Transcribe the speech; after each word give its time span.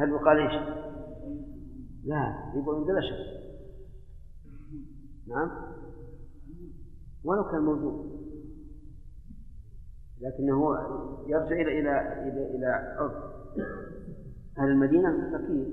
هل 0.00 0.10
يقال 0.10 0.38
إيش؟ 0.38 0.52
لا 2.04 2.52
يقول 2.54 2.84
بلا 2.84 3.00
شك 3.00 3.40
نعم. 5.28 5.50
ولو 7.24 7.44
كان 7.44 7.60
موجود. 7.60 8.20
لكنه 10.20 10.76
يرجع 11.26 11.56
إلى 11.56 11.80
إلى 11.80 12.22
إلى 12.22 12.56
إلى 12.56 12.66
عرف. 12.66 13.12
أهل 14.58 14.68
المدينة 14.68 15.32
فقير 15.32 15.66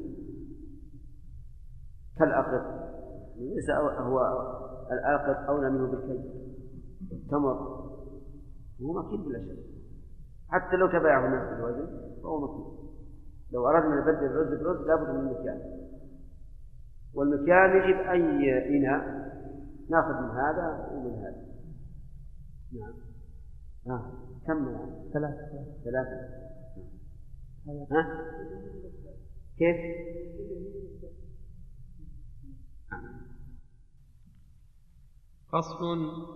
كالاقط 2.17 2.87
ليس 3.37 3.69
هو 3.99 4.19
الاقط 4.91 5.49
أولى 5.49 5.69
منه 5.69 5.91
بالكيل 5.91 6.21
التمر 7.11 7.57
هو 8.81 8.93
مكين 8.93 9.23
بلا 9.23 9.39
شك 9.39 9.77
حتى 10.49 10.75
لو 10.75 10.87
تبايعه 10.87 11.25
الناس 11.25 11.49
بالوزن 11.49 11.87
فهو 12.23 12.39
مكين. 12.39 12.76
لو 13.51 13.67
أردنا 13.67 13.95
نبدل 14.01 14.25
الرز 14.25 14.61
برز 14.61 14.87
لابد 14.87 15.09
من 15.09 15.31
مكيال 15.31 15.87
والمكيال 17.13 17.75
يجب 17.75 17.99
اي 17.99 18.77
اناء 18.77 19.27
ناخذ 19.89 20.13
من 20.13 20.29
هذا 20.29 20.89
ومن 20.91 21.15
هذا. 21.19 21.47
نعم. 22.73 22.93
ها 23.87 24.11
كم 24.47 24.69
يعني؟ 24.69 25.11
ثلاثة. 25.13 25.65
ثلاثة. 25.83 26.47
ها؟ 27.91 28.03
كيف؟ 29.57 29.77
فصل. 35.51 36.27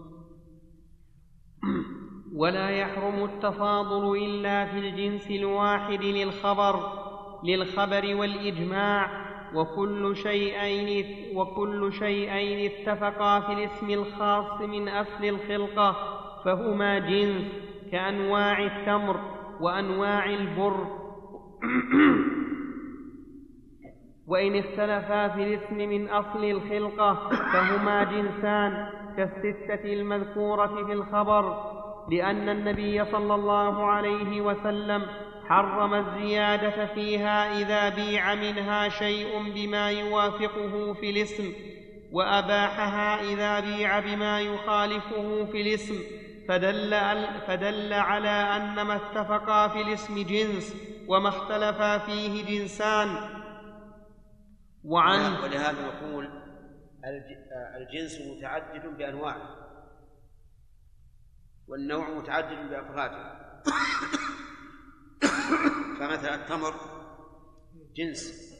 ولا 2.35 2.69
يحرم 2.69 3.23
التفاضل 3.23 4.17
إلا 4.17 4.65
في 4.65 4.79
الجنس 4.79 5.31
الواحد 5.31 6.01
للخبر. 6.01 7.00
للخبر 7.43 8.15
والإجماع 8.15 9.09
وكل 9.55 10.15
شيئين 10.15 11.37
وكل 11.37 11.93
شيئين 11.93 12.71
اتفقا 12.71 13.39
في 13.39 13.53
الاسم 13.53 13.89
الخاص 13.89 14.61
من 14.61 14.89
أصل 14.89 15.25
الخلقة 15.25 15.95
فهما 16.45 16.99
جنس 16.99 17.45
كأنواع 17.91 18.59
التمر 18.65 19.19
وأنواع 19.61 20.25
البر. 20.25 20.87
وإن 24.27 24.55
اختلفا 24.55 25.27
في 25.27 25.43
الاسم 25.43 25.77
من 25.77 26.09
أصل 26.09 26.43
الخلقة 26.43 27.29
فهما 27.29 28.03
جنسان 28.03 28.87
كالستة 29.17 29.93
المذكورة 29.93 30.85
في 30.85 30.93
الخبر 30.93 31.71
لأن 32.11 32.49
النبي 32.49 33.05
صلى 33.05 33.35
الله 33.35 33.85
عليه 33.85 34.41
وسلم 34.41 35.01
حرم 35.51 35.93
الزيادة 35.93 36.85
فيها 36.85 37.59
إذا 37.59 37.89
بيع 37.89 38.35
منها 38.35 38.89
شيء 38.89 39.51
بما 39.53 39.91
يوافقه 39.91 40.93
في 40.93 41.09
الاسم 41.09 41.53
وأباحها 42.11 43.21
إذا 43.21 43.59
بيع 43.59 43.99
بما 43.99 44.41
يخالفه 44.41 45.45
في 45.45 45.61
الاسم 45.61 45.95
فدل, 46.47 46.89
فدل 47.47 47.93
على 47.93 48.29
أن 48.29 48.81
ما 48.81 48.95
اتفقا 48.95 49.67
في 49.67 49.81
الاسم 49.81 50.23
جنس 50.23 50.75
وما 51.07 51.29
اختلفا 51.29 51.97
فيه 51.97 52.45
جنسان. 52.45 53.07
وعن 54.83 55.33
ولهذا 55.33 55.81
نقول 55.81 56.29
الجنس 57.77 58.21
متعدد 58.21 58.97
بأنواعه 58.97 59.55
والنوع 61.67 62.09
متعدد 62.09 62.69
بأفراده. 62.69 63.41
فمثلا 65.99 66.35
التمر 66.35 66.75
جنس 67.95 68.51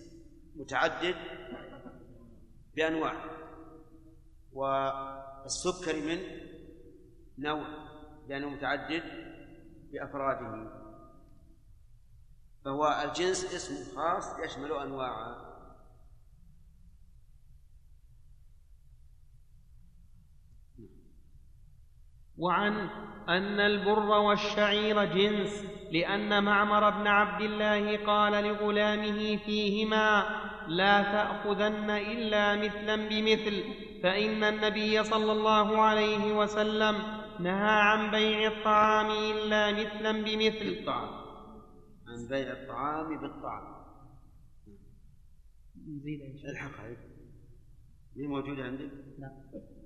متعدد 0.56 1.16
بأنواع 2.76 3.14
والسكر 4.54 5.95
من 5.95 6.20
نوع 7.38 7.67
لأنه 8.27 8.50
متعدد 8.50 9.04
بأفراده. 9.92 10.82
فهو 12.66 13.04
الجنس 13.05 13.55
اسم 13.55 13.95
خاص 13.95 14.39
يشمل 14.39 14.71
أنواعا 14.71 15.51
وعن 22.41 22.89
أن 23.29 23.59
البر 23.59 24.09
والشعير 24.09 25.05
جنس 25.05 25.65
لأن 25.91 26.43
معمر 26.43 26.89
بن 26.89 27.07
عبد 27.07 27.41
الله 27.41 28.05
قال 28.05 28.43
لغلامه 28.43 29.37
فيهما 29.37 30.25
لا 30.67 31.02
تأخذن 31.02 31.89
إلا 31.89 32.55
مثلا 32.55 32.95
بمثل 32.95 33.63
فإن 34.03 34.43
النبي 34.43 35.03
صلى 35.03 35.31
الله 35.31 35.81
عليه 35.81 36.37
وسلم 36.37 36.95
نهى 37.39 37.79
عن 37.89 38.11
بيع 38.11 38.47
الطعام 38.47 39.11
إلا 39.11 39.71
مثلا 39.71 40.11
بمثل. 40.11 40.79
الطعام 40.79 41.09
عن 42.08 42.27
بيع 42.29 42.52
الطعام 42.52 43.21
بالطعام. 43.21 43.81
نزيد 45.87 46.21
الحق 46.45 46.81
مين 48.15 48.29
موجود 48.29 48.59
عندك؟ 48.59 48.91
لا. 49.19 49.80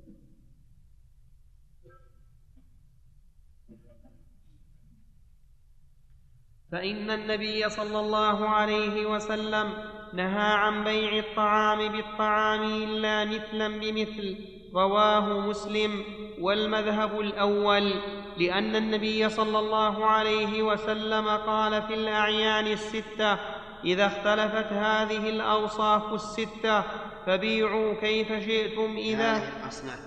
فإن 6.72 7.12
النبي 7.12 7.70
صلى 7.70 8.00
الله 8.00 8.50
عليه 8.50 9.06
وسلم 9.06 9.74
نهى 10.14 10.54
عن 10.54 10.84
بيع 10.84 11.20
الطعام 11.20 11.92
بالطعام 11.92 12.64
إلا 12.64 13.26
مثلا 13.26 13.80
بمثل 13.80 14.38
رواه 14.76 15.40
مسلم 15.40 16.04
والمذهب 16.40 17.20
الأول 17.20 17.94
لأن 18.38 18.76
النبي 18.76 19.30
صلى 19.30 19.60
الله 19.60 20.06
عليه 20.06 20.64
وسلم 20.64 21.28
قال 21.28 21.82
في 21.82 21.94
الأعيان 21.94 22.68
الستة 22.68 23.40
إذا 23.84 24.06
اختلفت 24.06 24.74
هذه 24.74 25.30
الأوصاف 25.30 26.14
الستة 26.14 26.82
فبيعوا 27.26 27.94
كيف 27.94 28.28
شئتم 28.28 28.98
إذا 28.98 29.38
الأصناف. 29.38 30.00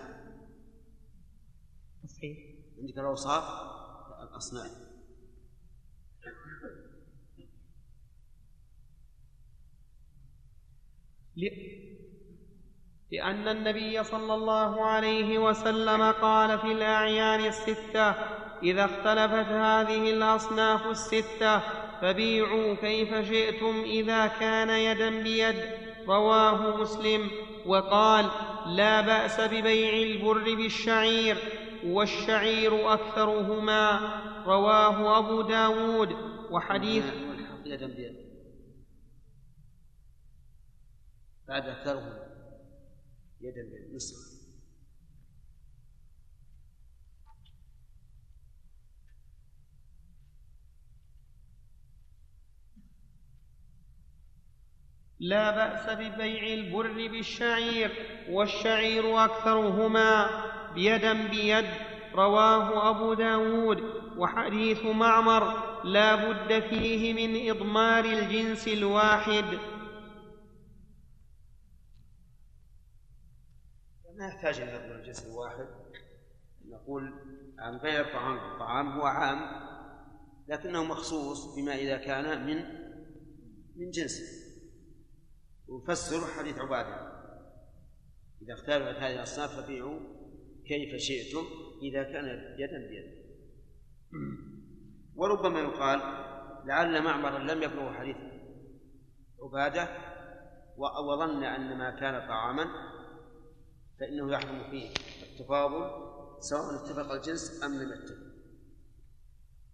عندك 2.78 2.98
الأوصاف؟ 2.98 3.44
الأصناف. 4.22 4.87
لأن 13.12 13.48
النبي 13.48 14.04
صلى 14.04 14.34
الله 14.34 14.84
عليه 14.84 15.38
وسلم 15.38 16.02
قال 16.02 16.58
في 16.58 16.72
الأعيان 16.72 17.44
الستة 17.44 18.14
إذا 18.62 18.84
اختلفت 18.84 19.48
هذه 19.52 20.10
الأصناف 20.10 20.86
الستة 20.86 21.58
فبيعوا 22.00 22.74
كيف 22.74 23.14
شئتم 23.14 23.82
إذا 23.84 24.26
كان 24.26 24.70
يدا 24.70 25.22
بيد 25.22 25.56
رواه 26.08 26.76
مسلم 26.76 27.30
وقال 27.66 28.26
لا 28.66 29.00
بأس 29.00 29.40
ببيع 29.40 29.92
البر 29.92 30.54
بالشعير 30.54 31.36
والشعير 31.86 32.92
أكثرهما 32.92 34.00
رواه 34.46 35.18
أبو 35.18 35.42
داود 35.42 36.16
وحديث 36.50 37.04
يدا 37.66 37.86
بيد. 37.86 38.27
بعد 41.48 41.68
أكثرهم 41.68 42.12
يدا 43.40 43.62
بالنصف 43.62 44.38
لا 55.20 55.50
بأس 55.50 55.96
ببيع 55.96 56.54
البر 56.54 57.08
بالشعير 57.08 57.90
والشعير 58.30 59.24
أكثرهما 59.24 60.28
بيدا 60.74 61.28
بيد 61.28 61.66
رواه 62.14 62.90
أبو 62.90 63.14
داود 63.14 63.80
وحديث 64.16 64.84
معمر 64.84 65.54
لا 65.84 66.14
بد 66.14 66.60
فيه 66.60 67.12
من 67.14 67.50
إضمار 67.50 68.04
الجنس 68.04 68.68
الواحد. 68.68 69.44
ما 74.18 74.26
يحتاج 74.26 74.60
إلى 74.60 74.72
نقول 74.72 75.00
الجنس 75.00 75.26
الواحد. 75.26 75.68
نقول 76.68 77.12
عن 77.58 77.78
بيع 77.78 78.00
الطعام 78.00 78.50
بالطعام 78.50 78.88
هو 78.88 79.06
عام 79.06 79.68
لكنه 80.48 80.84
مخصوص 80.84 81.56
بما 81.56 81.74
إذا 81.74 81.96
كان 81.96 82.46
من 82.46 82.56
من 83.76 83.90
جنسه 83.90 84.24
ويفسر 85.68 86.26
حديث 86.26 86.58
عبادة. 86.58 87.18
إذا 88.42 88.54
اختلفت 88.54 89.02
هذه 89.02 89.14
الأصناف 89.14 89.50
فبيعوا 89.60 90.00
كيف 90.66 90.96
شئتم 90.96 91.44
إذا 91.82 92.02
كان 92.02 92.24
يدا 92.58 92.88
بيد. 92.88 93.18
وربما 95.14 95.60
يقال 95.60 95.98
لعل 96.66 97.02
معمر 97.02 97.38
لم 97.38 97.62
يبلغ 97.62 97.92
حديث 97.92 98.16
عبادة 99.42 99.88
وظن 101.08 101.44
أن 101.44 101.78
ما 101.78 101.90
كان 101.90 102.28
طعاما 102.28 102.64
فإنه 104.00 104.32
يحرم 104.32 104.70
فيه 104.70 104.90
التفاضل 105.22 106.08
سواء 106.40 106.74
اتفق 106.74 107.12
الجنس 107.12 107.62
أم 107.64 107.74
لم 107.74 107.92
يتفق. 107.92 108.28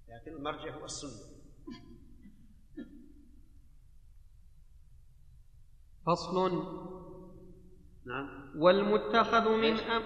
لكن 0.08 0.32
المرجع 0.36 0.74
هو 0.74 0.84
السنة. 0.84 1.34
فصل. 6.06 6.50
نعم. 8.06 8.52
والمتخذ 8.56 9.48
من 9.48 9.80
أم 9.80 10.02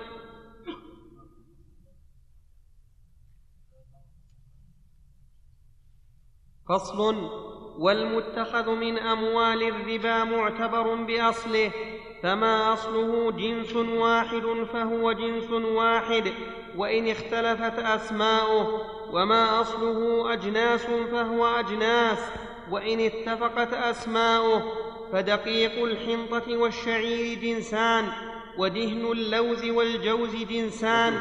فصل. 6.69 7.14
والمتخذ 7.79 8.71
من 8.71 8.99
أموال 8.99 9.62
الربا 9.62 10.25
معتبر 10.25 11.05
بأصله. 11.05 11.98
فما 12.23 12.73
أصله 12.73 13.32
جنس 13.32 13.76
واحد 13.76 14.43
فهو 14.73 15.12
جنس 15.12 15.50
واحد 15.50 16.32
وإن 16.76 17.09
اختلفت 17.09 17.79
أسماؤه 17.79 18.81
وما 19.12 19.61
أصله 19.61 20.32
أجناس 20.32 20.87
فهو 20.87 21.47
أجناس 21.47 22.19
وإن 22.70 23.00
اتفقت 23.00 23.73
أسماؤه 23.73 24.62
فدقيق 25.12 25.85
الحنطة 25.85 26.56
والشعير 26.56 27.38
جنسان 27.38 28.05
ودهن 28.59 29.06
اللوز 29.12 29.64
والجوز 29.64 30.37
جنسان 30.37 31.21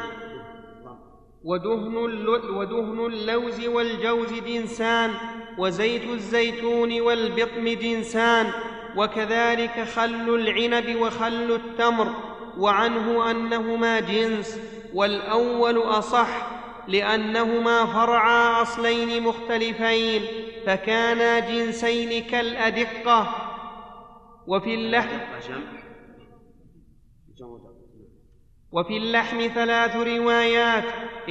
ودهن, 1.44 1.96
ودهن 2.56 3.06
اللوز 3.06 3.66
والجوز 3.66 4.32
جنسان 4.32 5.10
وزيت 5.58 6.04
الزيتون 6.04 7.00
والبطم 7.00 7.68
جنسان 7.68 8.52
وكذلك 8.96 9.84
خل 9.96 10.34
العنب 10.34 10.96
وخل 10.96 11.52
التمر 11.52 12.14
وعنه 12.58 13.30
أنهما 13.30 14.00
جنس 14.00 14.60
والأول 14.94 15.78
أصح 15.78 16.46
لأنهما 16.88 17.86
فرعا 17.86 18.62
أصلين 18.62 19.22
مختلفين 19.22 20.22
فكانا 20.66 21.38
جنسين 21.38 22.22
كالأدقة. 22.24 23.48
وفي 24.48 24.74
اللحم 24.74 25.18
وفي 28.72 28.96
اللحم 28.96 29.48
ثلاث 29.54 29.96
روايات 29.96 30.84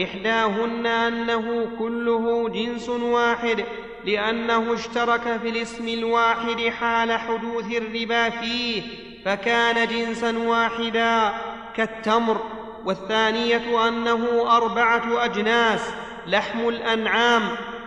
إحداهن 0.03 0.85
أنه 0.85 1.77
كله 1.79 2.49
جنس 2.49 2.89
واحد 2.89 3.65
لأنه 4.05 4.73
اشترك 4.73 5.39
في 5.41 5.49
الاسم 5.49 5.87
الواحد 5.87 6.73
حال 6.79 7.11
حدوث 7.11 7.65
الربا 7.71 8.29
فيه 8.29 8.83
فكان 9.25 9.87
جنسا 9.87 10.37
واحدا 10.37 11.33
كالتمر. 11.75 12.41
والثانية 12.85 13.87
أنه 13.87 14.51
أربعة 14.57 15.25
أجناس 15.25 15.81
لحم 16.27 16.69
الأنعام 16.69 17.41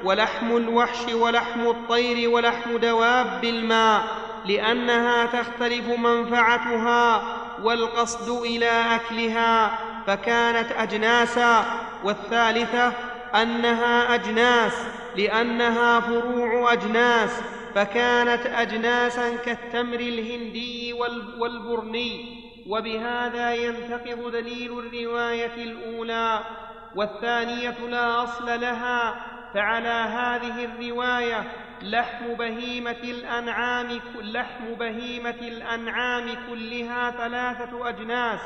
ولحم 0.04 0.56
الوحش 0.56 1.12
ولحم 1.12 1.60
الطير 1.60 2.30
ولحم 2.30 2.76
دواب 2.76 3.44
الماء 3.44 4.02
لأنها 4.46 5.26
تختلف 5.26 5.88
منفعتها 5.88 7.22
والقصد 7.62 8.42
إلى 8.44 8.70
أكلها 8.94 9.78
فكانت 10.06 10.72
اجناسا. 10.72 11.64
والثالثة 12.04 12.92
أنها 13.34 14.14
أجناس 14.14 14.72
لأنها 15.16 16.00
فروع 16.00 16.72
أجناس 16.72 17.42
فكانت 17.74 18.46
اجناسا 18.46 19.36
كالتمر 19.36 20.00
الهندي 20.00 20.92
والبرني 21.38 22.40
وبهذا 22.66 23.54
ينتقض 23.54 24.32
دليل 24.32 24.78
الرواية 24.78 25.54
الأولى 25.54 26.40
والثانية 26.96 27.76
لا 27.88 28.24
أصل 28.24 28.60
لها 28.60 29.16
فعلى 29.54 29.88
هذه 29.88 30.64
الرواية 30.64 31.52
لحم 31.82 32.34
بهيمة 32.34 32.90
الأنعام 33.04 34.00
لحم 34.20 34.74
بهيمة 34.74 35.30
الأنعام 35.30 36.28
كلها 36.50 37.10
ثلاثة 37.10 37.88
أجناس 37.88 38.40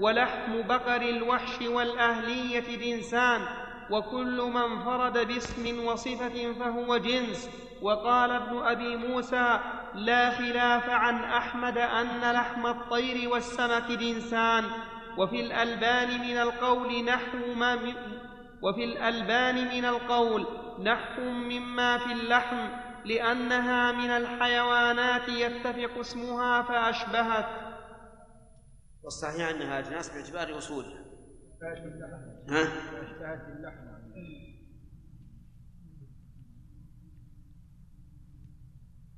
ولحم 0.00 0.62
بقر 0.62 1.02
الوحش 1.02 1.62
والأهلية 1.62 2.76
جنسان 2.76 3.40
وكل 3.90 4.42
من 4.42 4.56
انفرد 4.56 5.26
باسم 5.26 5.84
وصفة 5.84 6.52
فهو 6.52 6.96
جنس. 6.96 7.50
وقال 7.82 8.30
ابن 8.30 8.58
أبي 8.58 8.96
موسى 8.96 9.60
لا 9.94 10.30
خلاف 10.30 10.88
عن 10.88 11.24
أحمد 11.24 11.78
أن 11.78 12.32
لحم 12.32 12.66
الطير 12.66 13.28
والسمك 13.28 13.90
جنسان. 13.90 14.64
وفي 15.18 15.40
الألبان 15.40 16.20
من 16.20 16.36
القول 16.38 17.04
نحو 17.04 17.54
ما 17.54 17.78
وفي 18.62 18.84
الألبان 18.84 19.54
من 19.54 19.84
القول 19.84 20.46
نحو 20.82 21.22
مما 21.22 21.98
في 21.98 22.12
اللحم 22.12 22.68
لأنها 23.04 23.92
من 23.92 24.10
الحيوانات 24.10 25.28
يتفق 25.28 25.98
اسمها 26.00 26.62
فأشبهت. 26.62 27.46
والصحيح 29.04 29.48
أنها 29.48 29.78
أجناس 29.78 30.10
باعتبار 30.10 30.58
أصولها. 30.58 31.04
ها؟ 32.48 32.68
اللحم 33.34 33.88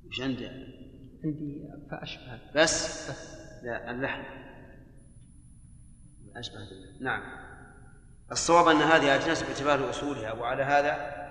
وش 0.05 0.21
عندي؟ 0.21 0.47
عندي 1.23 1.69
فأشبه 1.91 2.39
بس؟ 2.55 3.09
لا 3.63 3.91
اللحم 3.91 4.23
أشبه 6.35 6.55
بالله 6.55 7.01
نعم 7.01 7.21
الصواب 8.31 8.67
أن 8.67 8.77
هذه 8.81 9.15
أجناس 9.15 9.43
باعتبار 9.43 9.89
أصولها 9.89 10.33
وعلى 10.33 10.63
هذا 10.63 11.21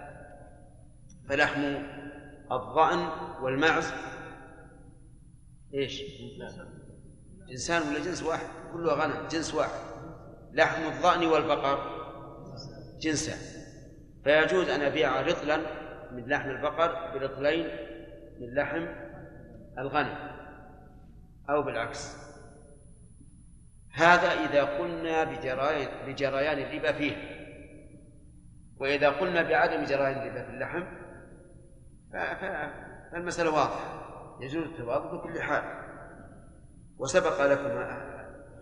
فلحم 1.28 1.62
الظأن 2.52 2.98
والمعز 3.42 3.92
إيش؟ 5.74 6.02
جنسان 7.48 7.88
ولا 7.88 8.04
جنس 8.04 8.22
واحد؟ 8.22 8.46
كله 8.72 8.92
غنم 8.92 9.28
جنس 9.28 9.54
واحد 9.54 9.80
لحم 10.52 10.82
الظأن 10.82 11.26
والبقر 11.26 11.99
جنسان 13.00 13.60
فيجوز 14.24 14.68
أن 14.68 14.80
أبيع 14.80 15.20
رطلا 15.20 15.56
من 16.12 16.26
لحم 16.28 16.50
البقر 16.50 17.18
برطلين 17.18 17.66
من 18.40 18.54
لحم 18.54 18.86
الغنم 19.78 20.30
أو 21.50 21.62
بالعكس. 21.62 22.16
هذا 23.92 24.28
إذا 24.28 24.62
قلنا 24.62 25.24
بجريان 26.06 26.58
الربا 26.58 26.92
فيه. 26.92 27.16
وإذا 28.76 29.08
قلنا 29.08 29.42
بعدم 29.42 29.84
جريان 29.84 30.12
الربا 30.12 30.42
في 30.42 30.50
اللحم 30.50 30.84
فالمسألة 33.12 33.50
واضحة. 33.50 34.00
يجوز 34.40 34.64
التواضع 34.64 35.16
بكل 35.16 35.42
حال. 35.42 35.62
وسبق 36.98 37.46
لكم 37.46 37.70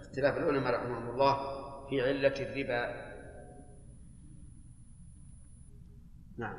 اختلاف 0.00 0.36
العلماء 0.36 0.74
رحمهم 0.74 1.10
الله 1.10 1.36
في 1.88 2.02
علة 2.02 2.34
الربا 2.40 3.07
نعم. 6.38 6.56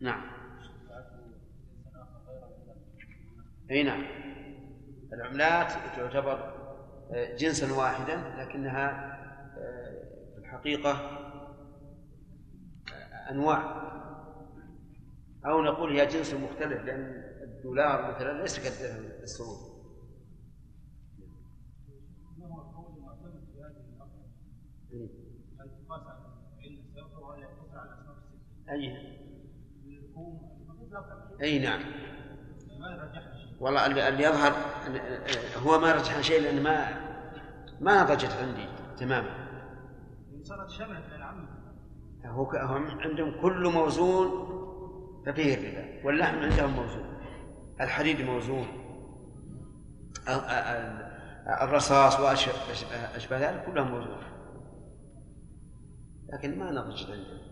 نعم. 0.00 0.20
أي 3.70 3.82
نعم. 3.82 4.04
العملات 5.12 5.72
تعتبر 5.96 6.56
آه، 7.12 7.36
جنسا 7.36 7.72
واحدا 7.72 8.16
لكنها 8.16 9.16
آه، 9.58 10.32
في 10.34 10.38
الحقيقة 10.38 10.90
آه، 12.92 13.30
أنواع. 13.30 13.86
أو 15.46 15.62
نقول 15.62 16.00
هي 16.00 16.06
جنس 16.06 16.34
مختلف 16.34 16.84
لأن 16.84 17.22
الدولار 17.42 18.14
مثلا 18.14 18.42
ليس 18.42 18.58
كالدرهم 18.58 19.10
السعودي. 19.22 19.65
أي. 28.70 28.96
أي 31.42 31.58
نعم. 31.58 31.80
والله 33.60 33.86
اللي 33.86 34.22
يظهر 34.22 34.52
هو 35.66 35.78
ما 35.78 35.92
رجح 35.92 36.20
شيء 36.20 36.42
لأن 36.42 36.62
ما 36.62 36.88
ما 37.80 38.02
نضجت 38.02 38.32
عندي 38.32 38.68
تماما. 38.96 39.46
صارت 40.42 40.70
شبه 40.70 40.98
هو 42.26 42.50
هم 42.50 43.00
عندهم 43.00 43.40
كل 43.40 43.68
موزون 43.72 44.56
ففيه 45.26 45.54
الربا 45.54 46.06
واللحم 46.06 46.38
عندهم 46.38 46.70
موزون 46.70 47.06
الحديد 47.80 48.20
موزون 48.20 48.66
الرصاص 51.62 52.20
واشبه 52.20 53.38
ذلك 53.38 53.64
كلهم 53.64 53.90
موزون. 53.90 54.22
لكن 56.32 56.58
ما 56.58 56.70
نضجت 56.70 57.10
عندهم. 57.10 57.45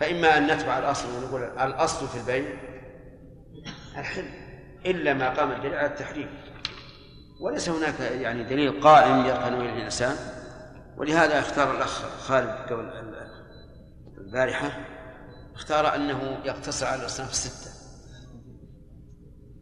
فإما 0.00 0.38
أن 0.38 0.46
نتبع 0.46 0.78
الأصل 0.78 1.08
ونقول 1.16 1.42
الأصل 1.42 2.08
في 2.08 2.18
البيع 2.20 2.56
الحل 3.98 4.28
إلا 4.86 5.14
ما 5.14 5.30
قام 5.30 5.52
الدليل 5.52 5.74
على 5.74 5.86
التحريم. 5.86 6.28
وليس 7.40 7.68
هناك 7.68 8.00
يعني 8.00 8.44
دليل 8.44 8.80
قائم 8.80 9.26
يركن 9.26 9.54
إليه 9.54 9.72
الإنسان 9.72 10.16
ولهذا 10.96 11.38
اختار 11.38 11.76
الأخ 11.76 12.20
خالد 12.20 12.50
قبل 12.50 12.90
البارحة 14.18 14.70
اختار 15.54 15.94
أنه 15.94 16.38
يقتصر 16.44 16.86
على 16.86 17.00
الأصناف 17.00 17.30
الستة. 17.30 17.70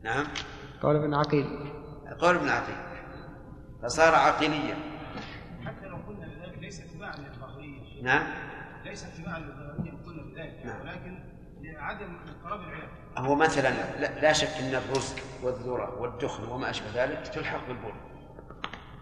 نعم؟ 0.03 0.27
قول 0.83 0.97
ابن 0.97 1.15
عقيل. 1.15 1.73
قول 2.19 2.37
ابن 2.37 2.49
عقيل. 2.49 2.77
فصار 3.83 4.15
عقيليا. 4.15 4.77
حتى 5.65 5.87
لو 5.87 5.97
قلنا 5.97 6.27
بذلك 6.27 6.59
ليس 6.59 6.81
اتباعا 6.81 7.17
للظاهرية 7.17 8.03
نعم؟ 8.03 8.27
ليس 8.85 9.05
اتباعا 9.05 9.39
للظاهرية 9.39 9.64
نعم. 10.37 10.81
ولكن 10.81 11.25
لعدم 11.63 12.17
اضطراب 12.29 12.61
العلم 12.61 12.89
هو 13.19 13.35
مثلا 13.35 13.71
لا, 14.01 14.21
لا 14.21 14.33
شك 14.33 14.49
إن 14.49 14.75
الرز 14.75 15.15
والذرة 15.43 16.01
والدخن 16.01 16.49
وما 16.49 16.71
أشبه 16.71 17.05
ذلك 17.05 17.29
تلحق 17.29 17.67
بالبر 17.67 17.95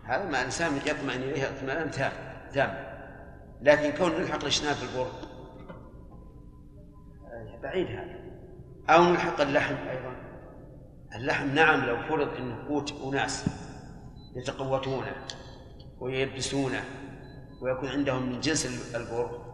هذا 0.04 0.28
ما 0.28 0.44
إنسان 0.44 0.76
يطمئن 0.76 1.22
إليه 1.22 1.48
اطمئنان 1.48 1.90
تام 1.90 2.12
تام. 2.54 2.92
لكن 3.60 3.96
كون 3.98 4.20
نلحق 4.20 4.40
الإشناب 4.40 4.76
بالبر 4.80 5.10
آه، 7.32 7.60
بعيد 7.62 7.86
هذا. 7.86 8.22
أو 8.90 9.04
نلحق 9.04 9.40
اللحم 9.40 9.74
أيضا. 9.74 10.16
اللحم 11.16 11.54
نعم 11.54 11.84
لو 11.84 12.02
فرض 12.08 12.36
انه 12.36 12.68
قوت 12.68 12.92
أناس 13.04 13.46
يتقوتونه 14.36 15.12
ويلبسونه 16.00 16.84
ويكون 17.60 17.88
عندهم 17.88 18.32
من 18.32 18.40
جنس 18.40 18.94
البر 18.96 19.51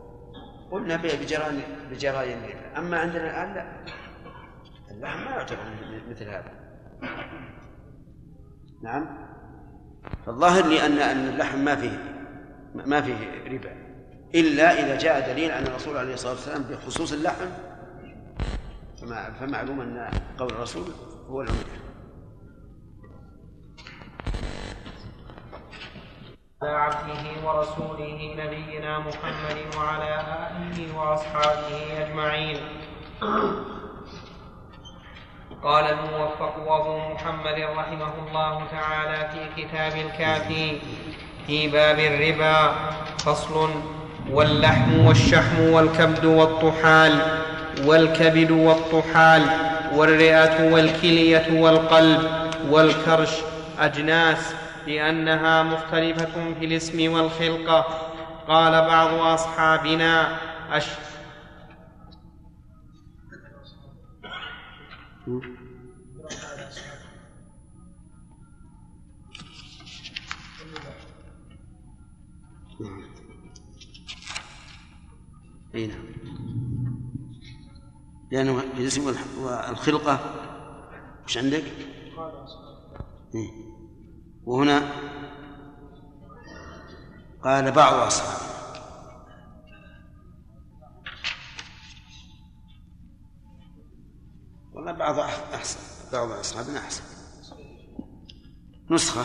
قلنا 0.71 0.97
بجرائم 0.97 1.63
بجرائم. 1.91 2.39
أما 2.77 2.99
عندنا 2.99 3.25
الآن 3.25 3.55
لا. 3.55 3.67
اللحم 4.91 5.25
ما 5.25 5.31
يعتبر 5.31 5.59
مثل 6.11 6.29
هذا. 6.29 6.53
نعم. 8.83 9.29
فالظاهر 10.27 10.67
لي 10.67 10.87
ان 10.87 10.99
أن 10.99 11.29
اللحم 11.29 11.59
ما 11.59 11.77
فيه 11.77 11.99
ما 12.75 13.01
فيه 13.01 13.45
ربا. 13.45 13.89
إلا 14.35 14.73
إذا 14.73 14.99
جاء 14.99 15.33
دليل 15.33 15.51
عن 15.51 15.67
الرسول 15.67 15.97
عليه 15.97 16.15
الصلاة 16.15 16.33
والسلام 16.33 16.63
بخصوص 16.63 17.13
اللحم 17.13 17.47
فمعلوم 19.41 19.81
أن 19.81 20.11
قول 20.39 20.51
الرسول 20.51 20.85
هو 21.29 21.43
العمده 21.43 21.88
عبده 26.62 27.25
ورسوله 27.45 28.35
نبينا 28.38 28.99
محمد 28.99 29.59
وعلى 29.77 30.21
آله 30.50 30.99
وأصحابه 30.99 31.77
أجمعين. 32.03 32.57
قال 35.62 35.85
الموفق 35.85 36.55
وابو 36.67 36.99
محمد 37.15 37.59
رحمه 37.77 38.12
الله 38.29 38.62
تعالى 38.71 39.29
في 39.33 39.62
كتاب 39.62 39.93
الكافي 40.07 40.79
في 41.47 41.69
باب 41.69 41.99
الربا 41.99 42.73
فصل 43.19 43.71
واللحم 44.31 45.07
والشحم 45.07 45.61
والكبد 45.61 46.25
والطحال 46.25 47.19
والكبد 47.85 48.50
والطحال 48.50 49.43
والرئة 49.95 50.73
والكلية 50.73 51.61
والقلب 51.62 52.23
والكرش 52.71 53.33
أجناس 53.81 54.55
لأنها 54.88 55.62
مختلفة 55.62 56.54
في 56.54 56.64
الاسم 56.64 57.12
والخلقة 57.12 57.80
قال 58.49 58.73
بعض 58.73 59.14
أصحابنا 59.14 60.38
أش 60.76 60.87
أي 75.75 75.87
نعم 75.87 76.04
لأنه 78.33 78.61
الاسم 78.78 79.14
والخلقة 79.42 80.21
وش 81.25 81.38
عندك؟ 81.38 81.64
إيه؟ 83.35 83.68
وهنا 84.49 84.83
قال 87.45 87.73
بعض 87.73 87.95
أصحابه. 87.95 88.49
والله 94.73 94.93
بعض 94.93 95.19
أحسن 95.55 95.81
بعض 96.12 96.31
أصحابنا 96.31 96.78
أحسن. 96.78 97.02
نسخة. 98.90 99.25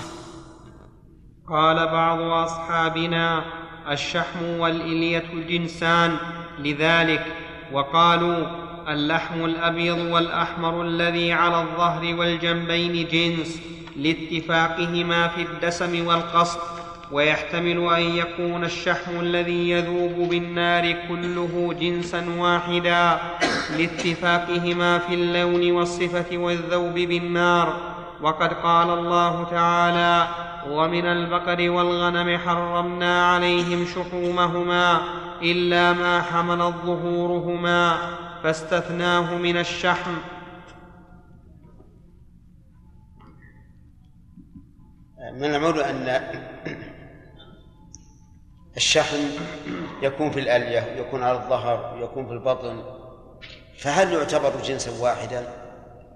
قال 1.47 1.87
بعض 1.87 2.19
أصحابنا 2.19 3.45
الشحم 3.91 4.43
والإلية 4.43 5.47
جنسان 5.47 6.17
لذلك 6.59 7.25
وقالوا 7.71 8.63
اللحم 8.93 9.45
الأبيض 9.45 9.97
والأحمر 9.97 10.81
الذي 10.81 11.31
على 11.33 11.61
الظهر 11.61 12.15
والجنبين 12.15 13.07
جنس. 13.07 13.73
لاتفاقهما 13.95 15.27
في 15.27 15.41
الدسم 15.41 16.07
والقصد 16.07 16.59
ويحتمل 17.11 17.93
أن 17.93 18.01
يكون 18.01 18.63
الشحم 18.63 19.19
الذي 19.19 19.69
يذوب 19.69 20.29
بالنار 20.29 20.95
كله 21.07 21.75
جنسا 21.81 22.25
واحدا 22.37 23.19
لاتفاقهما 23.77 24.97
في 24.99 25.13
اللون 25.13 25.71
والصفة 25.71 26.37
والذوب 26.37 26.93
بالنار. 26.93 27.93
وقد 28.21 28.53
قال 28.53 28.89
الله 28.89 29.43
تعالى 29.51 30.27
ومن 30.69 31.05
البقر 31.05 31.69
والغنم 31.69 32.37
حرمنا 32.37 33.27
عليهم 33.31 33.85
شحومهما 33.85 35.01
إلا 35.41 35.93
ما 35.93 36.21
حملت 36.21 36.73
ظهورهما 36.85 37.97
فاستثناه 38.43 39.37
من 39.37 39.57
الشحم 39.57 40.11
من 45.33 45.55
المعلوم 45.55 45.79
أن 45.79 46.21
الشحم 48.77 49.17
يكون 50.01 50.31
في 50.31 50.39
الألية 50.39 50.95
ويكون 50.97 51.23
على 51.23 51.37
الظهر 51.37 51.95
ويكون 51.95 52.27
في 52.27 52.33
البطن 52.33 52.83
فهل 53.77 54.13
يعتبر 54.13 54.61
جنسا 54.63 54.91
واحدا؟ 54.99 55.47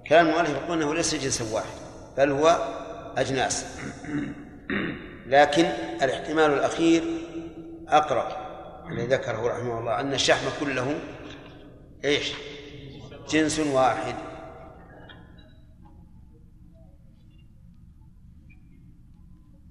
كان 0.05 0.25
المؤلف 0.25 0.49
يقول 0.49 0.81
أنه 0.81 0.95
ليس 0.95 1.15
جنسا 1.15 1.55
واحدا 1.55 1.81
بل 2.17 2.31
هو 2.31 2.57
أجناس 3.17 3.65
لكن 5.27 5.65
الاحتمال 6.01 6.53
الأخير 6.53 7.03
أقرب 7.87 8.27
الذي 8.91 9.07
ذكره 9.07 9.47
رحمه 9.47 9.79
الله 9.79 9.99
أن 9.99 10.13
الشحم 10.13 10.45
كله 10.59 10.99
إيش؟ 12.05 12.33
جنس 13.29 13.59
واحد 13.59 14.15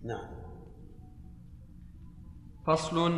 نعم. 0.07 0.29
فصل. 2.67 3.13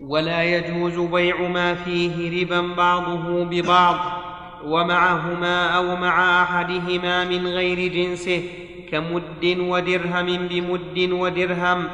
ولا 0.00 0.42
يجوز 0.42 1.10
بيع 1.10 1.48
ما 1.48 1.74
فيه 1.74 2.44
ربا 2.44 2.74
بعضه 2.74 3.44
ببعض 3.44 4.22
ومعهما 4.64 5.66
أو 5.76 5.96
مع 5.96 6.42
أحدهما 6.42 7.24
من 7.24 7.46
غير 7.46 7.92
جنسه 7.92 8.42
كمد 8.90 9.44
ودرهم 9.44 10.48
بمد 10.48 10.98
ودرهم 11.12 11.88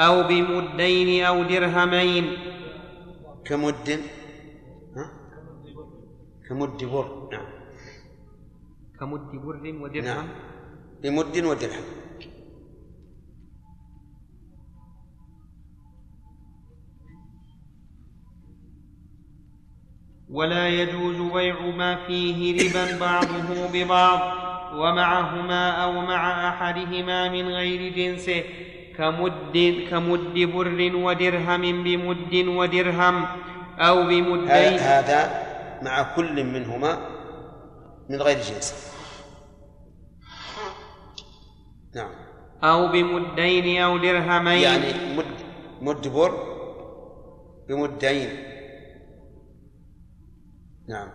أو 0.00 0.22
بمدين 0.22 1.24
أو 1.24 1.42
درهمين. 1.42 2.24
كمد؟ 3.44 3.88
ها؟ 4.96 5.04
كمد 6.48 6.84
بر 6.84 7.28
نعم. 7.32 7.46
كمد 9.00 9.30
بر 9.44 9.56
ودرهم. 9.82 10.04
نعم. 10.04 10.26
بمد 11.02 11.36
ودرهم. 11.44 12.03
ولا 20.34 20.68
يجوز 20.68 21.32
بيع 21.32 21.60
ما 21.60 22.06
فيه 22.06 22.38
ربا 22.58 22.98
بعضه 22.98 23.48
ببعض 23.72 24.20
ومعهما 24.74 25.70
أو 25.70 25.92
مع 25.92 26.48
أحدهما 26.48 27.28
من 27.28 27.48
غير 27.48 27.92
جنسه 27.92 28.42
كمد 28.98 29.86
كمد 29.90 30.38
بر 30.38 30.96
ودرهم 30.96 31.84
بمد 31.84 32.34
ودرهم 32.34 33.26
أو 33.78 34.02
بمدين. 34.02 34.78
هذا 34.78 35.20
مع 35.82 36.02
كل 36.16 36.44
منهما 36.44 36.98
من 38.10 38.22
غير 38.22 38.36
جنس. 38.36 38.94
نعم. 41.94 42.10
أو 42.64 42.88
بمدين 42.92 43.82
أو 43.82 43.98
درهمين. 43.98 44.62
يعني 44.62 45.14
مد 45.16 45.34
مد 45.82 46.08
بر 46.08 46.32
بمدين. 47.68 48.53
نعم. 50.88 51.08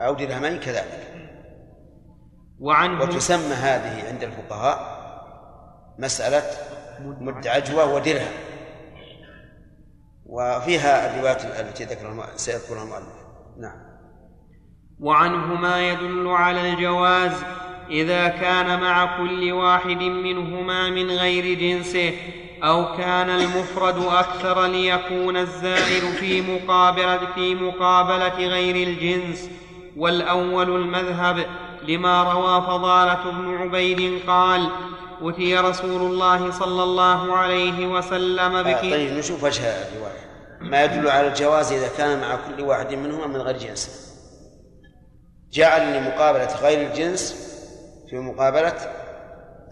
أو 0.00 0.14
درهمين 0.14 0.60
كذلك. 0.60 1.28
وعنه 2.58 3.02
وتسمى 3.02 3.54
هذه 3.54 4.08
عند 4.08 4.22
الفقهاء 4.22 4.98
مسألة 5.98 6.42
مد 7.00 7.46
عجوة 7.46 7.94
ودرهم. 7.94 8.32
وفيها 10.26 11.14
الروايات 11.14 11.44
التي 11.44 11.84
ذكرها 11.84 12.36
سيذكرها 12.36 12.82
المؤلف. 12.82 13.18
نعم. 13.60 13.88
وعنه 15.00 15.54
ما 15.54 15.88
يدل 15.90 16.28
على 16.28 16.72
الجواز 16.72 17.32
إذا 17.90 18.28
كان 18.28 18.80
مع 18.80 19.16
كل 19.16 19.52
واحد 19.52 20.02
منهما 20.02 20.90
من 20.90 21.10
غير 21.10 21.58
جنسه 21.58 22.14
أو 22.62 22.96
كان 22.96 23.30
المفرد 23.30 24.04
أكثر 24.04 24.66
ليكون 24.66 25.36
الزائر 25.36 26.12
في 26.20 26.40
مقابله 26.40 27.20
في 27.34 27.54
مقابلة 27.54 28.48
غير 28.48 28.88
الجنس 28.88 29.50
والأول 29.96 30.70
المذهب 30.76 31.46
لما 31.88 32.32
روى 32.32 32.62
فضالة 32.62 33.30
بن 33.30 33.56
عبيد 33.56 34.22
قال 34.26 34.68
أتي 35.22 35.56
رسول 35.56 36.02
الله 36.02 36.50
صلى 36.50 36.82
الله 36.82 37.36
عليه 37.36 37.86
وسلم 37.86 38.56
آه، 38.56 38.62
بك 38.62 38.80
طيب 38.80 39.12
نشوف 39.12 39.44
وجه 39.44 39.62
الرواية. 39.62 40.28
ما 40.60 40.84
يدل 40.84 41.08
على 41.08 41.26
الجواز 41.28 41.72
إذا 41.72 41.88
كان 41.98 42.20
مع 42.20 42.36
كل 42.36 42.62
واحد 42.62 42.94
منهما 42.94 43.26
من 43.26 43.36
غير 43.36 43.56
جنس. 43.56 44.08
جعل 45.52 45.96
لمقابلة 45.96 46.56
غير 46.62 46.90
الجنس 46.90 47.34
في 48.10 48.16
مقابلة 48.16 48.74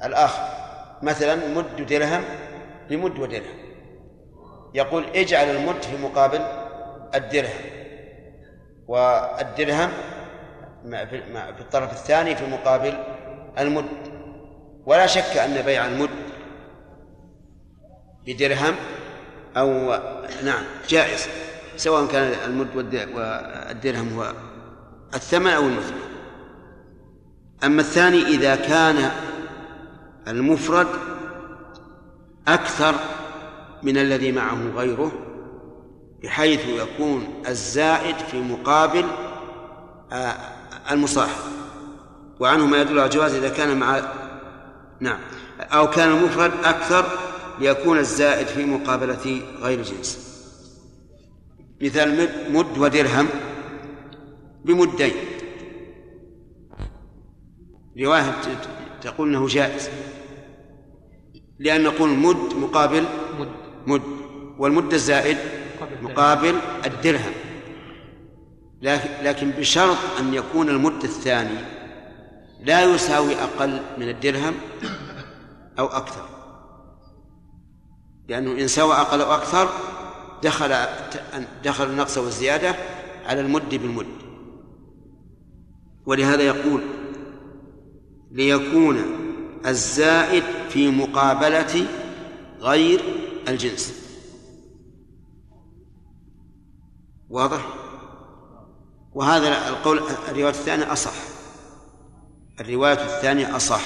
الآخر. 0.05 0.43
مثلا 1.03 1.37
مد 1.55 1.87
درهم 1.87 2.25
بمد 2.91 3.19
ودرهم 3.19 3.57
يقول 4.75 5.05
اجعل 5.15 5.57
المد 5.57 5.83
في 5.83 6.03
مقابل 6.03 6.41
الدرهم 7.15 7.61
والدرهم 8.89 9.91
في 11.57 11.61
الطرف 11.61 11.93
الثاني 11.93 12.37
في 12.37 12.47
مقابل 12.47 12.95
المد. 13.59 13.85
ولا 14.87 15.07
شك 15.07 15.37
أن 15.37 15.63
بيع 15.63 15.87
المد 15.87 16.11
بدرهم 18.27 18.75
أو 19.57 19.99
نعم 20.45 20.65
جائز 20.89 21.29
سواء 21.77 22.07
كان 22.07 22.33
المد 22.45 22.77
والدرهم 22.77 24.19
هو 24.19 24.33
الثمن 25.15 25.51
أو 25.51 25.63
المثمن. 25.63 26.01
أما 27.65 27.81
الثاني 27.81 28.23
إذا 28.23 28.57
كان 28.57 29.11
المفرد 30.29 30.87
أكثر 32.49 32.95
من 33.83 33.99
الذي 33.99 34.33
معه 34.33 34.71
غيره 34.77 35.13
بحيث 36.23 36.61
يكون 36.69 37.43
الزائد 37.49 38.17
في 38.17 38.41
مقابل 38.41 39.05
آه، 40.13 40.37
المصاحب. 40.91 41.57
وعنه 42.41 42.67
ما 42.67 42.81
يدل 42.81 42.99
على 42.99 43.05
الجواز 43.05 43.35
إذا 43.35 43.49
كان 43.49 43.79
مع 43.79 44.01
نعم 45.01 45.19
أو 45.61 45.91
كان 45.91 46.09
المفرد 46.09 46.53
أكثر 46.65 47.05
ليكون 47.59 47.99
الزائد 47.99 48.47
في 48.47 48.65
مقابلة 48.65 49.43
غير 49.61 49.83
جنس. 49.83 50.27
مثال 51.83 52.29
مد 52.53 52.79
ودرهم 52.79 53.29
بمدين. 54.65 55.13
رواية 58.01 58.33
تقول 59.03 59.29
أنه 59.29 59.47
جائز. 59.47 59.91
لأن 61.59 61.83
نقول 61.83 62.09
مد 62.11 62.55
مقابل 62.55 63.05
مد. 63.41 63.49
مد. 63.87 64.03
والمد 64.59 64.95
الزائد 64.95 65.39
مقابل 66.03 66.55
الدرهم. 66.87 67.33
لكن 69.23 69.51
بشرط 69.51 69.97
أن 70.21 70.35
يكون 70.35 70.69
المد 70.69 71.05
الثاني 71.05 71.59
لا 72.61 72.85
يساوي 72.85 73.35
أقل 73.35 73.81
من 73.99 74.09
الدرهم 74.09 74.55
أو 75.79 75.87
أكثر. 75.87 76.29
لأنه 78.29 78.53
إن 78.53 78.69
سوى 78.69 78.95
أقل 78.95 79.21
أو 79.21 79.35
أكثر 79.35 79.69
دخل 80.43 80.75
دخل 81.65 81.85
النقص 81.85 82.19
والزيادة 82.19 82.75
على 83.27 83.41
المد 83.41 83.75
بالمد. 83.75 84.07
ولهذا 86.07 86.43
يقول 86.43 86.81
ليكون 88.31 88.97
الزائد 89.67 90.45
في 90.69 90.91
مقابلة 90.91 91.87
غير 92.61 93.03
الجنس. 93.49 93.95
واضح؟ 97.31 97.67
وهذا 99.15 99.69
القول 99.69 100.01
الرواية 100.29 100.49
الثانية 100.49 100.93
أصح. 100.93 101.13
الرواية 102.61 102.93
الثانية 102.93 103.57
أصح. 103.57 103.83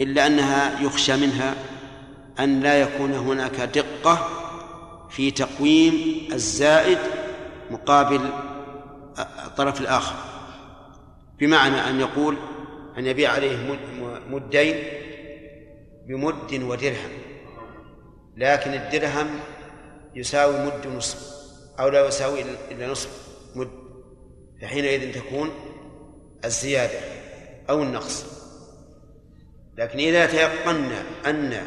إلا 0.00 0.26
أنها 0.26 0.80
يخشى 0.80 1.16
منها 1.16 1.54
أن 2.40 2.60
لا 2.60 2.80
يكون 2.80 3.12
هناك 3.12 3.60
دقة 3.60 4.28
في 5.10 5.30
تقويم 5.30 6.28
الزائد 6.32 6.98
مقابل 7.70 8.20
الطرف 9.18 9.80
الآخر. 9.80 10.14
بمعنى 11.38 11.90
أن 11.90 12.00
يقول 12.00 12.36
أن 12.98 13.06
يبيع 13.06 13.30
عليه 13.30 13.78
مدين 14.28 14.82
بمد 16.08 16.62
ودرهم. 16.62 17.10
لكن 18.36 18.70
الدرهم 18.70 19.40
يساوي 20.14 20.66
مد 20.66 20.86
نصف 20.86 21.30
أو 21.80 21.88
لا 21.88 22.06
يساوي 22.06 22.44
إلا 22.70 22.86
نصف 22.86 23.10
مد. 23.54 23.70
فحينئذ 24.62 25.14
تكون 25.14 25.50
الزيادة 26.44 26.98
أو 27.70 27.82
النقص. 27.82 28.24
لكن 29.78 29.98
إذا 29.98 30.26
تيقنا 30.26 31.02
أن 31.26 31.62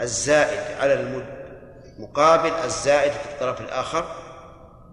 الزائد 0.00 0.80
على 0.80 0.94
المد 0.94 1.38
مقابل 1.98 2.50
الزائد 2.50 3.12
في 3.12 3.30
الطرف 3.32 3.60
الآخر 3.60 4.04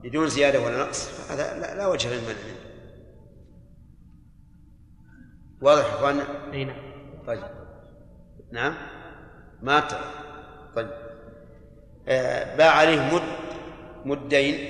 بدون 0.04 0.28
زيادة 0.28 0.60
ولا 0.60 0.78
نقص 0.78 1.10
هذا 1.30 1.60
لا, 1.60 1.76
لا 1.76 1.88
وجه 1.88 2.08
للمنع. 2.08 2.28
منه 2.30 2.65
واضح 5.66 5.86
يا 5.86 5.90
إخواننا؟ 5.90 6.54
أي 6.54 6.66
نعم. 6.66 6.78
طيب. 7.28 7.44
نعم؟ 8.52 8.76
ما 9.62 9.80
ترى 9.80 10.12
طيب. 10.76 10.90
آه 12.08 12.56
باع 12.58 12.72
عليه 12.72 13.02
مد 13.02 13.22
مدين 14.06 14.70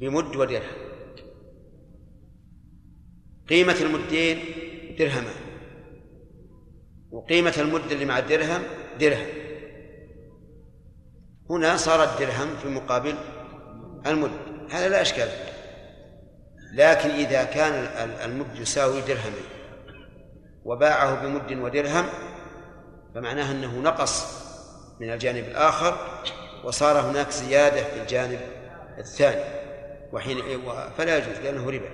بمد 0.00 0.36
ودرهم. 0.36 0.80
قيمة 3.48 3.76
المدين 3.80 4.38
درهمان 4.98 5.34
وقيمة 7.10 7.54
المد 7.58 7.92
اللي 7.92 8.04
مع 8.04 8.18
الدرهم 8.18 8.62
درهم. 9.00 9.26
هنا 11.50 11.76
صار 11.76 12.04
الدرهم 12.04 12.56
في 12.62 12.68
مقابل 12.68 13.14
المد. 14.06 14.30
هذا 14.70 14.88
لا 14.88 15.02
إشكال 15.02 15.49
لكن 16.72 17.10
إذا 17.10 17.44
كان 17.44 17.72
المد 18.24 18.58
يساوي 18.58 19.00
درهمين 19.00 19.44
وباعه 20.64 21.22
بمد 21.22 21.52
ودرهم 21.58 22.06
فمعناه 23.14 23.52
أنه 23.52 23.78
نقص 23.78 24.40
من 25.00 25.12
الجانب 25.12 25.44
الآخر 25.44 25.96
وصار 26.64 27.00
هناك 27.00 27.30
زيادة 27.30 27.84
في 27.84 28.02
الجانب 28.02 28.40
الثاني 28.98 29.44
وحين 30.12 30.38
فلا 30.98 31.16
يجوز 31.16 31.38
لأنه 31.44 31.70
ربا. 31.70 31.90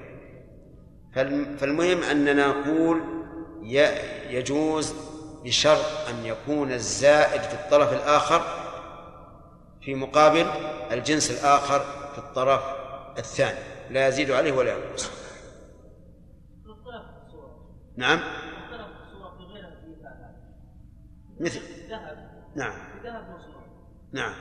فالمهم 1.59 2.03
أننا 2.03 2.47
نقول 2.47 3.01
يجوز 4.31 4.95
بشرط 5.45 6.09
أن 6.09 6.27
يكون 6.27 6.73
الزائد 6.73 7.43
في 7.43 7.55
الطرف 7.55 7.93
الآخر 7.93 8.43
في 9.83 9.95
مقابل 9.95 10.47
الجنس 10.93 11.31
الآخر 11.31 11.81
في 12.13 12.19
الطرف 12.19 12.63
الثاني. 13.19 13.76
لا 13.91 14.09
يزيد 14.09 14.31
عليه 14.31 14.53
ولا 14.53 14.77
ينقص. 14.77 15.11
نعم. 17.97 18.21
مثل. 21.41 21.61
نعم. 22.57 22.73
نعم. 24.13 24.35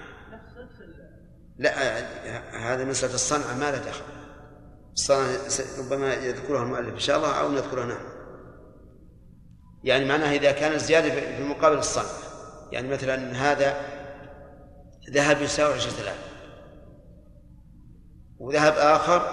لا 1.57 1.73
هذا 2.73 2.85
مسألة 2.85 3.13
الصنعة 3.13 3.53
ما 3.57 3.71
له 3.71 3.77
دخل. 3.77 4.05
الصنعة 4.93 5.27
ربما 5.79 6.13
يذكرها 6.13 6.63
المؤلف 6.63 6.93
إن 6.93 6.99
شاء 6.99 7.17
الله 7.17 7.39
أو 7.39 7.51
نذكرها 7.51 7.85
نحن. 7.85 8.05
يعني 9.83 10.05
معناها 10.05 10.31
إذا 10.31 10.51
كان 10.51 10.71
الزيادة 10.71 11.09
في 11.09 11.43
مقابل 11.43 11.77
الصنعة. 11.77 12.25
يعني 12.71 12.87
مثلا 12.87 13.15
هذا 13.51 13.77
ذهب 15.09 15.41
يساوي 15.41 15.73
عشرة 15.73 16.01
آلاف. 16.01 16.34
وذهب 18.39 18.73
آخر 18.73 19.31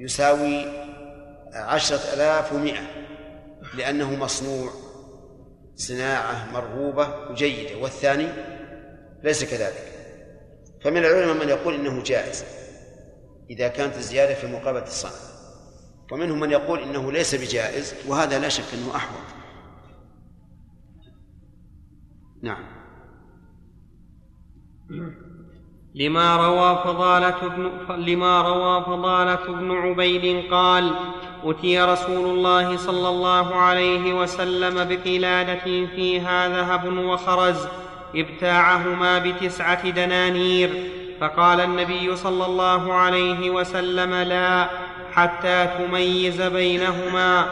يساوي 0.00 0.64
عشرة 1.52 2.14
آلاف 2.14 2.52
ومئة 2.52 2.82
لأنه 3.74 4.16
مصنوع 4.16 4.70
صناعة 5.76 6.52
مرغوبة 6.52 7.30
وجيدة. 7.30 7.76
والثاني 7.76 8.28
ليس 9.22 9.44
كذلك. 9.44 9.94
فمن 10.84 10.96
العلماء 10.96 11.44
من 11.44 11.48
يقول 11.48 11.74
إنه 11.74 12.02
جائز 12.02 12.44
إذا 13.50 13.68
كانت 13.68 13.96
الزيادة 13.96 14.34
في 14.34 14.46
مقابلة 14.46 14.82
الصنعة 14.82 15.34
ومنهم 16.12 16.40
من 16.40 16.50
يقول 16.50 16.78
إنه 16.78 17.12
ليس 17.12 17.34
بجائز 17.34 17.94
وهذا 18.08 18.38
لا 18.38 18.48
شك 18.48 18.74
أنه 18.74 18.96
أحوط. 18.96 19.20
نعم. 22.42 22.64
لما 25.96 26.36
روى 26.36 26.78
فضالة 26.84 27.48
بن 27.48 27.70
لما 27.96 28.42
روى 28.42 28.84
فضالة 28.84 29.46
بن 29.46 29.70
عبيد 29.70 30.50
قال 30.50 30.90
أتي 31.44 31.82
رسول 31.82 32.24
الله 32.24 32.76
صلى 32.76 33.08
الله 33.08 33.54
عليه 33.54 34.14
وسلم 34.14 34.88
بقلادة 34.88 35.86
فيها 35.96 36.48
ذهب 36.48 36.98
وخرز 36.98 37.66
ابتاعهما 38.14 39.18
بتسعة 39.18 39.90
دنانير. 39.90 40.70
فقال 41.20 41.60
النبي 41.60 42.16
صلى 42.16 42.46
الله 42.46 42.92
عليه 42.92 43.50
وسلم 43.50 44.14
لا 44.14 44.68
حتى 45.12 45.68
تميز 45.78 46.42
بينهما. 46.42 47.46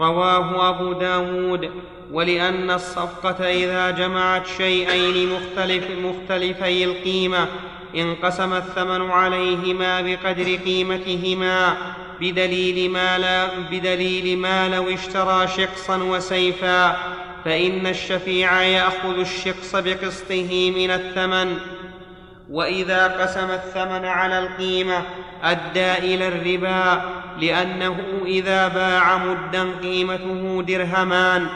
رواه 0.00 0.68
أبو 0.70 0.92
داود. 0.92 1.70
ولأن 2.12 2.70
الصفقة 2.70 3.44
إذا 3.50 3.90
جمعت 3.90 4.46
شيئين 4.46 5.32
مختلف 5.32 5.84
مختلفي 5.90 6.84
القيمة 6.84 7.46
انقسم 7.96 8.52
الثمن 8.52 9.10
عليهما 9.10 10.00
بقدر 10.00 10.56
قيمتهما 10.64 11.76
بدليل 12.20 12.90
ما, 12.90 13.18
لا 13.18 13.48
بدليل 13.70 14.38
ما 14.38 14.68
لو 14.68 14.94
اشترى 14.94 15.48
شقصا 15.48 15.96
وسيفا 15.96 16.96
فإن 17.44 17.86
الشفيع 17.86 18.62
يأخذ 18.62 19.18
الشقص 19.18 19.76
بقسطه 19.76 20.72
من 20.76 20.90
الثمن. 20.90 21.58
وإذا 22.50 23.06
قسم 23.06 23.50
الثمن 23.50 24.04
على 24.04 24.38
القيمة 24.38 25.02
أدى 25.42 25.92
إلى 25.92 26.28
الربا 26.28 27.02
لأنه 27.40 27.96
إذا 28.26 28.68
باع 28.68 29.16
مدا 29.16 29.66
قيمته 29.82 30.62
درهمان. 30.62 31.46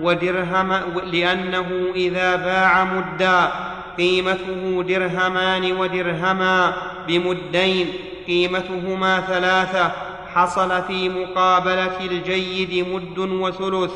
ودرهم 0.00 0.72
لأنه 1.12 1.66
إذا 1.94 2.36
باع 2.36 2.84
مدا 2.84 3.52
قيمته 3.98 4.84
درهمان 4.88 5.72
ودرهما 5.72 6.72
بمدين 7.08 7.86
قيمتهما 8.26 9.20
ثلاثة 9.20 9.92
حصل 10.34 10.82
في 10.82 11.08
مقابلة 11.08 12.00
الجيد 12.00 12.86
مد 12.88 13.18
وثلث. 13.18 13.92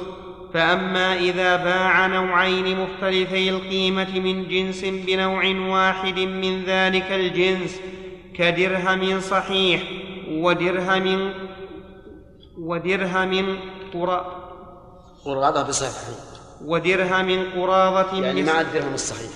فأما 0.55 1.17
إذا 1.17 1.57
باع 1.57 2.07
نوعين 2.07 2.79
مختلفي 2.81 3.51
القيمة 3.51 4.21
من 4.21 4.49
جنس 4.49 4.85
بنوع 4.85 5.45
واحد 5.69 6.19
من 6.19 6.63
ذلك 6.67 7.13
الجنس 7.13 7.81
كدرهم 8.35 9.21
صحيح 9.21 9.83
ودرهم 10.31 11.33
ودرهم 12.59 13.57
قراضة 15.25 15.63
بصحيح. 15.63 15.93
ودرهم 16.65 17.45
قراضة 17.57 18.25
يعني 18.25 18.43
مع 18.43 18.61
الدرهم 18.61 18.95
الصحيح. 18.95 19.31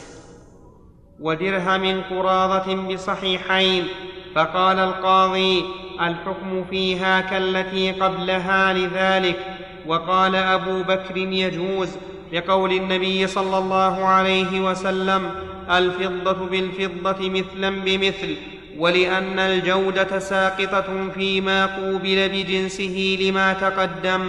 ودرهم 1.21 2.03
قراضة 2.11 2.75
بصحيحين. 2.75 3.89
فقال 4.35 4.79
القاضي 4.79 5.65
الحكم 6.01 6.65
فيها 6.71 7.21
كالتي 7.21 7.93
قبلها 7.93 8.73
لذلك. 8.73 9.39
وقال 9.87 10.37
أبو 10.37 10.83
بكر 10.83 11.17
يجوز 11.17 11.89
لقول 12.33 12.73
النبي 12.73 13.27
صلى 13.27 13.59
الله 13.59 14.05
عليه 14.05 14.61
وسلم 14.61 15.31
الفضة 15.71 16.47
بالفضة 16.47 17.31
مثلا 17.31 17.71
بمثل 17.81 18.37
ولأن 18.79 19.39
الجودة 19.39 20.19
ساقطة 20.19 21.11
فيما 21.15 21.67
قوبل 21.67 22.29
بجنسه 22.29 23.19
لما 23.21 23.53
تقدم. 23.53 24.29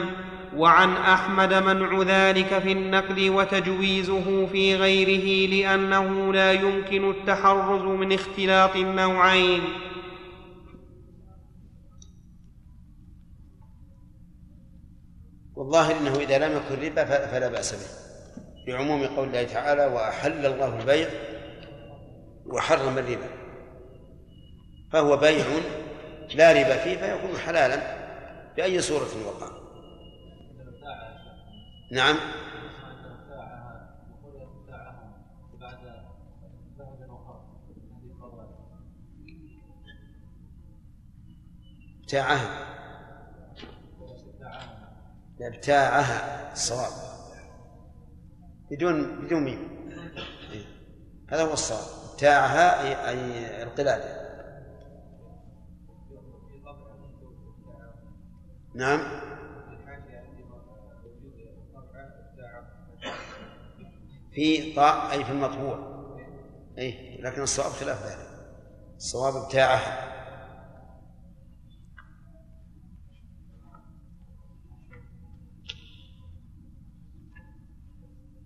وعن 0.58 0.94
أحمد 0.98 1.54
منع 1.54 2.02
ذلك 2.02 2.60
في 2.60 2.72
النقل 2.72 3.30
وتجويزه 3.30 4.46
في 4.46 4.76
غيره 4.76 5.50
لأنه 5.54 6.34
لا 6.34 6.52
يمكن 6.52 7.10
التحرز 7.10 7.82
من 7.82 8.14
اختلاط 8.14 8.76
النوعين. 8.76 9.62
والظاهر 15.56 15.98
إنه 15.98 16.16
إذا 16.16 16.38
لم 16.38 16.58
يكن 16.58 16.86
ربا 16.86 17.06
فلا 17.06 17.48
بأس 17.48 17.74
به. 17.74 18.04
بعموم 18.68 19.06
قول 19.06 19.28
الله 19.28 19.44
تعالى 19.44 19.86
وأحل 19.86 20.46
الله 20.46 20.80
البيع 20.80 21.10
وحرم 22.46 22.98
الربا. 22.98 23.30
فهو 24.92 25.18
بيع 25.18 25.46
لا 26.36 26.52
ربا 26.52 26.78
فيه 26.78 26.98
فيكون 26.98 27.40
حلالا 27.40 28.04
بأي 28.56 28.82
صورة 28.82 29.10
وقع 29.26 29.63
نعم. 31.94 32.18
ابتاعها. 42.02 42.68
ابتاعها. 45.42 46.52
الصواب. 46.52 46.92
بدون 48.72 49.26
بدون 49.26 49.44
ميم. 49.44 49.90
هذا 51.30 51.44
هو 51.44 51.54
الصواب. 51.54 52.04
ابتاعها 52.12 52.82
أي 53.10 53.64
القلادة 53.64 54.24
نعم. 58.76 59.23
في 64.34 64.74
طاء 64.76 65.12
أي 65.12 65.26
في 65.26 65.32
المطبوع. 65.32 65.94
أي 66.78 67.18
لكن 67.22 67.42
الصواب 67.42 67.72
خلاف 67.72 68.04
ذلك. 68.06 68.34
الصواب 68.96 69.48
بتاعه. 69.48 70.14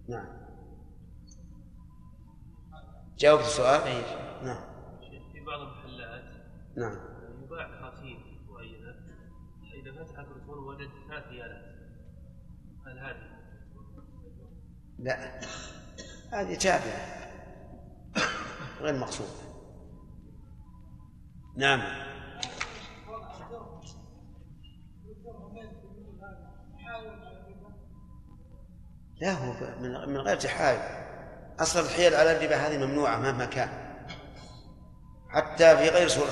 نعم. 0.09 0.27
جاوبت 3.17 3.43
السؤال؟ 3.43 3.81
أي 3.81 4.01
نعم. 4.45 4.61
في 5.33 5.39
بعض 5.45 5.59
المحلات 5.59 6.23
نعم. 6.77 6.97
يباع 7.43 7.81
خاتيم 7.81 8.17
معينة 8.49 8.95
إذا 9.73 10.03
فتح 10.03 10.19
التليفون 10.19 10.57
وجد 10.57 10.89
ثلاث 11.09 11.27
ريالات 11.27 11.75
هل 12.85 12.99
هذه 12.99 13.37
لا. 14.99 15.41
هذه 16.33 16.55
تابعة. 16.55 17.17
غير 18.81 18.95
مقصود. 18.95 19.27
نعم. 21.57 22.07
لا 29.21 29.31
هو 29.31 29.79
من 30.07 30.17
غير 30.17 30.37
تحايل. 30.37 30.79
أصل 31.59 31.79
الحيل 31.79 32.15
على 32.15 32.37
الربا 32.37 32.55
هذه 32.55 32.85
ممنوعة 32.85 33.17
مهما 33.17 33.45
كان. 33.45 33.69
حتى 35.29 35.77
في 35.77 35.89
غير 35.89 36.07
صورة 36.07 36.31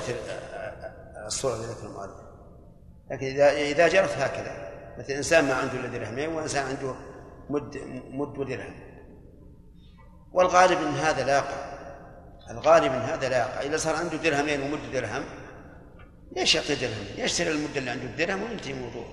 الصورة 1.26 1.54
التي 1.54 1.66
ذكر 1.66 1.86
المؤلف. 1.86 2.26
لكن 3.10 3.26
إذا 3.26 3.50
إذا 3.50 3.88
جرت 3.88 4.10
هكذا. 4.10 4.66
مثل 4.98 5.12
إنسان 5.12 5.44
ما 5.44 5.54
عنده 5.54 5.72
إلا 5.72 5.88
درهمين 5.88 6.28
وإنسان 6.28 6.66
عنده 6.66 6.94
مد 7.50 7.76
مد 8.10 8.38
ودرهم. 8.38 8.85
والغالب 10.36 10.78
إن 10.78 10.94
هذا 10.94 11.24
لا 11.24 11.36
يقع 11.36 11.66
الغالب 12.50 12.92
إن 12.92 13.00
هذا 13.00 13.28
لا 13.28 13.38
يقع 13.38 13.60
إذا 13.60 13.76
صار 13.76 13.96
عنده 13.96 14.16
درهمين 14.16 14.60
ومد 14.60 14.92
درهم 14.92 15.24
ليش 16.36 16.54
يعطي 16.54 16.74
درهم؟ 16.74 17.06
يشتري 17.16 17.50
المدة 17.50 17.78
اللي 17.78 17.90
عنده؟ 17.90 18.04
الدرهم 18.04 18.42
وينتهي 18.42 18.72
الموضوع. 18.72 19.06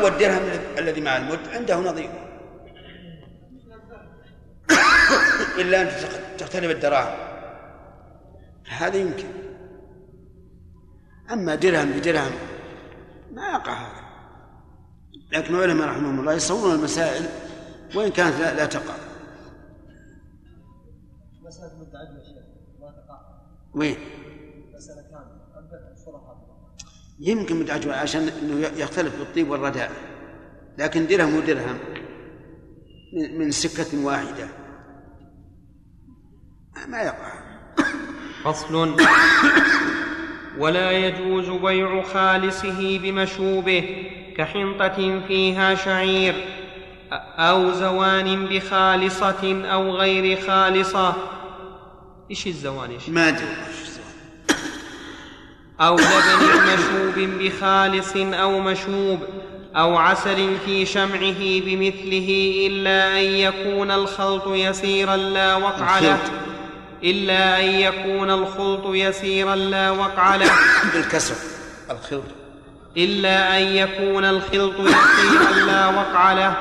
هو 0.00 0.06
الدرهم 0.06 0.42
الذي 0.78 1.00
مع 1.00 1.16
المد 1.16 1.48
عنده 1.48 1.76
نظير. 1.76 2.10
إلا 5.58 5.82
أن 5.82 5.88
تختلف 6.38 6.70
الدراهم. 6.70 7.18
هذا 8.68 8.96
يمكن. 8.96 9.28
أما 11.30 11.54
درهم 11.54 11.92
بدرهم 11.92 12.32
ما 13.32 13.48
يقع 13.48 13.72
هذا. 13.72 14.08
لكن 15.32 15.54
العلماء 15.54 15.88
رحمهم 15.88 16.20
الله 16.20 16.32
يصورون 16.32 16.74
المسائل 16.74 17.47
وإن 17.94 18.10
كانت 18.10 18.40
لا, 18.40 18.54
لا 18.54 18.66
تقع. 18.66 18.94
مسألة 21.42 21.72
متعددة 21.80 22.22
ما 22.80 22.90
تقع 22.90 23.20
وين؟ 23.74 23.96
مسألة 24.74 25.02
كاملة. 25.02 25.38
يمكن 27.20 27.60
متعدد 27.60 27.88
عشان 27.88 28.28
إنه 28.28 28.66
يختلف 28.66 29.18
بالطيب 29.18 29.50
والرداء. 29.50 29.92
لكن 30.78 31.06
درهم 31.06 31.36
ودرهم 31.36 31.78
من 33.12 33.50
سكة 33.50 34.04
واحدة. 34.04 34.48
ما 36.88 37.02
يقع. 37.02 37.32
فصل. 38.44 38.96
ولا 40.58 40.90
يجوز 40.92 41.48
بيع 41.48 42.02
خالصه 42.02 42.98
بمشوبه 42.98 44.10
كحنطة 44.36 45.26
فيها 45.26 45.74
شعير. 45.74 46.57
أو 47.12 47.72
زوان 47.72 48.46
بخالصة 48.46 49.62
أو 49.64 49.96
غير 49.96 50.40
خالصة. 50.46 51.14
إيش 52.30 52.46
الزوان 52.46 52.90
إيش؟ 52.90 53.08
ما 53.08 53.28
أدري 53.28 53.46
أو 55.80 55.96
لبن 55.96 56.72
مشوب 56.72 57.28
بخالص 57.38 58.16
أو 58.16 58.60
مشوب 58.60 59.20
أو 59.76 59.96
عسل 59.96 60.56
في 60.64 60.86
شمعه 60.86 61.40
بمثله 61.40 62.66
إلا 62.70 63.20
أن 63.20 63.24
يكون 63.24 63.90
الخلط 63.90 64.46
يسيرا 64.46 65.16
لا 65.16 65.56
وقع 65.56 65.98
له. 65.98 66.18
إلا 67.04 67.60
أن 67.60 67.64
يكون 67.64 68.30
الخلط 68.30 68.82
يسيرا 68.86 69.56
لا 69.56 69.90
وقع 69.90 70.36
له. 70.36 70.50
بالكسر. 70.94 71.34
الخلط. 71.90 72.24
إلا 72.96 73.58
أن 73.58 73.62
يكون 73.62 74.24
الخلط 74.24 74.74
يسيرا 74.80 75.66
لا 75.66 75.86
وقع 75.86 76.32
له. 76.32 76.56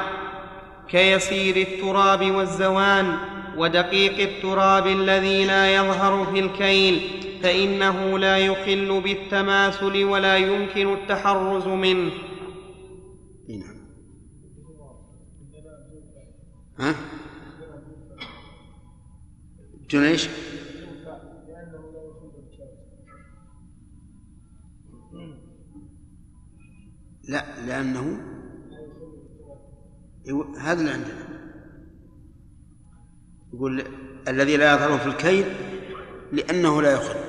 كيسير 0.89 1.55
التراب 1.55 2.31
والزوان 2.31 3.17
ودقيق 3.57 4.29
التراب 4.29 4.87
الذي 4.87 5.45
لا 5.45 5.75
يظهر 5.75 6.25
في 6.25 6.39
الكيل 6.39 7.23
فإنه 7.43 8.19
لا 8.19 8.37
يخل 8.37 9.01
بالتماثل 9.01 10.03
ولا 10.03 10.37
يمكن 10.37 10.93
التحرز 10.93 11.67
منه. 11.67 12.11
نعم. 13.49 13.77
ها؟ 16.79 16.95
جنيش 19.89 20.27
لا 27.27 27.45
لأنه 27.67 28.36
هذا 30.59 30.79
اللي 30.79 30.91
عندنا. 30.91 31.27
يقول 33.53 33.83
الذي 34.27 34.57
لا 34.57 34.73
يظهر 34.73 34.97
في 34.97 35.05
الكيل 35.07 35.45
لأنه 36.31 36.81
لا 36.81 36.91
يخل. 36.91 37.19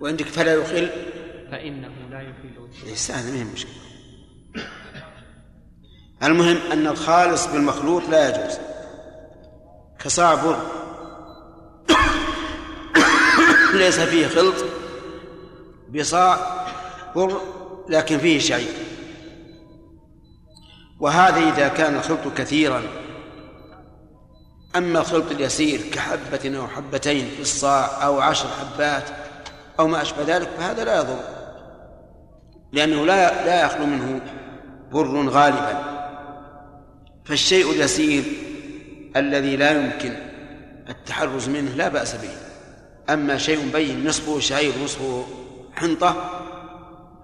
وعندك 0.00 0.24
فلا 0.24 0.54
يخل؟ 0.54 0.88
فإنه 1.50 2.08
لا 2.10 2.20
يخل. 2.20 2.50
هذا 3.10 3.30
ما 3.30 3.38
هي 3.38 3.44
مشكلة 3.44 3.72
المهم 6.22 6.56
أن 6.72 6.86
الخالص 6.86 7.46
بالمخلوط 7.46 8.08
لا 8.08 8.28
يجوز. 8.28 8.58
كصاع 9.98 10.34
بر 10.34 10.58
ليس 13.74 14.00
فيه 14.00 14.26
خلط 14.26 14.64
بصاع 15.88 16.66
بر 17.16 17.40
لكن 17.88 18.18
فيه 18.18 18.38
شعير. 18.38 18.87
وهذا 21.00 21.38
إذا 21.38 21.68
كان 21.68 21.96
الخلط 21.96 22.34
كثيرا. 22.36 22.82
أما 24.76 25.00
الخلط 25.00 25.30
اليسير 25.30 25.80
كحبة 25.92 26.58
أو 26.58 26.68
حبتين 26.68 27.28
في 27.36 27.40
الصاع 27.40 28.04
أو 28.04 28.20
عشر 28.20 28.48
حبات 28.48 29.04
أو 29.80 29.86
ما 29.86 30.02
أشبه 30.02 30.22
ذلك 30.26 30.48
فهذا 30.58 30.84
لا 30.84 30.96
يضر. 30.96 31.20
لأنه 32.72 33.06
لا 33.06 33.46
لا 33.46 33.66
يخلو 33.66 33.86
منه 33.86 34.20
بر 34.92 35.28
غالبا. 35.28 35.98
فالشيء 37.24 37.70
اليسير 37.70 38.24
الذي 39.16 39.56
لا 39.56 39.70
يمكن 39.70 40.16
التحرز 40.88 41.48
منه 41.48 41.70
لا 41.70 41.88
بأس 41.88 42.14
به. 42.14 42.30
أما 43.12 43.38
شيء 43.38 43.70
بين 43.72 44.08
نصفه 44.08 44.40
شعير 44.40 44.72
نصفه 44.84 45.24
حنطة 45.74 46.30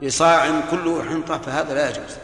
بصاع 0.03 0.61
كله 0.71 1.03
حنطة 1.03 1.39
فهذا 1.39 1.75
لا 1.75 1.91
يجوز. 1.91 2.24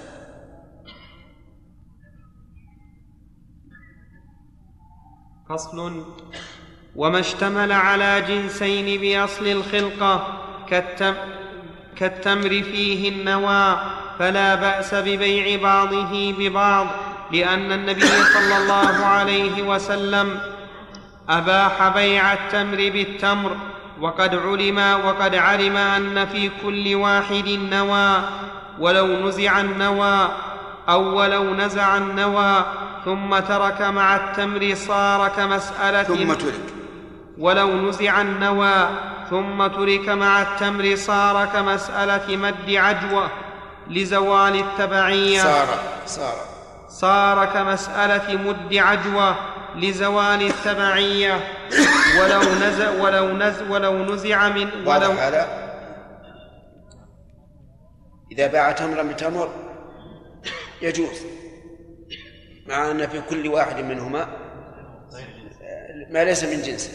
فصل. 5.51 6.03
وما 6.97 7.21
اشتمل 7.21 7.73
على 7.73 8.25
جنسين 8.29 9.01
بأصل 9.01 9.47
الخلقة 9.47 10.27
كالتم 10.69 11.15
كالتمر 11.97 12.49
فيه 12.49 13.09
النوى 13.09 13.81
فلا 14.19 14.55
بأس 14.55 14.95
ببيع 14.95 15.63
بعضه 15.63 16.35
ببعض 16.39 16.87
لأن 17.33 17.73
النبي 17.73 18.01
صلى 18.35 18.57
الله 18.57 19.07
عليه 19.07 19.63
وسلم 19.63 20.41
أباح 21.29 21.89
بيع 21.89 22.33
التمر 22.33 22.77
بالتمر 22.77 23.57
وقد 24.01 24.35
علم 24.35 24.79
وقد 25.07 25.35
علم 25.35 25.77
أن 25.77 26.27
في 26.27 26.51
كل 26.63 26.95
واحد 26.95 27.49
نوى 27.49 28.23
ولو 28.79 29.07
نزع 29.07 29.61
النوى 29.61 30.29
أو 30.89 31.19
ولو 31.19 31.55
نزع 31.55 31.97
النوى 31.97 32.65
ثم 33.05 33.39
ترك 33.39 33.83
مع 33.83 34.17
التمر 34.17 34.75
صار 34.75 35.29
كمسألة 35.29 36.03
ثم 36.03 36.33
ترك. 36.33 36.61
ولو 37.39 37.89
نزع 37.89 38.21
النوى 38.21 38.89
ثم 39.31 39.67
ترك 39.67 40.09
مع 40.09 40.43
التمر 40.43 40.97
صار 40.97 41.47
كمسألة 41.47 42.37
مد 42.37 42.71
عجوة 42.71 43.31
لزوال 43.91 44.57
التبعية. 44.57 45.43
صار 45.43 45.69
صار. 46.07 46.35
صار 46.89 47.45
كمسألة 47.45 48.37
مد 48.37 48.75
عجوة 48.75 49.37
لزوال 49.77 50.43
التبعية. 50.43 51.41
ولو 52.21 52.41
نزع 52.41 52.91
ولو 52.91 53.37
نز 53.37 53.63
ولو 53.63 54.15
نزع 54.15 54.49
من 54.49 54.69
ولو 54.87 55.11
هذا؟ 55.11 55.49
إذا 58.33 58.47
باع 58.47 58.73
تمرا 58.73 59.03
بتمر 59.03 59.49
يجوز. 60.83 61.40
مع 62.71 62.91
أن 62.91 63.07
في 63.07 63.21
كل 63.21 63.49
واحد 63.49 63.85
منهما 63.85 64.29
ما 66.11 66.25
ليس 66.25 66.45
من 66.45 66.63
جنسه 66.63 66.93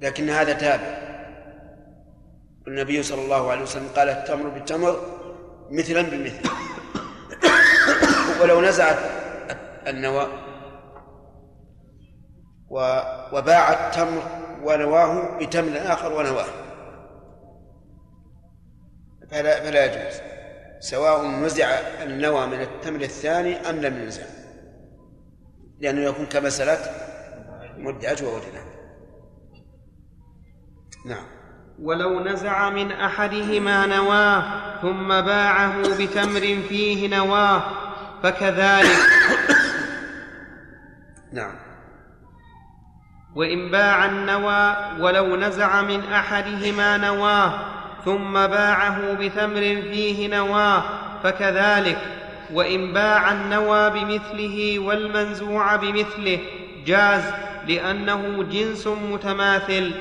لكن 0.00 0.30
هذا 0.30 0.52
تابع. 0.52 1.06
النبي 2.68 3.02
صلى 3.02 3.22
الله 3.22 3.50
عليه 3.50 3.62
وسلم 3.62 3.88
قال 3.96 4.08
التمر 4.08 4.48
بالتمر 4.48 5.00
مثلا 5.70 6.02
بمثل 6.02 6.50
ولو 8.42 8.60
نزعت 8.60 8.96
النوى 9.86 10.26
وباع 13.32 13.86
التمر 13.86 14.22
ونواه 14.62 15.38
بتمر 15.38 15.92
آخر 15.92 16.12
ونواه. 16.12 16.46
فلا 19.30 19.60
فلا 19.60 19.84
يجوز. 19.84 20.20
سواء 20.90 21.26
نزع 21.26 21.66
النوى 22.02 22.46
من 22.46 22.60
التمر 22.60 23.00
الثاني 23.00 23.56
أم 23.70 23.76
لم 23.76 24.02
ينزع 24.02 24.22
لأنه 25.80 26.00
يكون 26.00 26.26
كمسألة 26.26 26.78
مد 27.78 28.04
أجوى 28.04 28.28
وجنان 28.28 28.66
نعم. 31.06 31.24
ولو 31.82 32.20
نزع 32.20 32.70
من 32.70 32.92
أحدهما 32.92 33.86
نواه 33.86 34.42
ثم 34.82 35.08
باعه 35.08 35.82
بتمر 35.82 36.62
فيه 36.68 37.16
نواه 37.16 37.62
فكذلك. 38.22 38.98
نعم. 41.32 41.54
وإن 43.36 43.70
باع 43.70 44.04
النوى 44.04 44.76
ولو 45.00 45.36
نزع 45.36 45.82
من 45.82 46.12
أحدهما 46.12 46.96
نواه 46.96 47.75
ثم 48.06 48.32
باعه 48.32 49.12
بتمر 49.12 49.60
فيه 49.60 50.28
نواه 50.28 50.82
فكذلك 51.22 51.98
وإن 52.52 52.92
باع 52.92 53.32
النوى 53.32 53.90
بمثله 53.90 54.78
والمنزوع 54.78 55.76
بمثله 55.76 56.38
جاز 56.86 57.22
لأنه 57.68 58.42
جنس 58.42 58.86
متماثل 58.86 59.92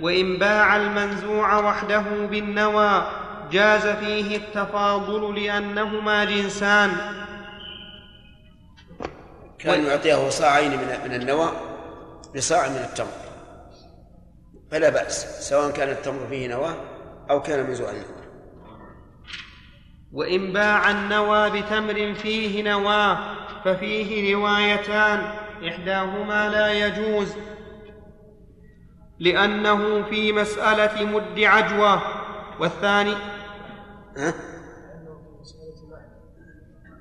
وإن 0.00 0.36
باع 0.36 0.76
المنزوع 0.76 1.58
وحده 1.58 2.04
بالنوى 2.30 3.06
جاز 3.52 3.86
فيه 3.86 4.36
التفاضل 4.36 5.44
لأنهما 5.44 6.24
جنسان. 6.24 6.90
كان 9.58 9.86
يعطيه 9.86 10.28
صاعين 10.28 10.70
من 10.70 10.98
من 11.04 11.14
النوى 11.14 11.52
بصاع 12.36 12.68
من 12.68 12.76
التمر. 12.76 13.22
فلا 14.70 14.88
بأس 14.88 15.48
سواء 15.48 15.70
كان 15.70 15.88
التمر 15.88 16.26
فيه 16.30 16.48
نوى 16.48 16.74
أو 17.30 17.42
كان 17.42 17.66
منزوع 17.66 17.90
النوى 17.90 18.22
وإن 20.12 20.52
باع 20.52 20.90
النوى 20.90 21.50
بتمر 21.50 22.14
فيه 22.14 22.62
نواه 22.62 23.36
ففيه 23.64 24.34
روايتان 24.34 25.18
إحداهما 25.68 26.48
لا 26.48 26.72
يجوز 26.86 27.36
لأنه 29.18 30.02
في 30.02 30.32
مسألة 30.32 31.06
مد 31.06 31.38
عجوة 31.38 32.02
والثاني؟ 32.60 33.14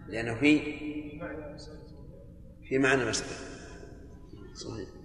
لأنه 0.08 0.36
في 0.40 0.60
في 2.70 2.78
معنى 2.78 3.06
مسألة. 3.06 3.38
صحيح. 4.54 5.01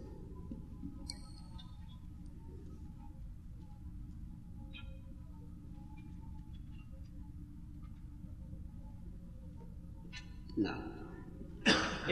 نعم. 10.59 10.83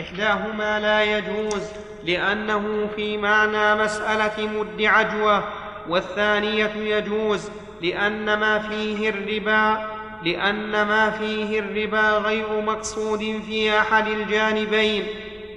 إحداهما 0.01 0.81
لا 0.81 1.19
يجوز 1.19 1.63
لأنه 2.05 2.89
في 2.97 3.17
معنى 3.17 3.83
مسألة 3.83 4.47
مد 4.49 4.83
عجوة 4.83 5.45
والثانية 5.89 6.73
يجوز 6.77 7.51
لأن 7.83 8.25
ما 8.39 8.59
فيه 8.59 9.11
الربا 9.11 9.95
لأن 10.25 10.71
ما 10.71 11.11
فيه 11.11 11.61
الربا 11.61 12.11
غير 12.11 12.61
مقصود 12.61 13.43
في 13.47 13.79
أحد 13.79 14.09
الجانبين 14.09 15.05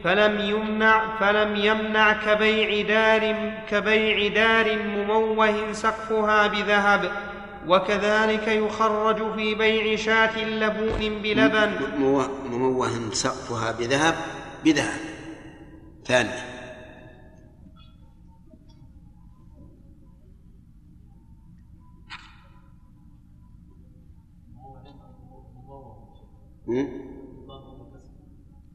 فلم 0.03 0.39
يمنع 0.39 1.17
فلم 1.19 1.55
يمنع 1.55 2.13
كبيع 2.13 2.87
دار 2.87 3.51
كبيع 3.69 4.27
دار 4.27 4.77
مموه 4.77 5.71
سقفها 5.71 6.47
بذهب. 6.47 7.11
وكذلك 7.67 8.47
يخرج 8.47 9.35
في 9.35 9.55
بيع 9.55 9.95
شاة 9.95 10.45
لبون 10.45 11.21
بلبن. 11.21 11.99
مموه 12.51 13.11
سقفها 13.11 13.71
بذهب 13.71 14.15
بذهب. 14.65 14.99
ثانية. 16.05 16.57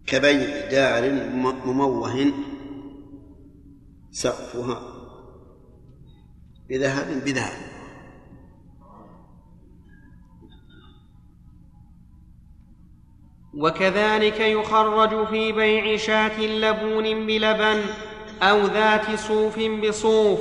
كبيع 0.07 0.70
دار 0.70 1.11
مموه 1.66 2.33
سقفها 4.11 4.83
بذهب 6.68 7.24
بذهب. 7.24 7.71
وكذلك 13.56 14.40
يخرج 14.40 15.26
في 15.26 15.52
بيع 15.52 15.96
شاة 15.96 16.40
لبون 16.40 17.26
بلبن 17.26 17.82
أو 18.42 18.58
ذات 18.58 19.18
صوف 19.18 19.58
بصوف 19.58 20.40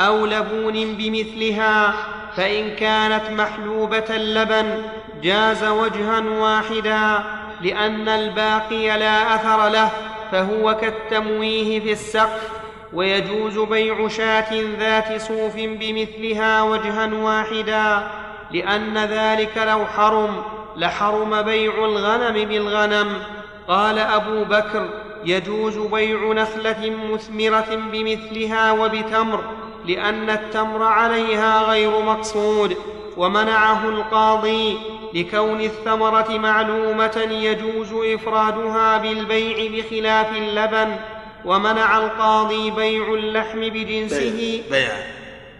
أو 0.00 0.26
لبون 0.26 0.94
بمثلها 0.94 1.94
فإن 2.36 2.76
كانت 2.76 3.30
محلوبة 3.30 4.04
اللبن 4.16 4.82
جاز 5.22 5.64
وجها 5.64 6.20
واحدا 6.20 7.24
لأن 7.60 8.08
الباقي 8.08 8.98
لا 8.98 9.34
أثر 9.34 9.68
له 9.68 9.90
فهو 10.32 10.76
كالتمويه 10.76 11.80
في 11.80 11.92
السقف 11.92 12.50
ويجوز 12.92 13.58
بيع 13.58 14.08
شاة 14.08 14.64
ذات 14.78 15.20
صوف 15.20 15.56
بمثلها 15.56 16.62
وجها 16.62 17.14
واحدا 17.14 18.08
لأن 18.50 18.98
ذلك 18.98 19.58
لو 19.58 19.86
حرم. 19.86 20.61
لحرم 20.76 21.42
بيع 21.42 21.84
الغنم 21.84 22.48
بالغنم. 22.48 23.22
قال 23.68 23.98
أبو 23.98 24.44
بكر 24.44 24.88
يجوز 25.24 25.78
بيع 25.78 26.32
نخلة 26.32 26.96
مثمرة 27.12 27.78
بمثلها 27.92 28.72
وبتمر 28.72 29.44
لأن 29.86 30.30
التمر 30.30 30.82
عليها 30.82 31.62
غير 31.62 31.90
مقصود 32.02 32.76
ومنعه 33.16 33.88
القاضي 33.88 34.78
لكون 35.14 35.60
الثمرة 35.60 36.38
معلومة 36.38 37.28
يجوز 37.30 37.92
إفرادها 37.92 38.98
بالبيع 38.98 39.70
بخلاف 39.70 40.36
اللبن 40.36 40.96
ومنع 41.44 41.98
القاضي 41.98 42.70
بيع 42.70 43.14
اللحم 43.14 43.60
بجنسه. 43.60 44.62
بيع 44.70 44.92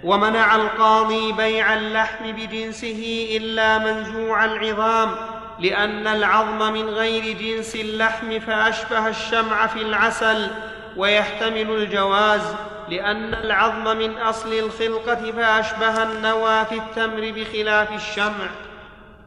ومنع 0.05 0.57
القاضي 0.57 1.33
بيع 1.33 1.75
اللحم 1.75 2.33
بجنسه 2.33 3.29
إلا 3.37 3.79
منزوع 3.79 4.45
العظام 4.45 5.17
لأن 5.59 6.07
العظم 6.07 6.73
من 6.73 6.89
غير 6.89 7.39
جنس 7.39 7.75
اللحم 7.77 8.41
فأشبه 8.41 9.09
الشمع 9.09 9.67
في 9.67 9.83
العسل 9.83 10.51
ويحتمل 10.97 11.71
الجواز 11.71 12.43
لأن 12.89 13.35
العظم 13.35 13.99
من 13.99 14.19
أصل 14.19 14.53
الخلقة 14.53 15.33
فأشبه 15.33 16.03
النوى 16.03 16.65
في 16.65 16.75
التمر 16.75 17.31
بخلاف 17.31 17.93
الشمع. 17.93 18.51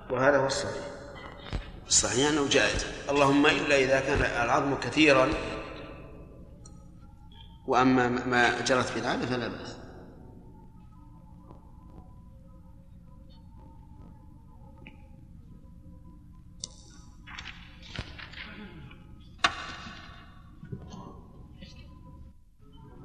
وهذا 0.09 0.37
هو 0.37 0.47
الصحيح. 0.47 0.83
الصحيح 1.87 2.29
أنه 2.29 2.49
جائز. 2.49 2.85
اللهم 3.09 3.45
إلا 3.45 3.75
إذا 3.75 3.99
كان 3.99 4.45
العظم 4.45 4.75
كثيرا 4.75 5.29
وأما 7.67 8.07
ما 8.07 8.61
جرت 8.61 8.85
في 8.85 8.99
العادة 8.99 9.25
فلا 9.25 9.47
بأس. 9.47 9.84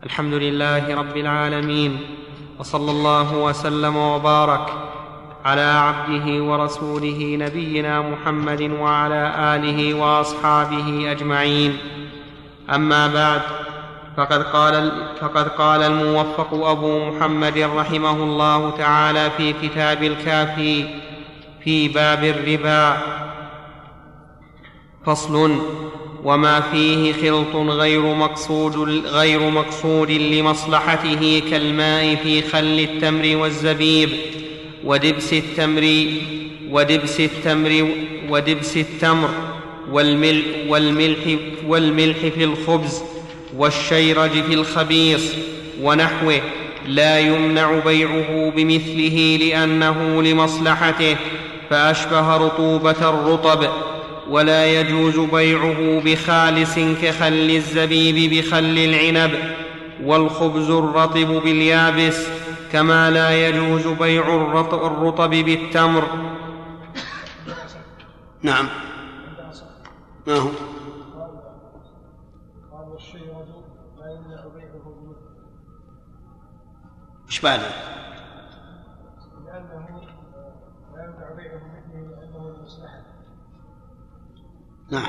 الحمد 0.04 0.34
لله 0.34 0.94
رب 0.94 1.16
العالمين 1.16 1.98
وصلى 2.58 2.90
الله 2.90 3.36
وسلم 3.36 3.96
وبارك 3.96 4.72
على 5.44 5.60
عبده 5.60 6.44
ورسوله 6.44 7.36
نبينا 7.40 8.00
محمد 8.00 8.62
وعلى 8.62 9.22
آله 9.54 9.94
وأصحابه 9.94 11.10
أجمعين. 11.10 11.76
أما 12.74 13.06
بعد 13.06 13.42
فقد 14.16 14.42
قال 14.42 14.92
فقد 15.20 15.48
قال 15.48 15.82
الموفق 15.82 16.54
أبو 16.54 17.10
محمد 17.10 17.58
رحمه 17.58 18.16
الله 18.22 18.70
تعالى 18.70 19.30
في 19.36 19.52
كتاب 19.52 20.02
الكافي 20.02 20.84
في 21.64 21.88
باب 21.88 22.24
الربا. 22.24 22.96
فصل 25.06 25.60
وما 26.24 26.60
فيه 26.60 27.12
خلط 27.12 27.56
غير 27.56 28.00
مقصود 28.02 29.06
غير 29.06 29.50
مقصود 29.50 30.10
لمصلحته 30.10 31.42
كالماء 31.50 32.14
في 32.14 32.42
خل 32.42 32.78
التمر 32.80 33.36
والزبيب 33.36 34.10
ودبس 34.84 35.32
التمر 35.32 36.06
ودبس 36.70 37.20
التمر 37.20 37.88
ودبس 38.28 38.76
التمر 38.76 39.30
والملح 39.90 40.44
والملح 40.68 41.36
والملح 41.66 42.16
في 42.18 42.44
الخبز 42.44 43.02
والشيرج 43.56 44.30
في 44.30 44.54
الخبيص 44.54 45.22
ونحوه 45.82 46.40
لا 46.86 47.18
يمنع 47.18 47.78
بيعه 47.78 48.52
بمثله 48.56 49.38
لأنه 49.40 50.22
لمصلحته 50.22 51.16
فأشبه 51.70 52.36
رطوبة 52.36 53.08
الرطب 53.08 53.68
ولا 54.30 54.66
يجوز 54.66 55.18
بيعه 55.18 56.00
بخالص 56.04 56.74
كخل 57.02 57.50
الزبيب 57.50 58.34
بخل 58.34 58.78
العنب 58.78 59.30
والخبز 60.02 60.70
الرطب 60.70 61.42
باليابس 61.44 62.28
كما 62.72 63.10
لا 63.10 63.48
يجوز 63.48 63.86
بيع 63.86 64.34
الرطب 64.34 65.30
بالتمر. 65.30 66.04
نعم. 68.42 68.68
ما 70.26 70.36
هو؟ 70.36 70.48
إيش 77.26 77.40
بعده؟ 77.40 77.62
لأنه 79.46 80.00
لا 80.96 81.04
يمنع 81.04 81.32
بيعه 81.36 81.58
بمثله 81.58 82.16
لأنه 82.20 82.54
المصلحة 82.56 83.00
نعم. 84.90 85.06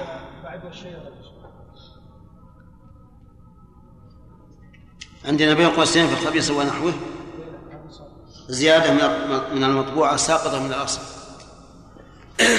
عندنا 5.25 5.53
بين 5.53 5.69
قوسين 5.69 6.07
في 6.07 6.13
الخبيث 6.13 6.51
ونحوه. 6.51 6.93
زيادة 8.47 8.93
من 9.53 9.63
المطبوعة 9.63 10.17
ساقطة 10.17 10.63
من 10.63 10.73
الأصل. 10.73 11.01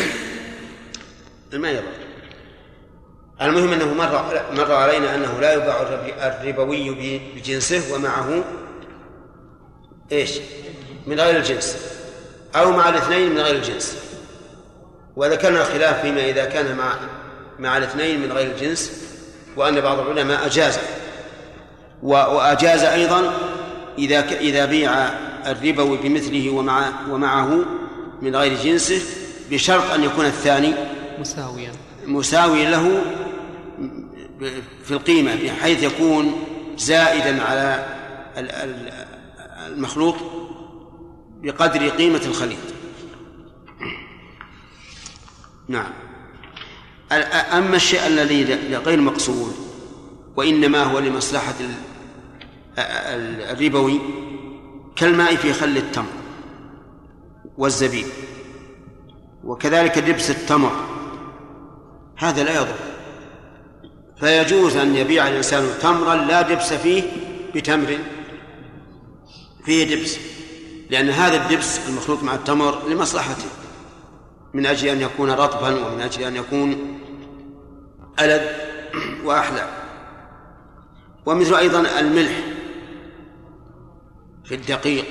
ما 1.52 1.70
يضر 1.70 1.82
المهم 3.40 3.72
أنه 3.72 3.94
مر 3.94 4.42
مر 4.52 4.72
علينا 4.72 5.14
أنه 5.14 5.40
لا 5.40 5.52
يباع 5.52 5.82
الربوي 5.82 6.90
بجنسه 7.36 7.94
ومعه 7.94 8.44
إيش؟ 10.12 10.38
من 11.06 11.20
غير 11.20 11.36
الجنس. 11.36 11.76
أو 12.56 12.70
مع 12.70 12.88
الاثنين 12.88 13.32
من 13.32 13.38
غير 13.38 13.56
الجنس. 13.56 14.11
وذكرنا 15.16 15.60
الخلاف 15.60 16.02
فيما 16.02 16.24
إذا 16.28 16.44
كان 16.44 16.76
مع 16.76 16.94
مع 17.58 17.76
الاثنين 17.76 18.20
من 18.20 18.32
غير 18.32 18.50
الجنس 18.50 18.92
وأن 19.56 19.80
بعض 19.80 19.98
العلماء 19.98 20.46
أجاز. 20.46 20.78
وأجاز 22.02 22.82
أيضا 22.82 23.32
إذا 23.98 24.20
إذا 24.20 24.64
بيع 24.64 24.92
الربوي 25.46 25.96
بمثله 25.96 26.50
ومع 26.50 26.92
ومعه 27.10 27.64
من 28.22 28.36
غير 28.36 28.54
جنسه 28.54 29.02
بشرط 29.50 29.90
أن 29.90 30.04
يكون 30.04 30.26
الثاني 30.26 30.74
مساويا. 31.20 31.72
مساوي 32.06 32.64
له 32.64 33.02
في 34.84 34.90
القيمة 34.90 35.34
بحيث 35.34 35.82
يكون 35.82 36.44
زائدا 36.76 37.42
على 37.42 37.86
المخلوط 39.66 40.14
بقدر 41.42 41.88
قيمة 41.88 42.20
الخليط. 42.26 42.71
نعم. 45.72 45.92
أما 47.52 47.76
الشيء 47.76 48.06
الذي 48.06 48.44
غير 48.76 49.00
مقصود 49.00 49.54
وإنما 50.36 50.82
هو 50.82 50.98
لمصلحة 50.98 51.54
الربوي 52.78 54.00
كالماء 54.96 55.36
في 55.36 55.52
خل 55.52 55.76
التمر 55.76 56.12
والزبيب 57.58 58.06
وكذلك 59.44 59.98
دبس 59.98 60.30
التمر 60.30 60.72
هذا 62.16 62.44
لا 62.44 62.56
يضر. 62.56 62.78
فيجوز 64.20 64.76
أن 64.76 64.96
يبيع 64.96 65.28
الإنسان 65.28 65.68
تمرا 65.80 66.14
لا 66.14 66.42
دبس 66.42 66.72
فيه 66.72 67.02
بتمر 67.54 67.98
فيه 69.64 69.96
دبس 69.96 70.16
لأن 70.90 71.10
هذا 71.10 71.36
الدبس 71.36 71.80
المخلوط 71.88 72.22
مع 72.22 72.34
التمر 72.34 72.88
لمصلحته. 72.88 73.61
من 74.54 74.66
أجل 74.66 74.88
أن 74.88 75.00
يكون 75.00 75.30
رطبا 75.30 75.86
ومن 75.86 76.00
أجل 76.00 76.22
أن 76.22 76.36
يكون 76.36 76.98
ألد 78.20 78.50
وأحلى. 79.24 79.68
ومثل 81.26 81.54
أيضا 81.54 82.00
الملح 82.00 82.40
في 84.44 84.54
الدقيق 84.54 85.04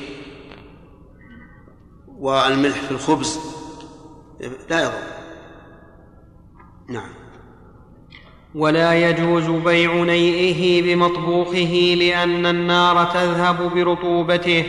والملح 2.08 2.78
في 2.78 2.92
الخبز. 2.92 3.40
لا 4.70 4.82
يضر. 4.84 5.04
نعم. 6.90 7.10
ولا 8.56 9.10
يجوز 9.10 9.46
بيع 9.64 9.94
نيئه 9.94 10.82
بمطبوخه 10.82 11.96
لأن 11.98 12.46
النار 12.46 13.06
تذهب 13.06 13.72
برطوبته 13.76 14.66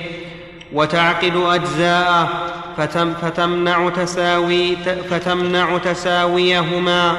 وتعقد 0.72 1.36
أجزاءه 1.36 2.52
فتم 2.76 3.14
فتمنع, 3.14 3.88
تساوي 3.88 4.76
فتمنع 5.10 5.78
تساويهما. 5.78 7.16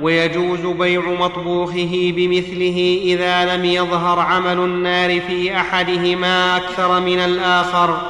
ويجوز 0.00 0.60
بيع 0.60 1.00
مطبوخه 1.00 2.12
بمثله 2.16 3.00
إذا 3.02 3.56
لم 3.56 3.64
يظهر 3.64 4.18
عمل 4.18 4.58
النار 4.58 5.20
في 5.20 5.56
أحدهما 5.56 6.56
أكثر 6.56 7.00
من 7.00 7.18
الآخر 7.18 8.00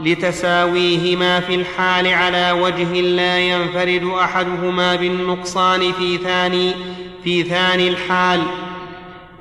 لتساويهما 0.00 1.40
في 1.40 1.54
الحال 1.54 2.06
على 2.06 2.52
وجه 2.52 3.00
لا 3.00 3.38
ينفرد 3.38 4.10
أحدهما 4.20 4.94
بالنقصان 4.94 5.92
في 5.92 6.18
ثاني 6.18 6.72
في 7.24 7.42
ثاني 7.42 7.88
الحال 7.88 8.40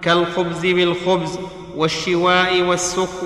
كالخبز 0.01 0.65
بالخبز. 0.65 1.39
والشواء 1.81 2.61
والسك 2.61 3.23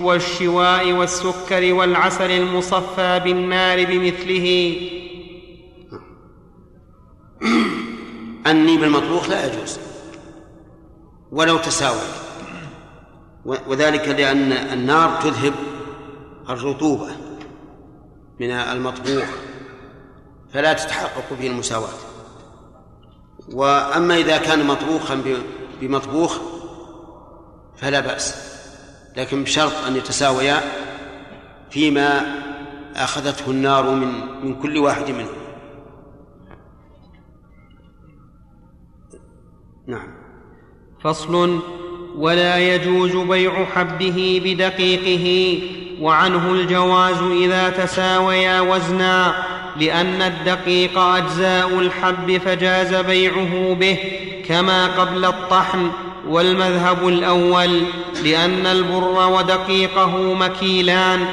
والشواء 0.00 0.92
والسكر 0.92 1.74
والعسل 1.74 2.30
المصفى 2.30 3.20
بالنار 3.24 3.84
بمثله. 3.84 4.76
أني 8.46 8.76
بالمطبوخ 8.76 9.28
لا 9.28 9.46
يجوز 9.46 9.78
ولو 11.32 11.56
تساوى 11.58 12.08
وذلك 13.44 14.08
لأن 14.08 14.52
النار 14.52 15.20
تذهب 15.22 15.54
الرطوبة 16.48 17.16
من 18.40 18.50
المطبوخ 18.50 19.28
فلا 20.52 20.72
تتحقق 20.72 21.32
به 21.40 21.46
المساواة. 21.46 21.96
وأما 23.52 24.16
إذا 24.16 24.36
كان 24.36 24.66
مطبوخا 24.66 25.22
بمطبوخ 25.80 26.38
فلا 27.76 28.00
بأس. 28.00 28.56
لكن 29.16 29.44
بشرط 29.44 29.72
أن 29.86 29.96
يتساويا 29.96 30.60
فيما 31.70 32.20
أخذته 32.96 33.50
النار 33.50 33.90
من 33.90 34.12
من 34.44 34.54
كل 34.62 34.78
واحد 34.78 35.10
منهم. 35.10 35.46
نعم. 39.86 40.08
فصل 41.04 41.60
ولا 42.16 42.58
يجوز 42.74 43.16
بيع 43.16 43.64
حبه 43.64 44.42
بدقيقه 44.44 45.62
وعنه 46.00 46.50
الجواز 46.50 47.22
إذا 47.22 47.70
تساويا 47.70 48.60
وزنا 48.60 49.44
لأن 49.76 50.22
الدقيق 50.22 50.98
أجزاء 50.98 51.78
الحب 51.78 52.38
فجاز 52.38 52.94
بيعه 52.94 53.74
به 53.74 53.98
كما 54.48 54.86
قبل 54.86 55.24
الطحن 55.24 55.90
والمذهب 56.28 57.08
الأول 57.08 57.82
لأن 58.24 58.66
البر 58.66 59.28
ودقيقه 59.28 60.34
مكيلان 60.34 61.26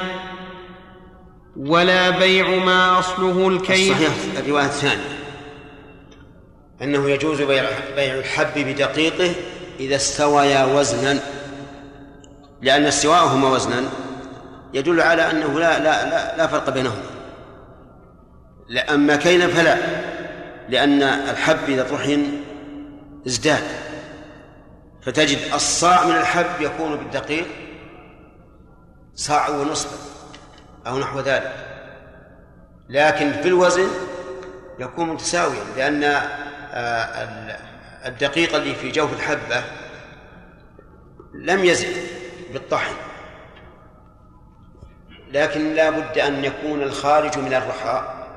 ولا 1.58 2.10
بيع 2.10 2.48
ما 2.48 3.00
أصله 3.00 3.48
الكيل 3.48 3.92
الصحيح. 3.92 4.14
الرواية 4.38 4.66
الثانية. 4.66 5.20
أنه 6.82 7.10
يجوز 7.10 7.42
بيع 7.42 7.66
بيع 7.96 8.14
الحب 8.14 8.54
بدقيقه 8.56 9.32
إذا 9.80 9.96
استويا 9.96 10.66
وزنا. 10.66 11.20
لأن 12.62 12.86
استواءهما 12.86 13.50
وزنا. 13.50 13.84
يدل 14.74 15.02
على 15.02 15.32
أنه 15.32 15.60
لا 15.60 15.80
لا 15.80 16.10
لا, 16.10 16.38
لا 16.38 16.48
فرق 16.48 16.70
بينهما. 16.70 17.04
أما 18.90 19.16
كيلا 19.16 19.48
فلا. 19.48 19.78
لأن 20.70 21.04
الحب 21.04 21.58
إذا 21.68 21.84
طحن 21.84 22.26
ازداد. 23.28 23.64
فتجد 25.06 25.54
الصاع 25.54 26.06
من 26.06 26.16
الحب 26.16 26.62
يكون 26.62 26.96
بالدقيق 26.96 27.48
صاع 29.16 29.50
ونصفا 29.50 29.98
أو 30.88 31.00
نحو 31.00 31.20
ذلك. 31.20 31.54
لكن 32.90 33.32
في 33.32 33.48
الوزن 33.48 33.88
يكون 34.80 35.10
متساويا 35.10 35.64
لأن 35.78 36.04
آه، 36.04 37.58
الدقيق 38.06 38.56
اللي 38.56 38.76
في 38.76 38.92
جوف 38.92 39.14
الحبة 39.14 39.64
لم 41.34 41.66
يزد 41.66 41.98
بالطحن. 42.54 42.96
لكن 45.32 45.74
لا 45.74 45.90
بد 45.90 46.18
أن 46.18 46.46
يكون 46.46 46.84
الخارج 46.84 47.38
من 47.38 47.54
الرحاء 47.54 48.28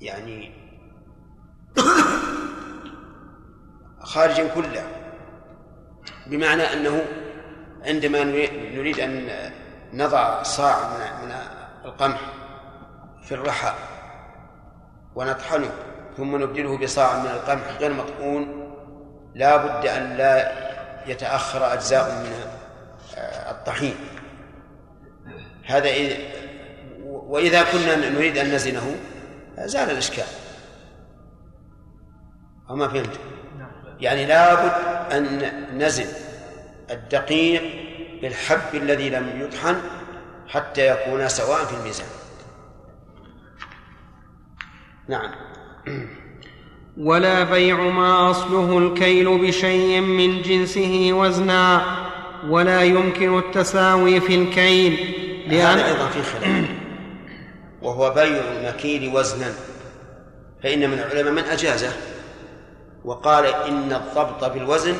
يعني 0.00 0.52
خارجا 4.12 4.48
كله. 4.48 4.99
بمعنى 6.26 6.62
أنه 6.62 7.04
عندما 7.84 8.24
نريد 8.74 9.00
أن 9.00 9.30
نضع 9.92 10.42
صاع 10.42 10.76
من 11.22 11.32
القمح 11.84 12.20
في 13.22 13.34
الرحى 13.34 13.74
ونطحنه 15.14 15.70
ثم 16.16 16.36
نبدله 16.36 16.78
بصاع 16.78 17.18
من 17.18 17.30
القمح 17.30 17.78
غير 17.80 17.92
مطحون 17.92 18.60
لا 19.34 19.56
بد 19.56 19.86
أن 19.86 20.16
لا 20.16 20.52
يتأخر 21.06 21.72
أجزاء 21.72 22.10
من 22.10 22.32
الطحين. 23.50 23.94
هذا 25.66 25.88
إذ 25.88 26.16
وإذا 27.04 27.62
كنا 27.62 28.10
نريد 28.10 28.38
أن 28.38 28.54
نزنه 28.54 28.96
زال 29.58 29.90
الإشكال. 29.90 30.24
أو 32.70 32.76
ما 32.76 32.88
فهمت؟ 32.88 33.20
يعني 34.00 34.26
لابد 34.26 34.72
أن 35.12 35.52
نزن 35.78 36.06
الدقيق 36.90 37.62
بالحب 38.22 38.74
الذي 38.74 39.10
لم 39.10 39.40
يطحن 39.40 39.76
حتى 40.48 40.86
يكونا 40.86 41.28
سواء 41.28 41.64
في 41.64 41.76
الميزان. 41.76 42.06
نعم. 45.08 45.30
ولا 46.98 47.44
بيع 47.44 47.76
ما 47.80 48.30
أصله 48.30 48.78
الكيل 48.78 49.38
بشيء 49.38 50.00
من 50.00 50.42
جنسه 50.42 51.08
وزنا 51.12 51.82
ولا 52.48 52.82
يمكن 52.82 53.38
التساوي 53.38 54.20
في 54.20 54.34
الكيل 54.34 55.14
لأن 55.46 55.78
هذا 55.78 55.86
أيضا 55.86 56.08
في 56.08 56.22
خلاف. 56.22 56.64
وهو 57.82 58.10
بيع 58.10 58.42
المكيل 58.52 59.16
وزنا. 59.16 59.54
فإن 60.62 60.90
من 60.90 60.98
العلماء 60.98 61.32
من 61.32 61.50
أجازه 61.50 61.92
وقال 63.04 63.46
إن 63.46 63.92
الضبط 63.92 64.44
بالوزن 64.44 64.96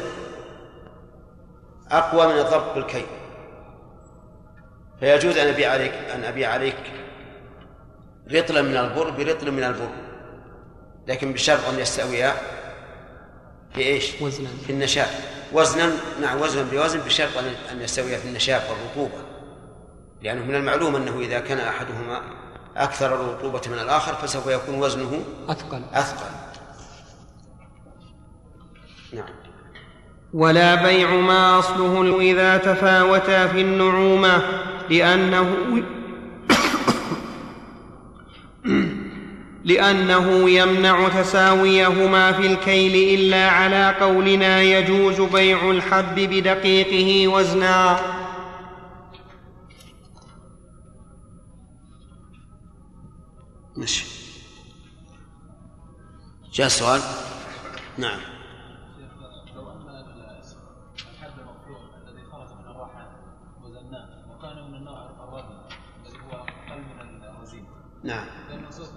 أقوى 1.90 2.32
من 2.32 2.38
الضبط 2.38 2.74
بالكيل. 2.74 3.06
فيجوز 5.00 5.36
أن 5.38 5.48
أبيع 5.48 5.70
عليك 5.70 5.92
أن 5.92 6.24
أبيع 6.24 6.50
عليك 6.50 6.92
رطلا 8.32 8.62
من 8.62 8.76
البر 8.76 9.10
برطل 9.10 9.50
من 9.50 9.64
البر 9.64 9.90
لكن 11.08 11.32
بشرط 11.32 11.68
أن 11.68 11.78
يستويا 11.78 12.34
في 13.74 13.80
إيش؟ 13.80 14.22
وزنا. 14.22 14.48
في 14.66 14.72
النشاف 14.72 15.30
وزنا 15.52 15.92
نعم 16.20 16.40
وزنا 16.40 16.62
بوزن 16.62 17.00
بشرط 17.00 17.38
أن 17.72 17.80
يستويا 17.80 18.18
في 18.18 18.28
النشاف 18.28 18.70
والرطوبة. 18.70 19.22
لأنه 20.22 20.44
من 20.44 20.54
المعلوم 20.54 20.96
أنه 20.96 21.20
إذا 21.20 21.40
كان 21.40 21.58
أحدهما 21.58 22.20
أكثر 22.76 23.14
الرطوبة 23.14 23.60
من 23.66 23.78
الآخر 23.78 24.14
فسوف 24.14 24.46
يكون 24.46 24.74
وزنه 24.74 25.24
أثقل. 25.48 25.82
أثقل. 25.92 26.49
نعم. 29.12 29.24
ولا 30.32 30.74
بيع 30.74 31.10
ما 31.10 31.58
أصله 31.58 32.20
إذا 32.20 32.56
تفاوتا 32.56 33.46
في 33.46 33.60
النعومة 33.60 34.42
لأنه 34.90 35.56
لأنه 39.64 40.50
يمنع 40.50 41.08
تساويهما 41.08 42.32
في 42.32 42.46
الكيل 42.46 43.18
إلا 43.18 43.48
على 43.50 43.96
قولنا 44.00 44.62
يجوز 44.62 45.20
بيع 45.20 45.70
الحب 45.70 46.14
بدقيقه 46.14 47.28
وزنا. 47.28 48.00
ماشي. 53.76 54.04
جاء 56.52 56.68
سؤال؟ 56.68 57.00
نعم. 57.98 58.29
نعم. 68.04 68.26
لأنه 68.48 68.70
سوف 68.70 68.90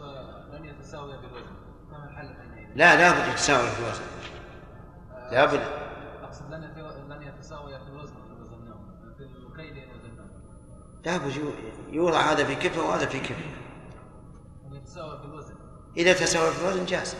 لن 0.54 0.66
يتساوي 0.66 1.18
بالوزن 1.18 1.56
فما 1.92 2.10
الحل؟ 2.10 2.36
لا 2.76 2.96
لابد 2.96 3.32
يتساوي 3.32 3.68
في 3.70 3.80
الوزن. 3.80 4.04
لابد 5.32 5.62
أقصد 6.24 6.52
لن 6.54 6.64
يت- 6.64 6.78
لن 7.10 7.22
يتساوي 7.22 7.80
في 7.80 7.88
الوزن 7.88 8.16
ان 8.16 9.14
في 9.18 9.24
الكيل 9.24 9.78
ان 9.78 9.90
وزناه 9.90 10.26
لابد 11.06 11.36
يو- 11.36 11.52
يوضع 11.92 12.20
هذا 12.32 12.44
في 12.46 12.56
كفه 12.56 12.82
وهذا 12.82 13.06
في 13.06 13.20
كفه 13.20 13.46
ان 14.68 14.76
يتساوى 14.76 15.20
في 15.20 15.26
الوزن. 15.26 15.56
إذا 15.98 16.14
تساوي 16.14 16.52
في 16.52 16.62
الوزن 16.62 16.86
جاز. 16.86 17.16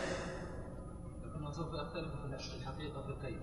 لكنه 1.24 1.50
سوف 1.50 1.66
يختلف 1.74 2.10
في 2.12 2.56
الحقيقة 2.60 3.02
في 3.02 3.08
الكيل 3.08 3.40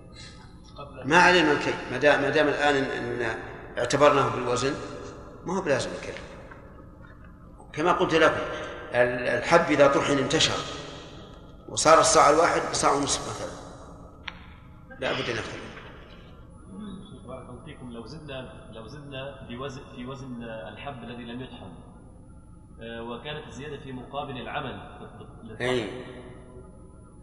ما 1.04 1.18
علينا 1.18 1.52
الكي 1.52 1.74
ما 1.90 1.98
دام 1.98 2.22
ما 2.22 2.30
دام 2.30 2.48
الآن 2.48 2.74
إن 2.74 2.84
إن 3.22 3.38
اعتبرناه 3.78 4.28
بالوزن 4.28 4.74
ما 5.46 5.56
هو 5.56 5.62
بلازم 5.62 5.90
الكي 5.90 6.12
كما 7.72 7.92
قلت 7.92 8.14
لكم 8.14 8.40
ال- 8.94 9.28
الحب 9.28 9.70
إذا 9.70 9.88
طحن 9.88 10.18
انتشر 10.18 10.54
وصار 11.68 12.00
الصاع 12.00 12.30
الواحد 12.30 12.60
صاع 12.72 12.92
ونصف 12.92 13.30
مثلا. 13.30 13.52
لا 15.00 15.12
بد 15.12 15.30
أن 15.30 15.36
يختلف 15.36 15.72
بارك 17.26 17.48
الله 17.48 17.64
فيكم. 17.64 17.92
لو 17.92 18.06
زدنا 18.06 18.52
لو 18.72 18.86
زدنا 18.86 19.46
بوزن 19.48 19.80
في 19.96 20.06
وزن 20.06 20.42
الحب 20.44 21.02
الذي 21.02 21.24
لم 21.24 21.40
يطحن 21.40 21.72
آه، 22.82 23.02
وكانت 23.02 23.46
الزيادة 23.46 23.76
في 23.80 23.92
مقابل 23.92 24.40
العمل. 24.40 24.80
أي. 25.60 25.88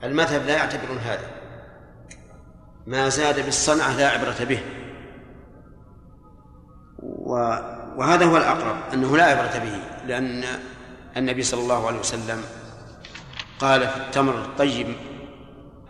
المذهب 0.04 0.42
لا 0.46 0.54
يعتبرون 0.58 0.98
هذا. 0.98 1.32
ما 2.88 3.10
زاد 3.10 3.46
بالصنعة 3.46 3.98
لا 3.98 4.10
عبرة 4.10 4.44
به. 4.44 4.60
و... 7.00 7.36
وهذا 8.00 8.26
هو 8.26 8.38
الأقرب 8.38 8.76
أنه 8.94 9.18
لا 9.18 9.24
عبرة 9.24 9.58
به 9.64 9.80
لأن 10.08 10.44
النبي 11.18 11.44
صلى 11.44 11.62
الله 11.62 11.88
عليه 11.88 12.00
وسلم 12.00 12.44
قال 13.60 13.88
في 13.88 13.98
التمر 13.98 14.34
الطيب 14.36 14.88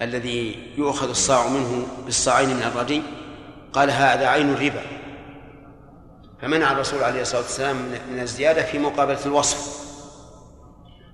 الذي 0.01 0.73
يؤخذ 0.77 1.09
الصاع 1.09 1.47
منه 1.47 1.87
بالصاعين 2.05 2.49
من 2.49 2.63
الردي 2.63 3.01
قال 3.73 3.91
هذا 3.91 4.27
عين 4.27 4.49
الربا. 4.53 4.81
فمنع 6.41 6.71
الرسول 6.71 7.03
عليه 7.03 7.21
الصلاة 7.21 7.41
والسلام 7.41 7.75
من- 7.75 8.19
الزيادة 8.19 8.63
في 8.63 8.79
مقابلة 8.79 9.25
الوصف. 9.25 9.79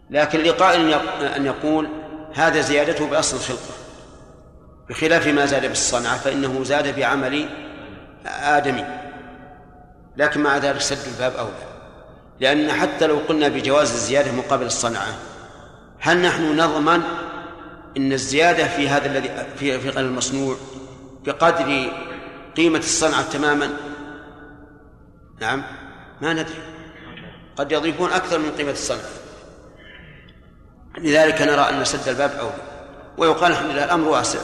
لكن 0.09 0.39
لقائل 0.39 0.93
أن 1.35 1.45
يقول 1.45 1.89
هذا 2.35 2.61
زيادته 2.61 3.07
بأصل 3.07 3.37
الخلقة. 3.37 3.73
بخلاف 4.89 5.27
ما 5.27 5.45
زاد 5.45 5.65
بالصنعة 5.65 6.17
فإنه 6.17 6.63
زاد 6.63 6.95
بعمل 6.95 7.49
آدمي. 8.25 8.85
لكن 10.17 10.43
مع 10.43 10.57
ذلك 10.57 10.81
سد 10.81 11.07
الباب 11.07 11.33
أولى. 11.35 11.75
لأن 12.39 12.71
حتى 12.71 13.07
لو 13.07 13.17
قلنا 13.17 13.47
بجواز 13.47 13.91
الزيادة 13.91 14.31
مقابل 14.31 14.65
الصنعة 14.65 15.15
هل 15.99 16.21
نحن 16.21 16.55
نضمن 16.57 17.01
أن 17.97 18.13
الزيادة 18.13 18.67
في 18.67 18.89
هذا 18.89 19.05
الذي 19.05 19.29
في 19.59 19.79
في 19.79 19.99
المصنوع 19.99 20.55
بقدر 21.25 21.91
قيمة 22.57 22.79
الصنعة 22.79 23.29
تماما؟ 23.29 23.69
نعم 25.41 25.63
ما 26.21 26.33
ندري. 26.33 26.55
قد 27.55 27.71
يضيفون 27.71 28.11
أكثر 28.11 28.39
من 28.39 28.51
قيمة 28.57 28.71
الصنعة. 28.71 29.09
لذلك 30.97 31.41
نرى 31.41 31.61
أن 31.61 31.85
سد 31.85 32.09
الباب 32.09 32.31
أولى. 32.31 32.53
ويقال 33.17 33.51
الحمد 33.51 33.69
لله 33.69 33.83
الأمر 33.85 34.07
واسع. 34.07 34.39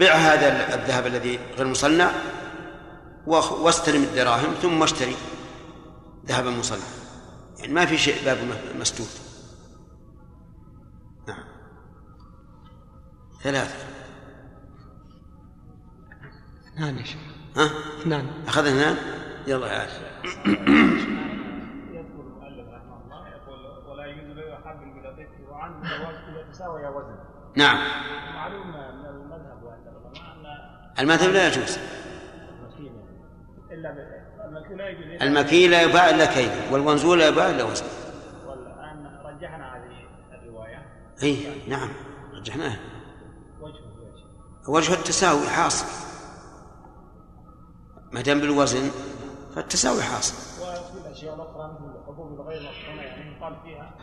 بع 0.00 0.12
هذا 0.12 0.74
الذهب 0.74 1.06
الذي 1.06 1.38
غير 1.58 1.66
مصنع 1.66 2.10
واستلم 3.26 4.02
الدراهم 4.02 4.54
ثم 4.54 4.82
اشتري. 4.82 5.16
ذهبا 6.26 6.50
مصنعا 6.50 6.80
يعني 7.58 7.72
ما 7.72 7.86
في 7.86 7.98
شيء 7.98 8.24
باب 8.24 8.36
م- 8.38 8.80
مسدود. 8.80 9.06
نعم. 11.28 11.44
ثلاثة. 13.42 13.86
اثنان 16.74 16.98
يا 16.98 17.04
شيخ. 17.04 17.20
ها؟ 17.56 17.70
اثنان. 18.00 18.30
أخذنا 18.46 18.70
اثنان؟ 18.92 18.96
يلا 19.46 19.66
يا 19.66 19.78
عاش 19.78 19.90
يذكر 21.90 22.20
المؤلف 22.20 22.68
رحمه 22.68 23.02
الله 23.04 23.28
يقول 23.28 23.88
ولا 23.88 24.06
يجوز 24.06 24.34
بيع 24.36 24.56
حب 24.64 24.80
بدقيقه 24.96 25.50
وعن 25.50 25.80
جواز 25.80 26.14
اذا 26.14 26.50
تساوي 26.52 26.86
وزن 26.88 27.16
نعم. 27.56 27.76
معلوم 28.34 28.66
من 28.68 29.06
المذهب 29.06 29.62
وعند 29.62 29.86
العلماء 29.86 30.92
أن 30.98 31.04
المذهب 31.04 31.30
لا 31.30 31.46
يجوز 31.48 31.78
المكيل 31.78 32.92
الا 32.92 32.92
ب- 32.92 32.92
المكيل 32.92 32.92
لا 32.92 33.69
يجوز 33.69 33.69
إلا- 33.82 35.22
المكيل 35.22 35.70
لا 35.70 35.82
يباع 35.82 36.10
إلا 36.10 36.26
كيلا 36.26 36.52
والمنزول 36.72 37.18
لا 37.18 37.28
يباع 37.28 37.50
إلا 37.50 37.64
وزن. 37.64 37.84
والآن 38.46 39.06
رجحنا 39.24 39.76
هذه 39.76 40.42
الرواية. 40.42 40.86
اي 41.22 41.36
نعم 41.68 41.88
رجحناها. 42.34 42.78
وجه 43.60 43.74
وجه 44.68 44.90
وجه 44.90 44.94
التساوي 44.94 45.48
حاصل. 45.48 45.86
ما 48.12 48.20
دام 48.20 48.40
بالوزن 48.40 48.90
فالتساوي 49.54 50.02
حاصل. 50.02 50.34
وفي 50.62 51.06
الاشياء 51.06 51.34
الاخرى 51.34 51.72
مثل 51.80 52.00
الحبوب 52.00 52.40
الغير 52.40 52.62
يعني 52.62 53.36
يقال 53.36 53.56
فيها. 53.64 53.94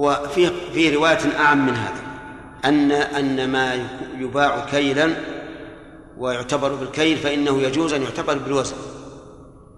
هو 0.00 0.28
في 0.34 0.50
في 0.72 0.96
رواية 0.96 1.38
أعم 1.38 1.66
من 1.66 1.74
هذا 1.74 2.02
أن 2.64 2.92
أن 2.92 3.50
ما 3.52 3.74
يباع 4.18 4.66
كيلا 4.66 5.37
ويعتبر 6.18 6.74
بالكيل 6.74 7.16
فإنه 7.18 7.58
يجوز 7.62 7.92
أن 7.92 8.02
يعتبر 8.02 8.38
بالوزن 8.38 8.76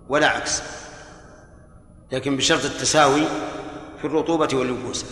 ولا 0.08 0.26
عكس. 0.28 0.62
لكن 2.12 2.36
بشرط 2.36 2.64
التساوي 2.64 3.22
في 3.98 4.04
الرطوبة 4.04 4.48
واليبوسة 4.52 5.06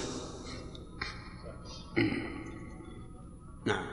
نعم. 3.67 3.87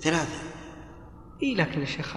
ثلاثة. 0.00 0.42
اي 1.42 1.54
لكن 1.54 1.80
يا 1.80 1.84
شيخ 1.86 2.16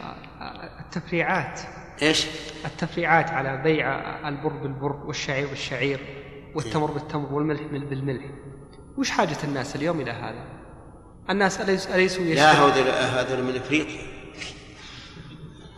التفريعات. 0.80 1.62
إيش؟ 2.02 2.26
التفريعات 2.66 3.30
على 3.30 3.62
بيع 3.64 4.30
البر 4.30 4.50
بالبر 4.54 4.96
والشعير 5.06 5.48
بالشعير 5.48 6.00
والتمر 6.56 6.92
بالتمر 6.92 7.34
والملح 7.34 7.62
بال- 7.62 7.86
بالملح. 7.86 8.26
وش 8.98 9.10
حاجة 9.10 9.38
الناس 9.44 9.76
اليوم 9.76 10.00
إلى 10.02 10.12
هذا؟ 10.12 10.61
الناس 11.32 11.58
أليس- 11.58 11.92
أليسوا 11.92 12.24
لا 12.24 12.52
يشترون؟ 12.52 12.72
هذول 12.72 12.88
هذول 12.90 13.44
من 13.44 13.56
إفريقيا. 13.56 14.02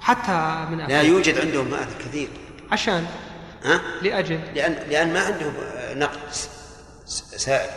حتى 0.01 0.67
من 0.71 0.77
لا 0.77 0.85
أفريقيا. 0.85 1.01
يوجد 1.01 1.39
عندهم 1.39 1.73
هذا 1.73 1.97
كثير. 1.99 2.27
عشان؟ 2.71 3.05
ها؟ 3.63 3.81
لأجل؟ 4.01 4.39
لأن 4.55 4.89
لأن 4.89 5.13
ما 5.13 5.19
عندهم 5.19 5.53
نقد 5.99 6.19
سائل. 7.37 7.69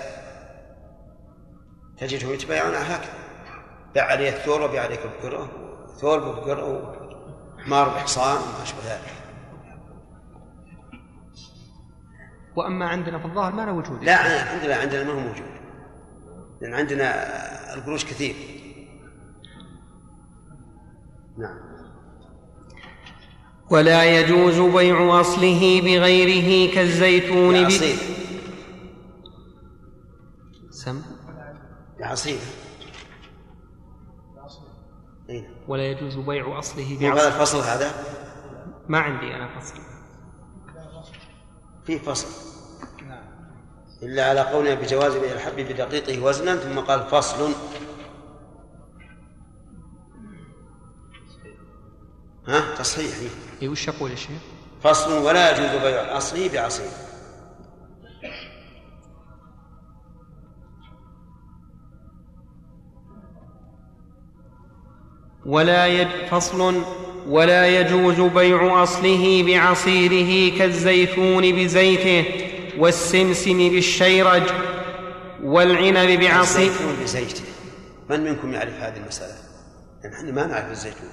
تجدهم 1.99 2.33
يتبايعون 2.33 2.75
هكذا. 2.75 3.13
بيع 3.95 4.05
عليه 4.05 4.31
الثور 4.31 4.63
وبيع 4.63 4.83
عليك 4.83 5.01
بقرة 5.07 5.51
ثور 6.01 6.19
بقرة 6.19 6.95
وحمار 7.59 7.89
بحصان 7.89 8.37
وما 8.37 8.63
أشبه 8.63 8.79
ذلك. 8.87 9.13
وأما 12.57 12.89
عندنا 12.89 13.19
في 13.19 13.25
الظاهر 13.25 13.53
ما 13.53 13.63
له 13.63 13.73
وجود. 13.73 14.05
لا 14.05 14.65
لله 14.65 14.75
عندنا 14.75 15.05
ما 15.05 15.13
هو 15.13 15.21
موجود. 15.21 15.56
لأن 16.61 16.75
عندنا 16.75 17.15
القروش 17.75 18.05
كثير. 18.05 18.35
نعم. 21.39 21.59
ولا 23.71 24.21
يجوز 24.21 24.59
بيع 24.75 25.21
أصله 25.21 25.81
بغيره 25.81 26.75
كالزيتون 26.75 27.55
يا 27.55 27.63
ب- 27.63 27.67
عصير. 27.67 27.97
سم؟ 30.71 31.03
يا 32.01 32.07
عصير. 32.07 32.39
إيه. 35.31 35.49
ولا 35.69 35.83
يجوز 35.91 36.17
بيع 36.17 36.59
أصله 36.59 36.99
مو 37.01 37.09
هذا 37.13 37.29
الفصل 37.29 37.59
هذا؟ 37.59 37.91
ما 38.89 38.99
عندي 38.99 39.35
أنا 39.35 39.61
فصل. 39.61 39.75
فيه 41.87 41.99
فصل. 41.99 42.56
إلا 44.03 44.29
على 44.29 44.41
قولنا 44.41 44.75
بجواز 44.75 45.17
بيع 45.17 45.33
الحب 45.33 45.57
بدقيقه 45.57 46.23
وزنا 46.23 46.57
ثم 46.57 46.79
قال 46.79 47.05
فصل. 47.11 47.53
ها؟ 52.49 52.75
تصحيح. 52.79 53.15
إي 53.63 53.69
وش 53.69 53.89
أقول 53.89 54.11
يا 54.11 54.17
شيخ؟ 54.17 54.31
فصل 54.83 55.13
ولا 55.13 55.51
يجوز 55.51 55.83
بيع 55.83 56.17
أصله 56.17 56.49
بعصير. 56.49 56.87
ولا 65.47 65.87
يج... 65.87 66.09
فصل 66.31 66.83
ولا 67.29 67.81
يجوز 67.81 68.21
بيع 68.21 68.83
أصله 68.83 69.43
بعصيره 69.47 70.59
كالزيتون 70.59 71.53
بزيته. 71.53 72.46
والسمسم 72.79 73.59
بالشيرج 73.59 74.43
والعنب 75.43 76.21
بعصير 76.21 76.71
الزيتون 76.71 76.97
بزيته 77.03 77.45
من 78.11 78.21
منكم 78.21 78.53
يعرف 78.53 78.75
هذه 78.75 78.97
المسألة؟ 78.97 79.35
نحن 80.13 80.35
ما 80.35 80.47
نعرف 80.47 80.71
الزيتون. 80.71 81.09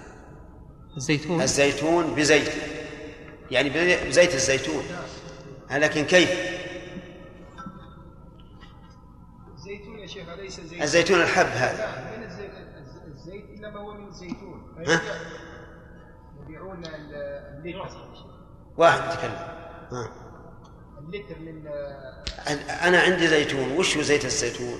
الزيتون. 0.97 1.41
الزيتون 1.41 2.15
بزيته 2.15 2.51
يعني 3.51 3.69
بزيت 4.07 4.33
الزيتون. 4.35 4.83
لكن 5.71 6.03
كيف؟ 6.03 6.29
الزيتون 9.55 9.99
يا 9.99 10.07
شيخ 10.07 10.29
أليس 10.29 10.61
زيت 10.61 10.81
الزيتون 10.81 11.21
الحب 11.21 11.45
هذا. 11.45 11.77
لا 11.77 12.17
من 12.17 12.23
الزيت, 12.23 12.51
الزيت 13.07 13.45
إنما 13.57 13.79
هو 13.79 13.93
من 13.93 14.11
زيتون. 14.11 14.75
ها؟ 14.87 15.01
يبيعون 16.43 16.83
واحد 18.77 19.17
تكلم 19.17 19.31
ها. 19.91 20.22
اللتر 21.03 21.39
من 21.39 21.67
أنا 22.69 22.99
عندي 23.01 23.27
زيتون. 23.27 23.71
وش 23.77 23.97
هو 23.97 24.03
زيت 24.03 24.25
الزيتون؟ 24.25 24.79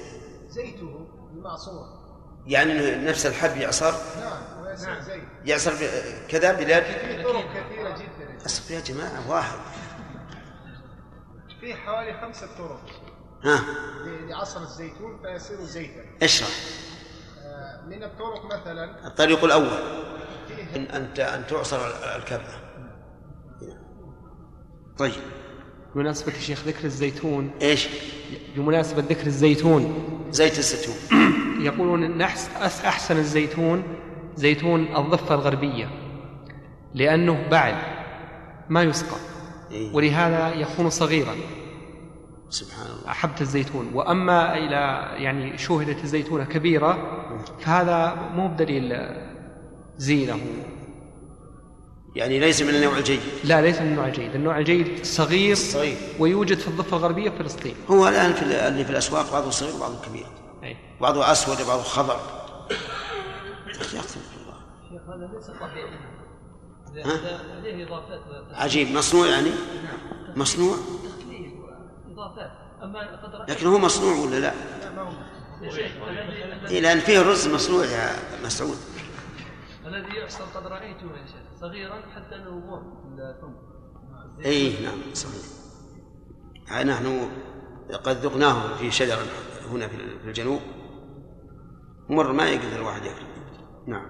زيته 0.49 1.07
المعصور 1.33 2.03
يعني 2.47 2.71
إنه 2.71 3.09
نفس 3.09 3.25
الحب 3.25 3.57
يعصر؟ 3.57 3.91
نعم 4.19 4.63
ويصير 4.65 4.99
زيت. 5.01 5.23
يعصر 5.45 5.71
ب- 5.73 6.27
كذا 6.27 6.53
بلاد؟ 6.53 6.83
في 6.83 7.23
طرق 7.23 7.45
كثيرة 7.53 7.89
جدا. 7.97 8.45
أصبر 8.45 8.75
يا 8.75 8.79
جماعة 8.79 9.29
واحد. 9.31 9.57
في 11.61 11.75
حوالي 11.75 12.21
خمسة 12.21 12.47
طرق. 12.57 12.81
ها. 13.43 13.63
ل- 14.05 14.29
لعصر 14.29 14.61
الزيتون 14.61 15.21
فيصير 15.21 15.63
زيتا. 15.63 16.03
اشرح. 16.23 16.49
آه، 17.43 17.81
من 17.87 18.03
الطرق 18.03 18.45
مثلا 18.45 19.07
الطريق 19.07 19.43
الأول. 19.43 20.03
إن 20.75 20.81
أنت 20.85 21.19
أن 21.19 21.47
تعصر 21.47 21.87
الكبة. 22.15 22.53
طيب. 24.97 25.13
بمناسبة 25.95 26.33
يا 26.33 26.39
شيخ 26.39 26.67
ذكر 26.67 26.85
الزيتون 26.85 27.51
إيش؟ 27.61 27.87
بمناسبة 28.55 29.01
ذكر 29.01 29.27
الزيتون 29.27 29.93
زيت 30.31 30.59
الزيتون. 30.59 30.95
يقولون 31.67 32.03
إن 32.03 32.21
أحسن 32.85 33.17
الزيتون 33.17 33.83
زيتون 34.35 34.95
الضفة 34.95 35.35
الغربية 35.35 35.89
لأنه 36.93 37.47
بعل 37.51 37.75
ما 38.69 38.83
يسقى 38.83 39.17
إيه. 39.71 39.93
ولهذا 39.93 40.53
يكون 40.53 40.89
صغيرا. 40.89 41.35
سبحان 42.49 42.85
الله. 42.85 43.13
حبة 43.13 43.41
الزيتون 43.41 43.91
وأما 43.93 44.57
إلى 44.57 45.13
يعني 45.23 45.57
شوهدت 45.57 46.03
الزيتونه 46.03 46.43
كبيرة 46.43 46.97
فهذا 47.59 48.29
مو 48.35 48.47
بدليل 48.47 48.93
زينة. 49.97 50.39
يعني 52.15 52.39
ليس 52.39 52.61
من 52.61 52.69
النوع 52.75 52.97
الجيد. 52.97 53.19
لا 53.43 53.61
ليس 53.61 53.81
من 53.81 53.87
النوع 53.87 54.07
الجيد. 54.07 54.35
النوع 54.35 54.57
الجيد 54.57 55.05
صغير 55.05 55.55
صغير. 55.55 55.97
ويوجد 56.19 56.57
في 56.59 56.67
الضفة 56.67 56.97
الغربية 56.97 57.29
في 57.29 57.37
فلسطين. 57.37 57.75
هو 57.91 58.07
الآن 58.07 58.33
في 58.33 58.41
ال- 58.41 58.51
اللي 58.51 58.85
في 58.85 58.89
الأسواق 58.91 59.31
بعضه 59.31 59.49
صغير 59.49 59.75
وبعضه 59.75 60.01
كبير. 60.01 60.25
أي. 60.63 60.77
بعضه 61.01 61.31
أسود 61.31 61.61
وبعضه 61.61 61.83
خضر. 61.83 62.19
أقسم 63.95 64.19
بالله 64.37 64.53
شيخ 64.89 65.01
هذا 65.09 65.29
ليس 65.33 65.45
طبيعي. 65.45 66.13
عجيب. 68.53 68.91
مصنوع 68.91 69.27
يعني؟ 69.27 69.49
مصنوع؟ 70.35 70.75
أما 72.83 72.99
قد 73.23 73.35
رأيت 73.35 73.49
لكن 73.49 73.67
هو 73.67 73.77
مصنوع 73.77 74.25
ولا 74.25 74.39
لا؟ 74.39 74.53
يا 75.61 75.71
شيخ 75.71 75.91
الذي 76.09 76.69
إيه 76.75 76.79
لأن 76.81 76.99
فيه 76.99 77.21
رز 77.21 77.47
مصنوع 77.47 77.85
يا 77.85 78.15
مسعود. 78.45 78.77
الذي 79.85 80.17
يحصل 80.23 80.43
قد 80.55 80.67
رأيته 80.67 81.05
يا 81.05 81.25
شيخ. 81.25 81.42
صغيرا 81.63 82.01
حتى 82.15 82.35
انه 82.35 82.59
مر 82.59 82.81
في 82.81 83.21
الفم 83.21 83.55
اي 84.45 84.83
نعم 84.83 85.13
صحيح. 85.13 85.43
آه، 86.79 86.83
نحن 86.83 87.29
قد 88.03 88.15
ذقناه 88.17 88.75
في 88.75 88.91
شجرة 88.91 89.21
هنا 89.71 89.87
في 89.87 89.97
في 90.19 90.27
الجنوب. 90.27 90.61
مر 92.09 92.31
ما 92.31 92.43
يقدر 92.49 92.75
الواحد 92.75 93.05
ياكل. 93.05 93.25
نعم. 93.87 94.05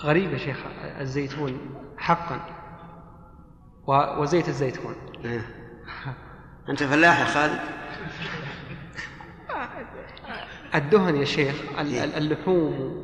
غريب 0.00 0.32
يا 0.32 0.38
شيخ 0.38 0.58
الزيتون 1.00 1.58
حقا. 1.98 2.40
وزيت 4.20 4.48
الزيتون. 4.48 4.94
إيه. 5.24 5.46
أنت 6.68 6.82
فلاح 6.82 7.20
يا 7.20 7.24
خالد؟ 7.24 7.60
الدهن 10.74 11.16
يا 11.16 11.24
شيخ 11.24 11.62
ال- 11.78 11.94
ال- 11.94 12.14
اللحوم. 12.14 13.03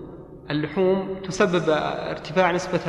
اللحوم 0.51 1.17
تسبب 1.29 1.65
ارتفاع 2.11 2.53
نسبة 2.53 2.81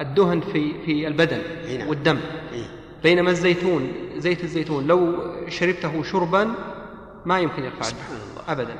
الدهن 0.00 0.40
في 0.40 0.84
في 0.86 1.06
البدن 1.08 1.40
أي 1.66 1.76
نعم. 1.76 1.88
والدم 1.88 2.20
إيه. 2.52 2.66
بينما 3.02 3.30
الزيتون 3.30 3.92
زيت 4.16 4.44
الزيتون 4.44 4.86
لو 4.86 5.14
شربته 5.48 6.02
شربا 6.02 6.54
ما 7.26 7.38
يمكن 7.40 7.64
يرفع 7.64 7.82
سبحان 7.82 8.16
الله. 8.16 8.52
ابدا 8.52 8.74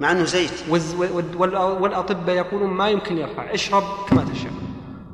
مع 0.00 0.12
إنه 0.12 0.24
زيت 0.24 0.50
والز- 0.70 0.94
وال- 0.94 1.36
وال- 1.36 1.56
والأطباء 1.82 2.36
يقولون 2.36 2.70
ما 2.70 2.88
يمكن 2.90 3.18
يرفع 3.18 3.54
اشرب 3.54 3.82
كما 4.08 4.24
تشاء 4.34 4.52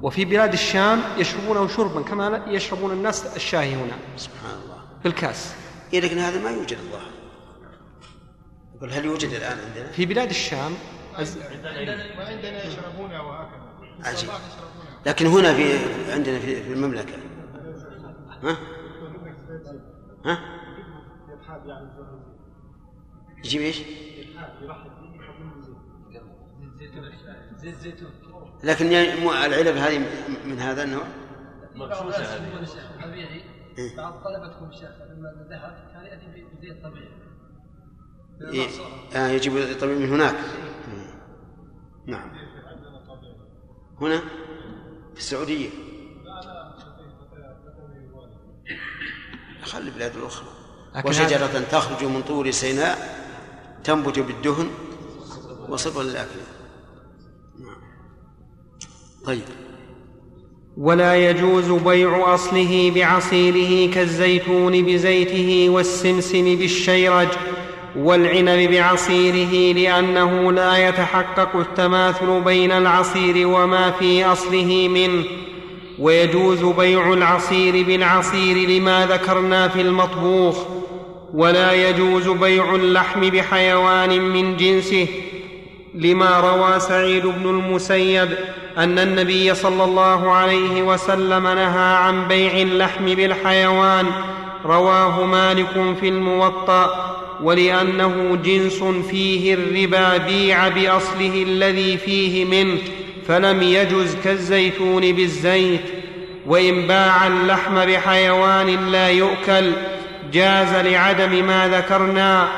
وفي 0.02 0.24
بلاد 0.24 0.52
الشام 0.52 1.00
يشربونه 1.18 1.68
شربا 1.68 2.02
كما 2.02 2.42
يشربون 2.48 2.90
الناس 2.92 3.36
الشاي 3.36 3.74
هنا 3.74 3.92
سبحان 4.16 4.50
الله 4.64 4.76
بالكاس 5.04 5.54
إيه 5.92 6.00
لكن 6.00 6.18
هذا 6.18 6.42
ما 6.42 6.50
يوجد 6.50 6.76
الظاهر 6.78 7.10
يقول 8.76 8.92
هل 8.92 9.04
يوجد 9.04 9.28
الآن 9.30 9.58
عندنا؟ 9.68 9.92
في 9.92 10.06
بلاد 10.06 10.28
الشام 10.30 10.72
وعندنا 12.18 12.64
يشربونها 12.64 13.20
وهكذا 13.20 13.70
عجيب 14.04 14.30
لكن 15.06 15.26
هنا 15.26 15.54
في 15.54 15.78
عندنا 16.12 16.38
في 16.38 16.62
في 16.62 16.72
المملكة 16.72 17.14
ها؟ 18.42 18.56
ها؟ 20.24 20.38
يجيب 23.44 23.60
إيش؟ 23.60 23.82
زيت 27.56 27.74
زيتون 27.74 28.10
لكن 28.64 28.92
يعني 28.92 29.20
مو 29.20 29.32
العلب 29.32 29.76
هذه 29.76 29.98
من 30.44 30.58
هذا 30.58 30.82
النوع 30.82 31.04
مغشوشة 31.74 32.36
هذه 32.36 32.68
طبيعي 33.02 33.42
إيه. 33.78 33.96
بعض 33.96 34.12
طلبتكم 34.24 34.68
الشيخ 34.68 34.90
لما 35.10 35.46
ذهب 35.50 35.90
كان 35.92 36.04
يأتي 36.04 36.44
بزيت 36.58 36.84
طبيعي 36.84 37.08
إيه. 38.42 38.68
آه 39.14 39.28
يجيب 39.28 39.52
طبيعي 39.80 39.98
من 39.98 40.08
هناك. 40.08 40.36
نعم 42.06 42.30
هنا 44.00 44.20
في 45.14 45.18
السعودية 45.18 45.68
خلي 49.62 49.88
البلاد 49.88 50.16
الأخرى 50.16 50.48
وشجرة 51.04 51.64
تخرج 51.70 52.04
من 52.04 52.22
طور 52.22 52.50
سيناء 52.50 53.20
تنبت 53.84 54.18
بالدهن 54.18 54.70
وصبغا 55.68 56.02
للأكل 56.02 56.40
نعم. 57.58 57.76
طيب 59.24 59.42
ولا 60.76 61.30
يجوز 61.30 61.70
بيع 61.70 62.34
أصله 62.34 62.90
بعصيره 62.94 63.94
كالزيتون 63.94 64.84
بزيته 64.84 65.68
والسمسم 65.70 66.44
بالشيرج 66.44 67.28
والعنب 67.96 68.70
بعصيره 68.70 69.74
لأنه 69.74 70.52
لا 70.52 70.88
يتحقق 70.88 71.56
التماثل 71.56 72.40
بين 72.40 72.72
العصير 72.72 73.46
وما 73.46 73.90
في 73.90 74.24
أصله 74.24 74.88
منه 74.88 75.24
ويجوز 75.98 76.64
بيع 76.64 77.12
العصير 77.12 77.84
بالعصير 77.86 78.68
لما 78.68 79.06
ذكرنا 79.06 79.68
في 79.68 79.80
المطبوخ 79.80 80.56
ولا 81.34 81.72
يجوز 81.72 82.28
بيع 82.28 82.74
اللحم 82.74 83.20
بحيوان 83.20 84.20
من 84.20 84.56
جنسه 84.56 85.06
لما 85.94 86.40
روى 86.40 86.80
سعيد 86.80 87.26
بن 87.26 87.50
المسيب 87.50 88.28
أن 88.78 88.98
النبي 88.98 89.54
صلى 89.54 89.84
الله 89.84 90.32
عليه 90.32 90.82
وسلم 90.82 91.42
نهى 91.42 91.94
عن 91.94 92.28
بيع 92.28 92.52
اللحم 92.52 93.04
بالحيوان 93.04 94.06
رواه 94.64 95.24
مالك 95.24 95.96
في 96.00 96.08
الموطأ. 96.08 97.19
ولأنه 97.42 98.38
جنس 98.44 98.82
فيه 99.10 99.54
الربا 99.54 100.16
بيع 100.16 100.68
بأصله 100.68 101.42
الذي 101.42 101.96
فيه 101.96 102.44
منه 102.44 102.78
فلم 103.28 103.62
يجز 103.62 104.16
كالزيتون 104.24 105.12
بالزيت. 105.12 105.80
وإن 106.46 106.86
باع 106.86 107.26
اللحم 107.26 107.84
بحيوان 107.84 108.90
لا 108.92 109.08
يؤكل 109.08 109.72
جاز 110.32 110.86
لعدم 110.86 111.46
ما 111.46 111.68
ذكرنا. 111.68 112.48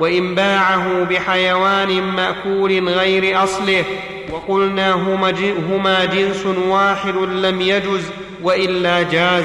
وإن 0.00 0.34
باعه 0.34 1.04
بحيوان 1.04 2.02
مأكول 2.02 2.88
غير 2.88 3.44
أصله 3.44 3.84
وقلنا 4.30 4.92
هما 5.70 6.04
جنس 6.04 6.46
واحد 6.46 7.14
لم 7.16 7.60
يجز 7.60 8.10
وإلا 8.42 9.02
جاز. 9.02 9.44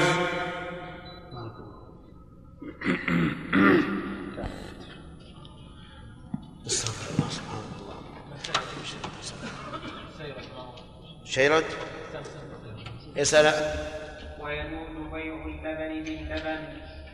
شيرد 11.28 11.64
يسأل 13.16 13.46
ويجوز 14.40 15.12
بيع 15.12 15.46
اللبن 15.46 16.04
باللبن 16.04 16.62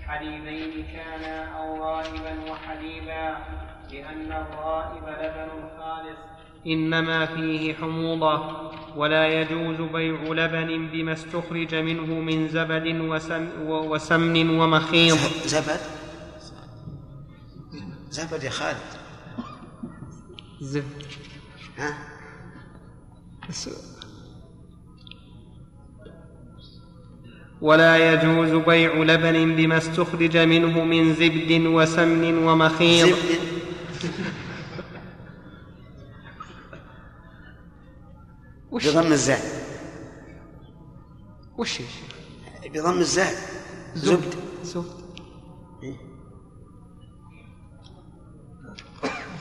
حليبين 0.07 0.87
كانا 0.93 1.59
أو 1.59 1.85
غائبا 1.85 2.51
وحليبا 2.51 3.37
لأن 3.93 4.33
الغائب 4.33 5.03
لبن 5.03 5.69
خالص. 5.79 6.19
إنما 6.67 7.27
فيه 7.27 7.75
حموضة 7.75 8.71
ولا 8.97 9.29
يجوز 9.29 9.91
بيع 9.91 10.21
لبن 10.23 10.91
بما 10.93 11.13
استخرج 11.13 11.75
منه 11.75 12.21
من 12.21 12.49
زبد 12.49 12.87
وسم 12.87 13.49
وسمن 13.69 14.59
ومخيض. 14.59 15.19
زبد؟ 15.45 15.81
زبد 18.11 18.43
يا 18.43 18.51
خالد. 18.51 18.77
زبد 20.61 21.03
ها؟ 21.79 21.99
ولا 27.61 28.13
يجوز 28.13 28.51
بيع 28.51 28.95
لبن 28.95 29.57
بما 29.57 29.79
استخرج 29.79 30.37
منه 30.37 30.85
من 30.85 31.15
زبد 31.15 31.67
وسمن 31.67 32.39
ومخيض 32.39 33.09
زبد. 33.09 33.55
وش 38.71 38.87
بضم 38.87 39.13
الزاي 39.13 39.39
وش؟ 41.59 41.83
بضم 42.75 42.99
الزاي 42.99 43.35
زبد. 43.95 44.35
زبد. 44.63 45.05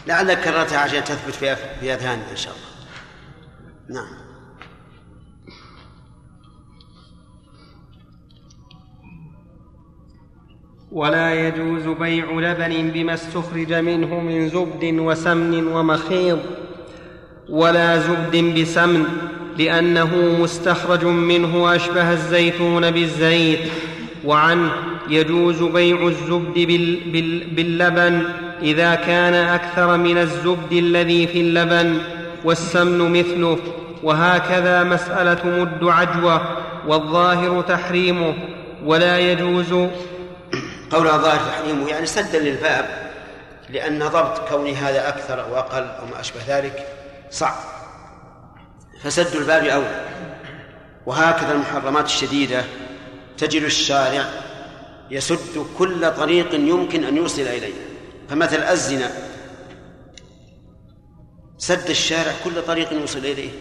لعلك 0.08 0.40
كررتها 0.40 0.78
عشان 0.78 1.04
تثبت 1.04 1.34
في 1.34 1.94
اذهاننا 1.94 2.32
إن 2.32 2.36
شاء 2.36 2.54
الله. 2.56 4.02
نعم. 4.02 4.23
ولا 10.94 11.48
يجوز 11.48 11.88
بيع 12.00 12.26
لبن 12.32 12.92
بما 12.94 13.14
استخرج 13.14 13.74
منه 13.74 14.20
من 14.20 14.50
زبد 14.50 14.84
وسمن 14.84 15.68
ومخيض 15.68 16.40
ولا 17.50 17.98
زبد 17.98 18.60
بسمن 18.60 19.06
لأنه 19.58 20.38
مستخرج 20.42 21.06
منه 21.06 21.76
أشبه 21.76 22.12
الزيتون 22.12 22.92
بالزيت 22.92 23.60
وعنه 24.26 24.70
يجوز 25.10 25.64
بيع 25.64 26.08
الزبد 26.08 26.54
بال 26.54 27.00
بال 27.12 27.44
باللبن 27.56 28.24
إذا 28.62 28.96
كان 28.96 29.34
أكثر 29.34 29.98
من 29.98 30.18
الزبد 30.18 30.72
الذي 30.72 31.28
في 31.28 31.42
اللبن 31.42 31.98
والسمن 32.44 33.20
مثله 33.20 33.58
وهكذا 34.04 34.84
مسألة 34.84 35.40
مد 35.46 35.90
عجوة 35.90 36.42
والظاهر 36.88 37.62
تحريمه 37.62 38.34
ولا 38.86 39.20
يجوز 39.20 39.74
قول 40.94 41.08
الظاهر 41.08 41.38
تحريمه 41.38 41.90
يعني 41.90 42.06
سدا 42.06 42.40
للباب 42.40 43.12
لأن 43.70 44.08
ضبط 44.08 44.50
كون 44.50 44.70
هذا 44.70 45.10
أكثر 45.10 45.42
أو 45.42 45.58
أقل 45.58 45.84
أو 45.84 46.06
ما 46.06 46.20
أشبه 46.20 46.40
ذلك 46.48 46.88
صعب. 47.32 47.56
فسد 49.04 49.36
الباب 49.36 49.64
أولى 49.64 50.06
وهكذا 51.06 51.52
المحرمات 51.52 52.06
الشديدة 52.06 52.64
تجد 53.38 53.64
الشارع 53.64 54.26
يسد 55.12 55.66
كل 55.78 56.12
طريق 56.12 56.54
يمكن 56.56 57.04
أن 57.04 57.18
يوصل 57.18 57.42
إليه. 57.42 57.74
فمثل 58.30 58.64
الزنا. 58.64 59.12
سد 61.58 61.90
الشارع 61.90 62.32
كل 62.44 62.62
طريق 62.68 62.94
يوصل 62.94 63.20
إليه. 63.20 63.52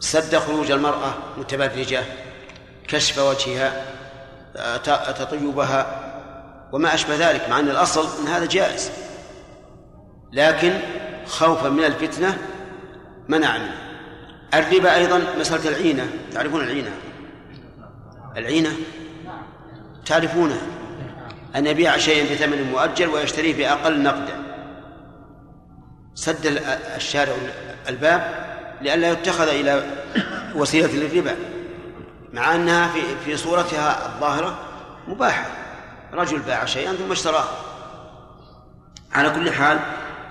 سد 0.00 0.36
خروج 0.36 0.70
المرأة 0.70 1.14
متبرجة 1.38 2.02
كشف 2.88 3.18
وجهها. 3.18 3.97
تطيبها 5.18 5.86
وما 6.72 6.94
أشبه 6.94 7.30
ذلك 7.30 7.48
مع 7.48 7.58
أن 7.58 7.68
الأصل 7.68 8.08
أن 8.22 8.28
هذا 8.28 8.46
جائز. 8.46 8.90
لكن 10.32 10.78
خوفا 11.26 11.68
من 11.68 11.84
الفتنة 11.84 12.38
منع 13.28 13.58
منه. 13.58 13.78
الربا 14.54 14.94
أيضا 14.94 15.20
مسألة 15.38 15.68
العينة. 15.68 16.10
تعرفون 16.32 16.60
العينة؟ 16.60 16.90
العينة 18.36 18.70
تعرفونها 20.06 20.60
أن 21.56 21.66
يبيع 21.66 21.96
شيئا 21.98 22.34
بثمن 22.34 22.62
مؤجل 22.62 23.08
ويشتريه 23.08 23.56
بأقل 23.56 24.02
نقدا. 24.02 24.42
سد 26.14 26.46
ال- 26.46 26.58
الشارع 26.96 27.32
الباب 27.88 28.48
لئلا 28.82 29.10
يتخذ 29.10 29.48
إلى 29.48 29.82
وسيلة 30.54 30.92
للربا. 30.92 31.36
مع 32.32 32.54
أنها 32.54 32.88
في 32.88 33.00
في 33.24 33.36
صورتها 33.36 34.06
الظاهرة 34.06 34.58
مباحة. 35.08 35.46
رجل 36.12 36.38
باع 36.38 36.64
شيئا 36.64 36.92
ثم 36.92 37.12
اشتراه. 37.12 37.44
على 39.12 39.30
كل 39.30 39.50
حال 39.50 39.78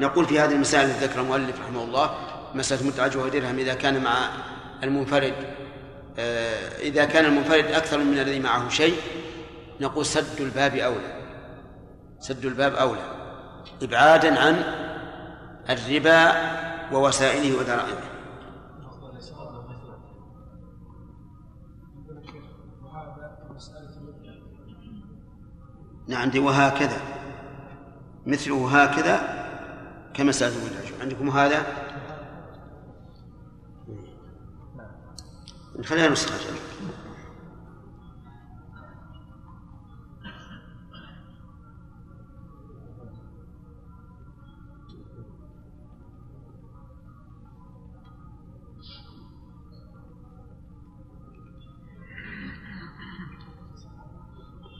نقول 0.02 0.26
في 0.26 0.40
هذه 0.40 0.52
المسائل 0.52 0.90
التي 0.90 1.06
ذكر 1.06 1.22
المؤلف 1.22 1.56
رحمه 1.62 1.84
الله 1.84 2.16
مسألة 2.56 2.88
متعة 2.88 3.12
ودرهم 3.16 3.60
إذا 3.60 3.74
كان 3.74 4.04
مع 4.04 4.30
المنفرد 4.84 5.34
آه، 6.20 6.80
إذا 6.80 7.06
كان 7.06 7.26
المنفرد 7.26 7.66
أكثر 7.66 7.98
من 7.98 8.20
الذي 8.20 8.40
معه 8.40 8.70
شيء 8.70 8.96
نقول 9.82 10.06
سد 10.06 10.42
الباب 10.42 10.76
أولى. 10.76 11.24
سد 12.20 12.46
الباب 12.46 12.76
أولى. 12.76 13.12
إبعادا 13.82 14.40
عن 14.40 14.64
الربا 15.70 16.32
ووسائله 16.92 17.58
ودرائمه 17.58 18.07
عندي 26.16 26.40
وهكذا. 26.40 27.02
مثله 28.26 28.84
هكذا 28.84 29.48
كمسألة 30.14 30.54
المدرج 30.56 31.02
عندكم 31.02 31.30
هذا؟ 31.30 31.66
خلينا 35.84 36.10
نسخة. 36.10 36.38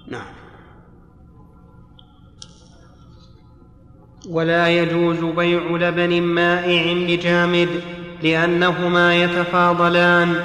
نعم. 0.08 0.47
ولا 4.30 4.68
يجوز 4.70 5.18
بيع 5.36 5.60
لبن 5.70 6.22
مائع 6.22 6.94
بجامد 6.94 7.70
لأنهما 8.24 9.16
يتفاضلان 9.24 10.36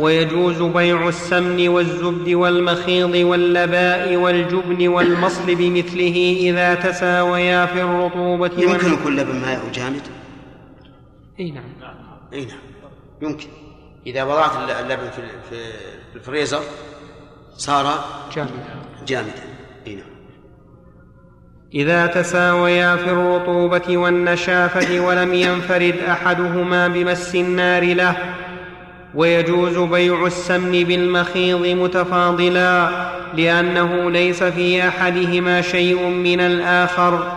ويجوز 0.00 0.62
بيع 0.62 1.08
السمن 1.08 1.68
والزبد 1.68 2.28
والمخيض 2.28 3.14
واللباء 3.14 4.16
والجبن 4.16 4.88
والمصل 4.88 5.54
بمثله 5.54 6.36
إذا 6.40 6.74
تساويا 6.74 7.66
في 7.66 7.82
الرطوبة 7.82 8.50
وال- 8.56 8.62
يمكن 8.62 8.92
يكون 8.92 9.16
لبن 9.16 9.34
ماء 9.40 9.60
جامد 9.74 10.02
إي 11.40 11.50
نعم. 11.50 11.64
إي 12.32 12.44
نعم. 12.44 12.58
يمكن. 13.22 13.46
إذا 14.06 14.22
وضعت 14.24 14.50
اللبن 14.80 15.10
في 15.50 15.56
الفريزر 16.16 16.60
صار 17.56 18.04
جامد 18.36 18.50
جامدا. 19.06 19.32
إي 19.86 19.94
نعم. 19.94 20.15
إذا 21.74 22.06
تساويا 22.06 22.96
في 22.96 23.10
الرطوبة 23.10 23.96
والنشافة 23.96 25.00
ولم 25.00 25.34
ينفرد 25.34 25.94
أحدهما 26.08 26.88
بمس 26.88 27.34
النار 27.34 27.94
له 27.94 28.16
ويجوز 29.14 29.78
بيع 29.78 30.26
السمن 30.26 30.84
بالمخيض 30.84 31.66
متفاضلا 31.66 32.90
لأنه 33.34 34.10
ليس 34.10 34.42
في 34.42 34.88
أحدهما 34.88 35.60
شيء 35.62 36.08
من 36.08 36.40
الآخر. 36.40 37.32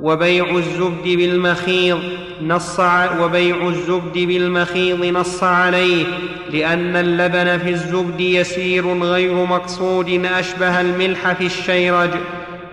وبيع 0.00 0.56
الزبد 0.56 1.04
بالمخيض 1.04 2.00
نص 2.42 2.80
وبيع 3.20 3.68
الزبد 3.68 4.18
بالمخيض 4.18 5.04
نص 5.04 5.42
عليه 5.42 6.04
لأن 6.52 6.96
اللبن 6.96 7.58
في 7.58 7.70
الزبد 7.70 8.20
يسير 8.20 9.02
غير 9.02 9.34
مقصود 9.34 10.26
أشبه 10.38 10.80
الملح 10.80 11.32
في 11.32 11.46
الشيرج. 11.46 12.10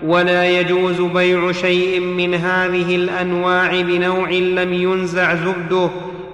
ولا 0.04 0.60
يجوز 0.60 1.02
بيع 1.02 1.52
شيء 1.52 2.00
من 2.00 2.34
هذه 2.34 2.95
الأنواع 2.95 3.82
بنوع 3.82 4.30
لم 4.30 4.74
ينزع 4.74 5.36
زبده 5.36 5.89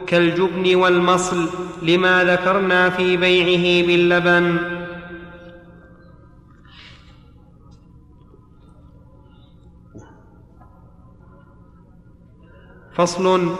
كالجبن 0.08 0.76
والمصل 0.76 1.50
لما 1.82 2.24
ذكرنا 2.24 2.90
في 2.90 3.18
بيعه 3.18 3.88
باللبن. 3.88 4.58
فصل 12.94 13.56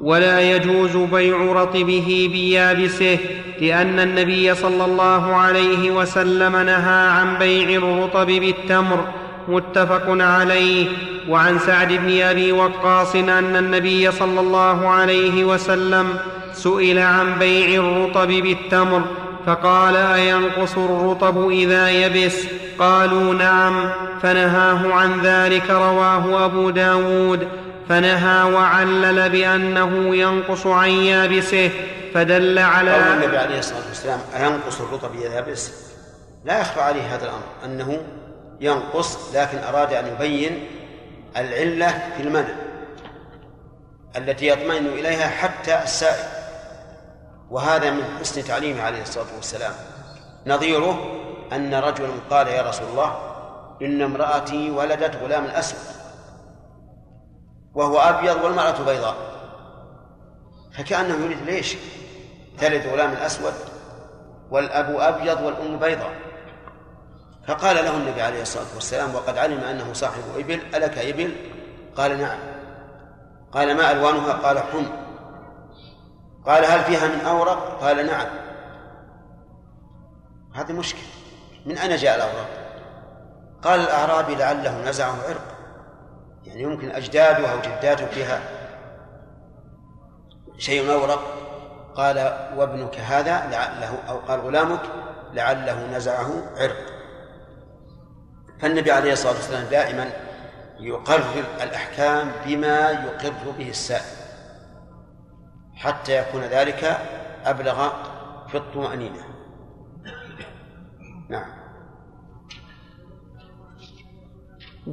ولا 0.00 0.40
يجوز 0.40 0.96
بيع 0.96 1.52
رطبه 1.52 2.28
بيابسه 2.32 3.18
لأن 3.60 3.98
النبي 3.98 4.54
صلى 4.54 4.84
الله 4.84 5.34
عليه 5.34 5.90
وسلم 5.90 6.56
نهى 6.56 7.08
عن 7.08 7.38
بيع 7.38 7.68
الرطب 7.78 8.26
بالتمر 8.26 9.25
متفق 9.48 10.04
عليه. 10.08 10.88
وعن 11.28 11.58
سعد 11.58 11.92
بن 11.92 12.22
أبي 12.22 12.52
وقاص 12.52 13.14
أن 13.14 13.56
النبي 13.56 14.12
صلى 14.12 14.40
الله 14.40 14.88
عليه 14.88 15.44
وسلم 15.44 16.08
سئل 16.52 16.98
عن 16.98 17.38
بيع 17.38 17.80
الرطب 17.80 18.28
بالتمر 18.28 19.02
فقال 19.46 19.96
أينقص 19.96 20.78
الرطب 20.78 21.48
إذا 21.50 21.90
يبس؟ 21.90 22.36
قالوا 22.78 23.34
نعم. 23.34 23.90
فنهاه 24.22 24.92
عن 24.92 25.20
ذلك 25.20 25.70
رواه 25.70 26.44
أبو 26.44 26.70
داود. 26.70 27.48
فنهى 27.88 28.52
وعلل 28.52 29.30
بأنه 29.30 30.16
ينقص 30.16 30.66
عن 30.66 30.90
يابسه 30.90 31.70
فدل 32.14 32.58
على 32.58 32.92
قول 32.92 33.02
النبي 33.02 33.36
عليه 33.36 33.58
الصلاة 33.58 33.86
والسلام 33.88 34.20
أينقص 34.36 34.80
الرطب 34.80 35.10
إذا 35.14 35.38
يبس؟ 35.38 35.72
لا 36.44 36.60
يخفى 36.60 36.80
عليه 36.80 37.14
هذا 37.14 37.24
الأمر 37.24 37.44
أنه 37.64 38.00
ينقص 38.60 39.34
لكن 39.34 39.58
أراد 39.58 39.92
أن 39.92 40.06
يبين 40.06 40.66
العلة 41.36 42.12
في 42.16 42.22
المنع 42.22 42.54
التي 44.16 44.48
يطمئن 44.48 44.86
إليها 44.86 45.28
حتى 45.28 45.82
السائل. 45.82 46.28
وهذا 47.50 47.90
من 47.90 48.04
حسن 48.20 48.44
تعليمه 48.44 48.82
عليه 48.82 49.02
الصلاة 49.02 49.26
والسلام. 49.36 49.72
نظيره 50.46 50.98
أن 51.52 51.74
رجلا 51.74 52.08
قال 52.30 52.48
يا 52.48 52.62
رسول 52.62 52.88
الله 52.88 53.18
إن 53.82 54.02
امرأتي 54.02 54.70
ولدت 54.70 55.16
غلام 55.16 55.44
أسود 55.44 55.78
وهو 57.74 57.98
أبيض 57.98 58.44
والمرأة 58.44 58.84
بيضاء. 58.84 59.16
فكأنه 60.78 61.24
يريد 61.24 61.42
ليش 61.46 61.76
تلد 62.58 62.86
غلام 62.86 63.12
الأسود؟ 63.12 63.54
والأب 64.50 64.96
أبيض 65.00 65.40
والأم 65.40 65.78
بيضاء. 65.78 66.25
فقال 67.46 67.76
له 67.76 67.96
النبي 67.96 68.22
عليه 68.22 68.42
الصلاة 68.42 68.74
والسلام 68.74 69.14
وقد 69.14 69.38
علم 69.38 69.60
أنه 69.60 69.92
صاحب 69.92 70.22
إبل 70.36 70.60
ألك 70.74 70.98
إبل؟ 70.98 71.36
قال 71.96 72.18
نعم. 72.18 72.38
قال 73.52 73.76
ما 73.76 73.92
ألوانها؟ 73.92 74.32
قال 74.32 74.58
حم. 74.58 74.86
قال 76.46 76.64
هل 76.64 76.84
فيها 76.84 77.08
من 77.08 77.20
أورق؟ 77.20 77.80
قال 77.80 78.06
نعم. 78.06 78.26
هذه 80.54 80.72
مشكلة. 80.72 81.02
من 81.66 81.78
أين 81.78 81.96
جاء 81.96 82.16
الأوراق 82.16 82.48
قال 83.62 83.80
الأعرابي 83.80 84.34
لعله 84.34 84.88
نزعه 84.88 85.14
عرق 85.28 85.56
يعني 86.44 86.62
يمكن 86.62 86.90
أجداده 86.90 87.52
أو 87.52 87.58
جداته 87.58 88.06
فيها 88.06 88.40
شيء 90.58 90.92
أورق. 90.92 91.22
قال 91.94 92.16
وابنك 92.56 92.96
هذا 92.98 93.46
لعله 93.50 93.98
أو 94.08 94.18
قال 94.18 94.40
غلامك 94.40 94.82
لعله 95.32 95.86
نزعه 95.96 96.52
عرق. 96.56 96.95
فالنبي 98.60 98.92
عليه 98.92 99.12
الصلاة 99.12 99.32
والسلام 99.34 99.64
دائما 99.70 100.10
يقرر 100.80 101.44
الأحكام 101.62 102.32
بما 102.46 102.90
يقر 102.90 103.50
به 103.58 103.68
السائل 103.68 104.16
حتى 105.74 106.18
يكون 106.18 106.40
ذلك 106.40 106.98
أبلغ 107.44 107.88
في 108.48 108.56
الطمأنينة. 108.56 109.24
نعم. 111.28 111.66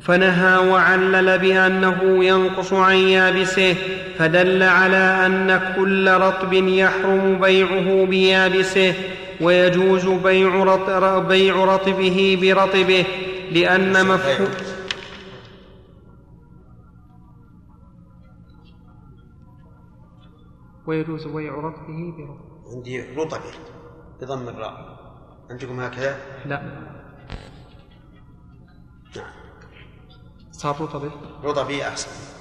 فنهى 0.02 0.58
وعلل 0.58 1.40
بانه 1.40 2.26
ينقص 2.26 2.74
عن 2.74 2.96
يابسه 2.96 3.76
فدل 4.20 4.64
على 4.64 5.26
أن 5.26 5.74
كل 5.76 6.12
رطب 6.12 6.54
يحرم 6.54 7.40
بيعه 7.42 8.06
بيابسه 8.06 8.94
ويجوز 9.42 10.06
بيع 10.08 10.64
رطبه 11.66 12.38
برطبه 12.42 13.06
لأن 13.54 14.08
مفهوم 14.08 14.52
ويجوز 20.88 21.28
بيع 21.28 21.54
رطبه 21.54 22.14
برطبه 22.18 22.40
عندي 22.76 23.16
رطبة 23.16 23.42
بضم 24.22 24.50
الراء. 24.50 25.04
عندكم 25.50 25.80
هكذا؟ 25.80 26.18
لا. 26.46 26.62
نعم. 29.16 29.34
صار 30.52 30.82
رطبة. 30.82 31.12
رطبي 31.44 31.88
أحسن. 31.88 32.33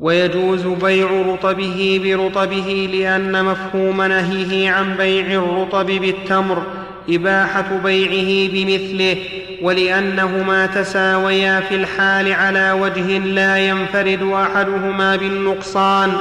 ويجوز 0.00 0.66
بيع 0.66 1.08
رطبه 1.26 2.00
برطبه 2.04 2.88
لأن 2.92 3.44
مفهوم 3.44 4.02
نهيه 4.02 4.70
عن 4.70 4.94
بيع 4.96 5.26
الرطب 5.26 5.86
بالتمر 5.86 6.62
إباحة 7.10 7.80
بيعه 7.84 8.52
بمثله 8.52 9.16
ولأنهما 9.62 10.66
تساويا 10.66 11.60
في 11.60 11.74
الحال 11.74 12.32
على 12.32 12.72
وجه 12.72 13.18
لا 13.18 13.58
ينفرد 13.58 14.22
أحدهما 14.22 15.16
بالنقصان 15.16 16.12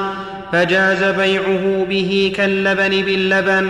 فجاز 0.51 1.03
بيعه 1.03 1.85
به 1.89 2.33
كاللبن 2.37 2.89
باللبن. 2.89 3.69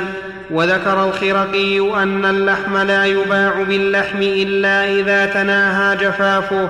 وذكر 0.52 1.08
الخرقي 1.08 2.04
أن 2.04 2.26
اللحم 2.26 2.78
لا 2.78 3.06
يباع 3.06 3.64
باللحم 3.64 4.22
إلا 4.22 5.00
إذا 5.00 5.26
تناهى 5.26 5.98
جفافه 5.98 6.70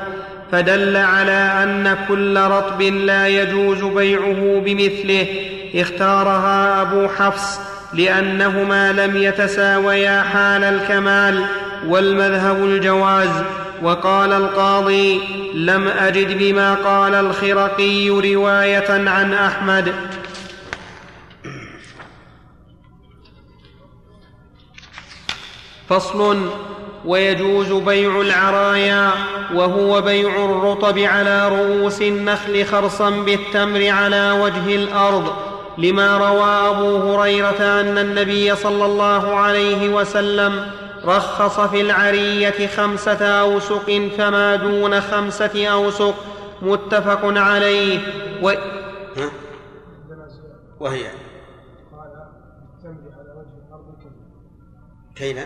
فدل 0.54 0.98
على 0.98 1.64
أن 1.64 1.98
كل 2.08 2.38
رطب 2.38 2.82
لا 2.82 3.28
يجوز 3.28 3.84
بيعه 3.84 4.62
بمثله. 4.66 5.28
اختارها 5.76 6.82
أبو 6.82 7.08
حفص 7.08 7.60
لأنهما 7.94 8.92
لم 8.92 9.18
يتساويا 9.18 10.22
حال 10.22 10.64
الكمال 10.64 11.46
والمذهب 11.88 12.56
الجواز. 12.56 13.44
وقال 13.82 14.34
القاضي 14.34 15.22
لم 15.54 15.88
أجد 15.88 16.38
بما 16.38 16.74
قال 16.74 17.16
الخرقي 17.16 18.10
رواية 18.10 19.10
عن 19.10 19.34
أحمد. 19.34 19.94
فصل 25.90 26.50
ويجوز 27.06 27.72
بيع 27.72 28.22
العرايا 28.22 29.12
وهو 29.54 30.02
بيع 30.02 30.46
الرطب 30.46 31.00
على 31.00 31.50
رؤوس 31.50 32.02
النخل 32.02 32.66
خرصا 32.66 33.10
بالتمر 33.10 33.90
على 33.90 34.32
وجه 34.32 34.76
الأرض 34.76 35.34
لما 35.78 36.18
روى 36.18 36.70
أبو 36.70 36.98
هريرة 36.98 37.80
أن 37.82 37.98
النبي 37.98 38.56
صلى 38.56 38.86
الله 38.86 39.36
عليه 39.36 39.90
وسلم 39.90 40.72
رخص 41.06 41.60
في 41.60 41.82
العرية 41.82 42.68
خمسة 42.68 43.26
أوسق 43.26 44.10
فما 44.18 44.56
دون 44.56 45.02
خمسة 45.02 45.68
أوسق 45.68 46.16
متفق 46.62 47.20
عليه. 47.24 48.00
و... 48.44 48.52
وهي؟ 50.80 51.06
كيلا 55.16 55.46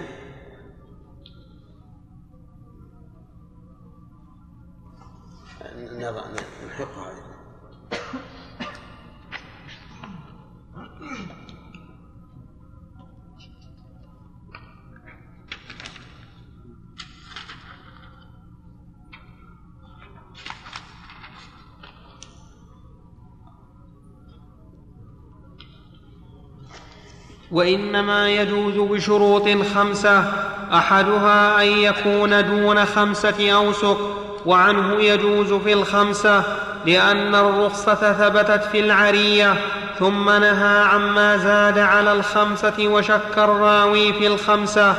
وإنما 27.52 28.30
يجوز 28.30 28.74
بشروط 28.78 29.50
خمسة 29.76 30.20
أحدها 30.74 31.62
أن 31.64 31.68
يكون 31.68 32.48
دون 32.48 32.86
خمسة 32.86 33.52
أوسق 33.52 34.27
وعنه 34.48 35.04
يجوز 35.04 35.54
في 35.54 35.74
الخمسة 35.74 36.44
لأن 36.86 37.36
الرخصة 37.36 38.14
ثبتت 38.14 38.64
في 38.64 38.80
العرية 38.80 39.54
ثم 40.00 40.30
نهى 40.30 40.80
عما 40.80 41.38
زاد 41.38 41.80
على 41.80 42.12
الخمسة 42.12 42.74
وشك 42.88 43.38
الراوي 43.38 44.14
في 44.14 44.28
الخمسة 44.28 44.96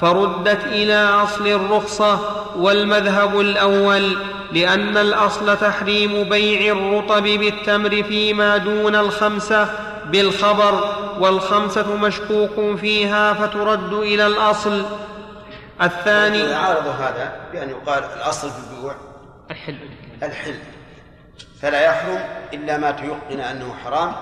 فردت 0.00 0.64
إلى 0.64 1.08
أصل 1.08 1.46
الرخصة 1.46 2.18
والمذهب 2.56 3.40
الأول 3.40 4.16
لأن 4.52 4.96
الأصل 4.96 5.56
تحريم 5.56 6.28
بيع 6.28 6.72
الرطب 6.72 7.22
بالتمر 7.22 8.02
فيما 8.02 8.56
دون 8.56 8.94
الخمسة 8.94 9.68
بالخبر 10.12 10.94
والخمسة 11.20 11.96
مشكوك 11.96 12.78
فيها 12.80 13.32
فترد 13.32 13.92
إلى 13.92 14.26
الأصل. 14.26 14.82
الثاني 15.82 16.38
يعارض 16.38 16.86
هذا 16.86 17.40
بأن 17.52 17.70
يقال 17.70 18.04
الأصل 18.04 18.50
في 18.50 18.56
البيوع 18.58 18.94
الحل. 19.50 19.78
الحل. 20.22 20.58
فلا 21.62 21.80
يحرم 21.80 22.24
إلا 22.52 22.78
ما 22.78 22.90
تيقن 22.90 23.40
أنه 23.40 23.74
حرام 23.84 24.12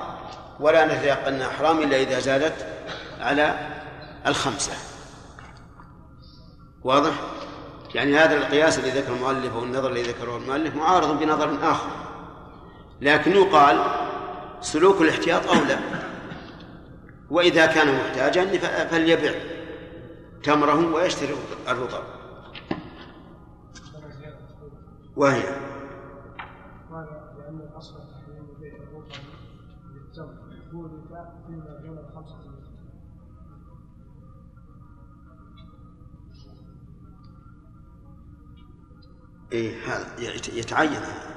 ولا 0.61 0.84
نتيقن 0.84 1.34
أنه 1.34 1.48
حرام 1.48 1.78
إلا 1.78 1.96
إذا 1.96 2.18
زادت 2.18 2.66
على 3.20 3.55
الخمسة. 4.26 4.72
واضح؟ 6.84 7.12
يعني 7.94 8.18
هذا 8.18 8.36
القياس 8.36 8.78
الذي 8.78 8.90
ذكر 8.90 9.12
المؤلف 9.12 9.55
والنظر 9.55 9.90
الذي 9.90 10.02
ذكره 10.02 10.36
المؤلف 10.36 10.74
معارض 10.74 11.18
بنظر 11.18 11.59
آخر. 11.62 11.90
لكن 13.00 13.32
يقال 13.32 13.84
سلوك 14.61 15.00
الاحتياط 15.00 15.46
أولى. 15.46 15.78
وإذا 17.30 17.66
كان 17.66 17.98
محتاجا 17.98 18.59
فليبع. 18.90 19.53
تمره 20.45 20.95
ويشتري 20.95 21.34
الرطب. 21.68 22.03
وهي؟ 25.16 25.42
قال 26.90 27.07
لأن 27.38 27.61
الأصل 27.61 27.95
الرطب 30.72 31.82
دون 31.82 31.99
الخمسة 31.99 32.36
إيه 39.53 39.84
هذا 39.86 40.20
يت- 40.20 40.49
يتعين 40.55 40.92
هذا. 40.92 41.34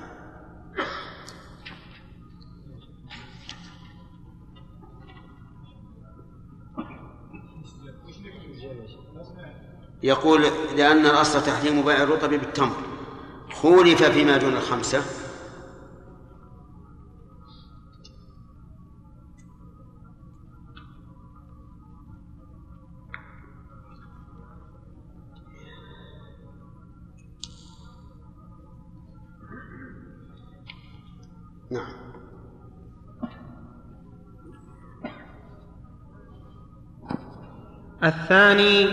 يقول 10.03 10.41
لأن 10.78 11.05
الأصل 11.05 11.43
تحريم 11.43 11.86
بيع 11.86 12.03
الرطب 12.03 12.30
بالتمر. 12.30 12.76
خولف 13.53 14.03
فيما 14.03 14.38
دون 14.38 14.53
الخمسة. 14.53 15.01
نعم. 31.72 32.07
الثاني 38.04 38.88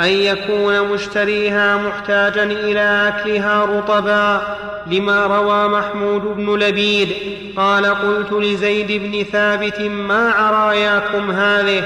أن 0.00 0.08
يكون 0.08 0.88
مشتريها 0.88 1.76
محتاجا 1.76 2.42
إلى 2.42 3.08
أكلها 3.08 3.64
رطبا 3.64 4.42
لما 4.86 5.26
روى 5.26 5.68
محمود 5.68 6.22
بن 6.22 6.58
لبيد. 6.58 7.08
قال 7.56 7.86
قلت 7.86 8.32
لزيد 8.32 9.02
بن 9.02 9.24
ثابت 9.32 9.80
ما 9.80 10.30
عراياكم 10.30 11.30
هذه؟ 11.30 11.84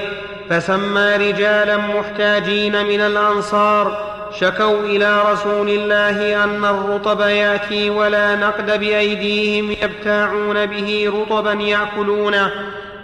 فسمى 0.50 1.16
رجالا 1.16 1.76
محتاجين 1.76 2.86
من 2.86 3.00
الأنصار. 3.00 4.12
شكوا 4.40 4.80
إلى 4.80 5.22
رسول 5.32 5.68
الله 5.68 6.44
أن 6.44 6.64
الرطب 6.64 7.20
يأتي 7.20 7.90
ولا 7.90 8.36
نقد 8.36 8.80
بأيديهم 8.80 9.70
يبتاعون 9.70 10.66
به 10.66 11.12
رطبا 11.14 11.52
يأكلونه 11.52 12.50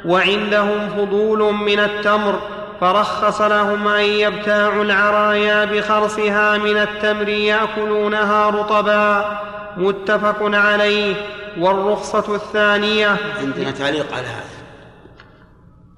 وعندهم 0.04 0.88
فضول 0.96 1.54
من 1.54 1.80
التمر. 1.80 2.38
فرخص 2.80 3.40
لهم 3.40 3.88
أن 3.88 4.04
يبتاعوا 4.04 4.84
العرايا 4.84 5.64
بخرصها 5.64 6.58
من 6.58 6.76
التمر 6.76 7.28
يأكلونها 7.28 8.50
رطبا. 8.50 9.38
متفق 9.76 10.38
عليه. 10.42 11.16
والرخصة 11.58 12.34
الثانية 12.34 13.16
عندنا 13.40 13.70
تعليق 13.70 14.14
على 14.14 14.26
هذا. 14.26 14.50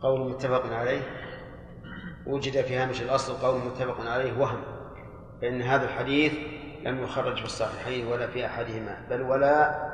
قول 0.02 0.30
متفق 0.30 0.72
عليه. 0.72 1.02
وجد 2.26 2.64
في 2.64 2.76
هامش 2.76 3.02
الأصل 3.02 3.32
قول 3.32 3.60
متفق 3.60 4.10
عليه. 4.10 4.38
وهم 4.38 4.62
فإن 5.42 5.62
هذا 5.62 5.84
الحديث 5.84 6.32
لم 6.84 7.04
يخرج 7.04 7.38
في 7.38 7.44
الصحيحين 7.44 8.06
ولا 8.06 8.26
في 8.26 8.46
أحدهما 8.46 9.06
بل 9.10 9.22
ولا 9.22 9.90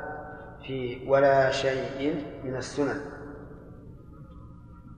في 0.67 0.99
ولا 1.07 1.51
شيء 1.51 2.23
من 2.43 2.55
السنن. 2.55 3.16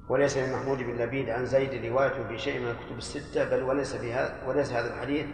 وليس 0.09 0.37
لمحمود 0.37 0.77
بن 0.77 1.01
لبيد 1.01 1.29
عن 1.29 1.45
زيد 1.45 1.85
رواية 1.85 2.27
في 2.27 2.37
شيء 2.37 2.59
من 2.59 2.67
الكتب 2.67 2.97
الستة 2.97 3.49
بل 3.49 3.63
وليس 3.63 3.95
هذا 3.95 4.43
وليس 4.47 4.73
هذا 4.73 4.93
الحديث 4.93 5.25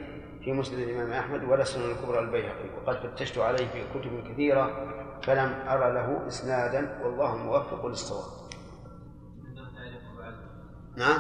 في 0.44 0.54
مسند 0.54 0.80
الإمام 0.80 1.14
أحمد 1.14 1.44
ولا 1.44 1.62
السنن 1.62 1.92
الكبرى 1.92 2.20
البيهقي 2.20 2.70
وقد 2.78 2.96
فتشت 2.96 3.38
عليه 3.38 3.68
في 3.68 3.84
كتب 3.94 4.32
كثيرة 4.32 4.92
فلم 5.24 5.54
أرى 5.68 5.94
له 5.94 6.28
إسنادا 6.28 7.00
والله 7.04 7.36
موفق 7.36 7.86
للصواب. 7.86 8.46
نعم؟ 10.98 11.20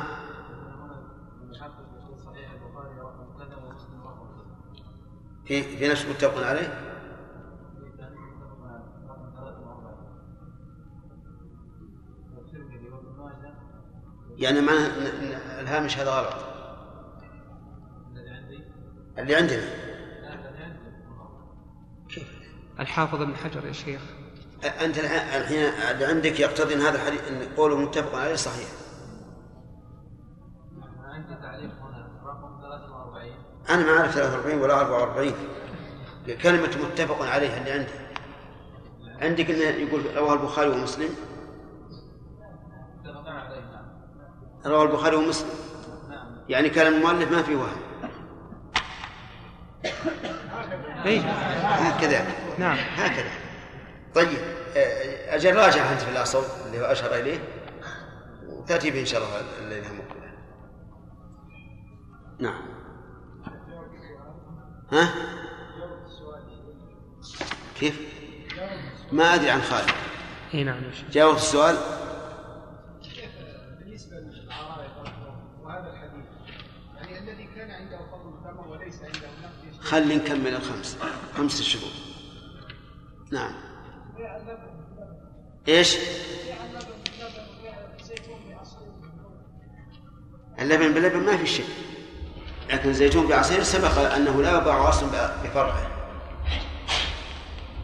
في 5.45 5.61
في 5.63 5.87
نفس 5.87 6.05
متفق 6.05 6.47
عليه؟ 6.47 6.94
يعني 14.37 14.61
ما 14.61 14.71
الهامش 15.61 15.97
هذا 15.97 16.11
غلط؟ 16.11 16.33
اللي 19.17 19.35
عندنا. 19.35 19.63
كيف 22.09 22.27
الحافظ 22.79 23.21
ابن 23.21 23.35
حجر 23.35 23.65
يا 23.67 23.71
شيخ. 23.71 24.01
أنت 24.81 24.97
الح- 24.97 25.33
الحين 25.35 25.59
اللي 25.91 26.05
عندك 26.05 26.39
يقتضي 26.39 26.73
إن 26.73 26.81
هذا 26.81 26.95
الحديث 26.95 27.27
إن 27.27 27.55
قوله 27.57 27.75
متفق 27.77 28.15
عليه 28.15 28.35
صحيح. 28.35 28.67
عندي 31.03 31.35
تعليق 31.35 31.71
هنا. 31.71 32.21
رقم 32.25 32.61
43 32.61 33.33
أنا 33.69 33.85
ما 33.85 33.99
أعرف 33.99 34.15
43 34.15 34.61
ولا 34.61 34.81
44 34.81 35.33
كلمة 36.43 36.69
متفق 36.83 37.21
عليه 37.25 37.57
اللي 37.57 37.71
عندي. 37.71 37.91
عندك 39.25 39.49
انه 39.51 39.59
يقول 39.63 40.01
رواه 40.17 40.33
البخاري 40.33 40.69
ومسلم. 40.69 41.09
رواه 44.65 44.83
البخاري 44.83 45.15
ومسلم. 45.15 45.49
نعم 46.09 46.27
يعني 46.49 46.69
كلام 46.69 46.93
المؤلف 46.93 47.31
ما 47.31 47.43
في 47.43 47.55
وهم. 47.55 47.81
اي 51.05 51.19
هكذا. 51.63 52.27
نعم. 52.59 52.77
هكذا. 52.77 53.29
طيب 54.15 54.37
آه، 54.77 55.35
أجل 55.35 55.55
راجع 55.55 55.91
أنت 55.91 56.01
في 56.01 56.11
الأصل 56.11 56.43
اللي 56.65 56.79
هو 56.79 56.85
أشار 56.85 57.15
إليه 57.15 57.39
وتأتي 58.47 58.91
به 58.91 58.99
إن 58.99 59.05
شاء 59.05 59.21
الله 59.21 59.41
الليلة 59.61 59.87
مقبلة 59.93 60.31
نعم. 62.39 62.61
ها؟ 64.91 65.09
كيف؟ 67.79 67.99
ما 69.11 69.33
أدري 69.35 69.49
عن 69.49 69.61
خالد. 69.61 69.89
اي 70.53 70.63
نعم 70.63 70.83
يا 70.83 70.91
شيخ 70.91 71.09
جاوب 71.11 71.35
السؤال؟ 71.35 71.77
خلي 79.95 80.15
نكمل 80.15 80.47
الخمس؟ 80.55 80.97
خمس 81.37 81.61
شروط 81.61 81.91
نعم. 83.31 83.51
إيش؟ 85.67 85.97
اللبن 90.59 90.93
باللبن 90.93 91.19
ما 91.19 91.37
في 91.37 91.47
شيء 91.47 91.65
لكن 92.71 92.89
الزيتون 92.89 93.27
بعصير 93.27 93.63
سبق 93.63 93.97
أنه 94.15 94.41
لا 94.41 94.57
يباع 94.57 94.89
أصلا 94.89 95.09
بفرعه. 95.43 95.87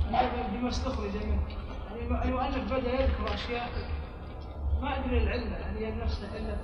اللبن 0.08 0.58
بما 0.60 0.70
استخرج 0.70 1.10
منه 1.10 1.42
يعني 2.12 2.26
المؤلف 2.26 2.58
بدأ 2.74 2.94
يذكر 2.94 3.34
أشياء 3.34 3.70
ما 4.82 5.00
أدري 5.06 5.18
العلة 5.18 5.58
يعني 5.58 5.80
هي 5.86 5.92
نفسها 5.92 6.30
إلا 6.38 6.58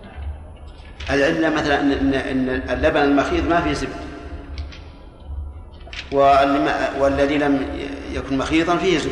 العلة 1.27 1.49
مثلا 1.61 1.81
ان 1.81 2.13
ان 2.13 2.49
اللبن 2.49 3.01
المخيط 3.01 3.43
ما 3.43 3.61
فيه 3.61 3.73
زبد 3.73 3.89
والم- 3.89 4.16
والذي 6.11 7.37
لم 7.37 7.67
يكن 8.11 8.37
مخيطا 8.37 8.77
فيه 8.77 8.97
زبد 8.97 9.11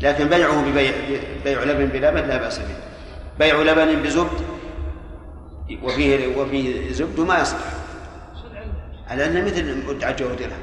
لكن 0.00 0.28
بيعه 0.28 0.70
ببيع 0.70 0.92
بيع 1.44 1.62
لبن 1.62 1.86
بلبن 1.86 2.28
لا 2.28 2.36
بأس 2.36 2.58
به 2.58 2.76
بيع 3.38 3.62
لبن 3.62 4.02
بزبد 4.02 4.40
وفيه 5.82 6.36
وفيه 6.36 6.92
زبد 6.92 7.20
ما 7.20 7.40
يصلح؟ 7.40 7.70
على 9.10 9.26
أنه 9.26 9.44
مثل 9.44 9.86
مدعى 9.86 10.12
جودة 10.12 10.46
له 10.46 10.56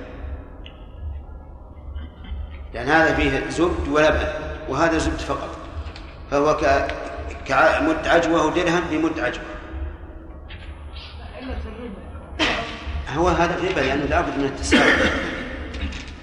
لأن 2.74 2.88
هذا 2.88 3.16
فيه 3.16 3.50
زبد 3.50 3.88
ولبن 3.88 4.28
وهذا 4.70 4.98
زبد 4.98 5.20
فقط 5.20 5.58
فهو. 6.32 6.58
كمد 7.46 8.08
عجوة 8.08 8.46
ودرهم 8.46 8.82
بمد 8.92 9.20
عجوة 9.20 9.44
هو 13.16 13.28
هذا 13.28 13.58
الربا 13.58 13.80
لأنه 13.80 14.06
لابد 14.06 14.38
من 14.38 14.46
التساوي 14.46 14.92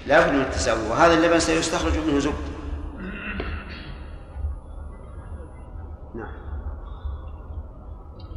لابد 0.07 0.33
من 0.33 0.41
التساوي 0.41 0.89
وهذا 0.89 1.13
اللبن 1.13 1.39
سيستخرج 1.39 1.97
منه 1.97 2.19
زبد. 2.19 2.33
نعم. 6.15 6.33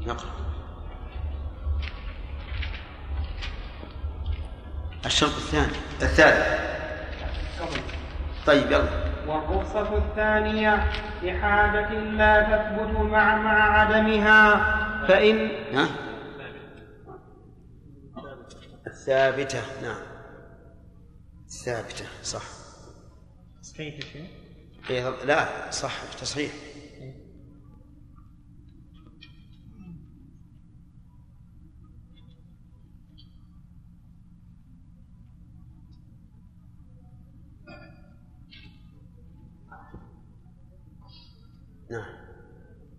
نقرأ. 0.06 0.30
الشرط 5.06 5.30
الثاني. 5.30 5.76
الثالث. 6.02 6.62
طيب 8.46 8.66
يلا. 8.66 9.12
والرخصة 9.26 9.96
الثانية 9.96 10.90
لحاجة 11.22 11.90
لا 11.90 12.42
تثبت 12.42 13.00
مع 13.00 13.36
مع 13.36 13.78
عدمها 13.78 14.54
فإن 15.08 15.48
ها؟ 15.74 15.86
الثابتة 18.86 19.82
نعم. 19.82 20.02
الثابتة 21.46 22.04
صح. 22.22 22.42
صحيح 23.62 23.94
يا 23.94 24.00
شيخ؟ 24.00 24.26
إيه 24.90 25.24
لا 25.24 25.70
صح 25.70 26.04
تصحيح. 26.20 26.52
نعم. 41.90 42.22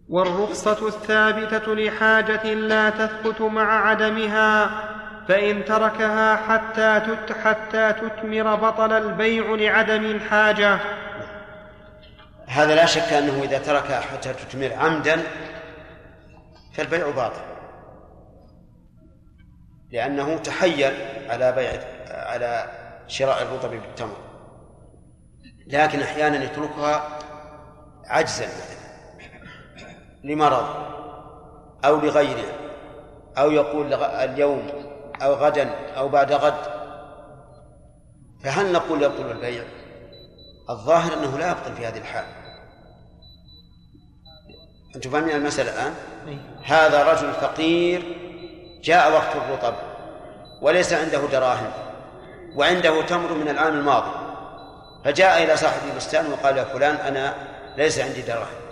والرخصة 0.09 0.87
الثابتة 0.87 1.75
لحاجة 1.75 2.53
لا 2.53 2.89
تثبت 2.89 3.41
مع 3.41 3.87
عدمها 3.89 4.92
فإن 5.27 5.65
تركها 5.65 6.35
حتى 6.35 6.99
تت 6.99 7.37
حتى 7.37 7.93
تثمر 7.93 8.55
بطل 8.55 8.93
البيع 8.93 9.55
لعدم 9.55 10.05
الحاجة. 10.05 10.79
هذا 12.47 12.75
لا 12.75 12.85
شك 12.85 13.13
أنه 13.13 13.43
إذا 13.43 13.57
تركها 13.57 13.99
حتى 13.99 14.33
تثمر 14.33 14.73
عمدا 14.73 15.23
فالبيع 16.73 17.09
باطل. 17.09 17.41
لأنه 19.91 20.37
تحيل 20.37 20.93
على 21.29 21.51
بيع 21.51 21.71
على 22.09 22.71
شراء 23.07 23.41
الرطب 23.41 23.69
بالتمر. 23.69 24.17
لكن 25.67 26.01
أحيانا 26.01 26.43
يتركها 26.43 27.19
عجزا 28.05 28.47
لمرض 30.23 30.65
أو 31.85 31.99
لغيره 31.99 32.53
أو 33.37 33.51
يقول 33.51 33.93
اليوم 33.93 34.82
أو 35.21 35.33
غدا 35.33 35.69
أو 35.97 36.09
بعد 36.09 36.31
غد. 36.31 36.73
فهل 38.43 38.71
نقول 38.71 39.03
يبطل 39.03 39.31
البيع؟ 39.31 39.63
الظاهر 40.69 41.13
أنه 41.13 41.37
لا 41.37 41.51
يبطل 41.51 41.75
في 41.75 41.87
هذه 41.87 41.97
الحال. 41.97 42.25
أنتم 44.95 45.09
فاهمين 45.09 45.35
المسألة 45.35 45.73
الآن؟ 45.73 45.93
هذا 46.63 47.03
رجل 47.11 47.33
فقير 47.33 48.17
جاء 48.83 49.11
وقت 49.11 49.35
الرطب 49.35 49.73
وليس 50.61 50.93
عنده 50.93 51.27
دراهم 51.27 51.71
وعنده 52.55 53.01
تمر 53.01 53.33
من 53.33 53.49
العام 53.49 53.73
الماضي. 53.73 54.11
فجاء 55.05 55.43
إلى 55.43 55.57
صاحب 55.57 55.81
البستان 55.91 56.31
وقال 56.31 56.57
يا 56.57 56.63
فلان 56.63 56.95
أنا 56.95 57.35
ليس 57.77 57.99
عندي 57.99 58.21
دراهم 58.21 58.63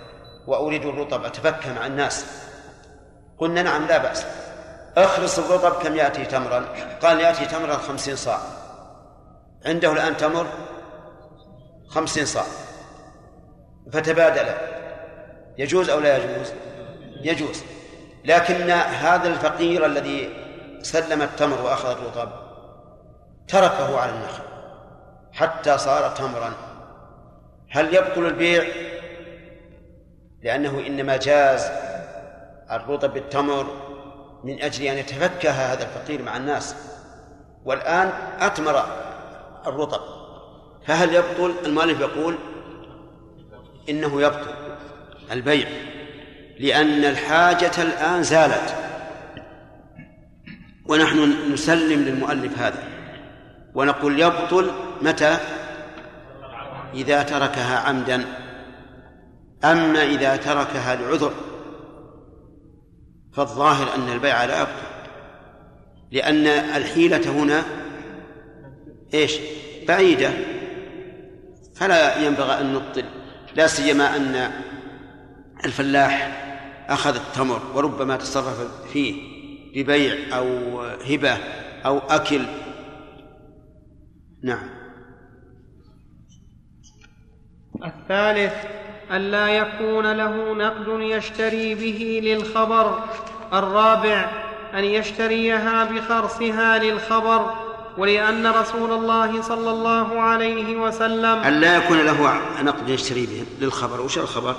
وأريد 0.48 0.86
الرطب 0.86 1.26
أتفكى 1.26 1.74
مع 1.74 1.86
الناس. 1.86 2.26
قلنا 3.38 3.62
نعم 3.62 3.88
لا 3.88 3.98
بأس. 3.98 4.26
أخلص 4.98 5.40
الرطب 5.40 5.84
كم 5.84 5.96
يأتي 5.96 6.26
تمرا؟ 6.26 6.66
قال 7.02 7.20
يأتي 7.22 7.46
تمرا 7.46 7.74
خمسين 7.74 8.16
صاع. 8.16 8.40
عنده 9.66 9.92
الآن 9.92 10.18
تمر 10.18 10.48
خمسين 11.88 12.26
صاع. 12.26 12.46
فتبادل. 13.94 14.54
يجوز 15.58 15.90
أو 15.90 16.00
لا 16.00 16.18
يجوز؟ 16.18 16.54
يجوز. 17.22 17.64
لكن 18.26 18.72
هذا 18.72 19.28
الفقير 19.28 19.86
الذي 19.86 20.34
سلم 20.82 21.22
التمر 21.22 21.62
وأخذ 21.62 21.90
الرطب 21.90 22.30
تركه 23.48 24.00
على 24.00 24.12
النخل 24.12 24.44
حتى 25.32 25.78
صار 25.78 26.10
تمرا. 26.10 26.54
هل 27.70 27.96
يبطل 27.96 28.26
البيع؟ 28.26 28.64
لأنه 30.44 30.84
إنما 30.88 31.18
جاز 31.18 31.72
الرطب 32.72 33.14
بالتمر 33.14 33.81
من 34.44 34.62
أجل 34.62 34.86
أن 34.86 34.98
يتفكها 34.98 35.74
هذا 35.74 35.84
الفقير 35.84 36.22
مع 36.22 36.38
الناس. 36.38 36.76
والآن 37.66 38.12
أتمر 38.40 38.86
الرطب. 39.68 40.02
فهل 40.88 41.16
يبطل؟ 41.16 41.54
المؤلف 41.66 42.00
يقول 42.00 42.36
إنه 43.90 44.22
يبطل 44.22 44.54
البيع 45.32 45.68
لأن 46.60 47.06
الحاجة 47.06 47.82
الآن 47.82 48.24
زالت. 48.24 48.76
ونحن 50.86 51.54
نسلم 51.54 52.02
للمؤلف 52.02 52.60
هذا 52.60 52.84
ونقول 53.74 54.20
يبطل 54.20 54.72
متى؟ 55.02 55.38
إذا 56.94 57.24
تركها 57.24 57.80
عمدا. 57.80 58.26
أما 59.64 60.04
إذا 60.04 60.36
تركها 60.36 60.96
لعذر. 60.96 61.34
فالظاهر 63.34 63.96
أن 63.96 64.10
البيع 64.10 64.46
لا 64.46 64.60
يبطل 64.60 64.92
لأن 66.12 66.48
الحيلة 66.48 67.32
هنا 67.32 67.64
إيش؟ 69.14 69.38
بعيدة. 69.88 70.32
فلا 71.76 72.28
ينبغي 72.28 72.62
أن 72.62 72.74
نبطل. 72.74 73.06
لا 73.56 73.68
سيما 73.68 74.16
أن 74.16 74.52
الفلاح 75.66 76.38
أخذ 76.90 77.16
التمر 77.16 77.62
وربما 77.76 78.16
تصرف 78.16 78.88
فيه 78.94 79.16
ببيع 79.76 80.38
أو 80.38 80.82
هبة 80.82 81.38
أو 81.86 81.98
أكل. 81.98 82.42
نعم. 84.44 84.70
الثالث 87.86 88.54
ألا 89.12 89.48
يكون 89.48 90.12
له 90.12 90.54
نقد 90.54 90.88
يشتري 90.88 91.76
به 91.76 92.22
للخبر. 92.24 93.00
الرابع 93.54 94.30
أن 94.74 94.84
يشتريها 94.84 95.84
بخرصها 95.84 96.78
للخبر 96.78 97.54
ولأن 97.98 98.48
رسول 98.48 98.92
الله 98.92 99.42
صلى 99.42 99.70
الله 99.72 100.20
عليه 100.20 100.78
وسلم 100.78 101.26
أن 101.26 101.54
لا 101.54 101.78
يكون 101.78 101.98
له 101.98 102.42
نقد 102.64 102.90
يشتري 102.90 103.26
به 103.26 103.46
للخبر. 103.66 104.02
وش 104.02 104.18
الخبر؟ 104.18 104.56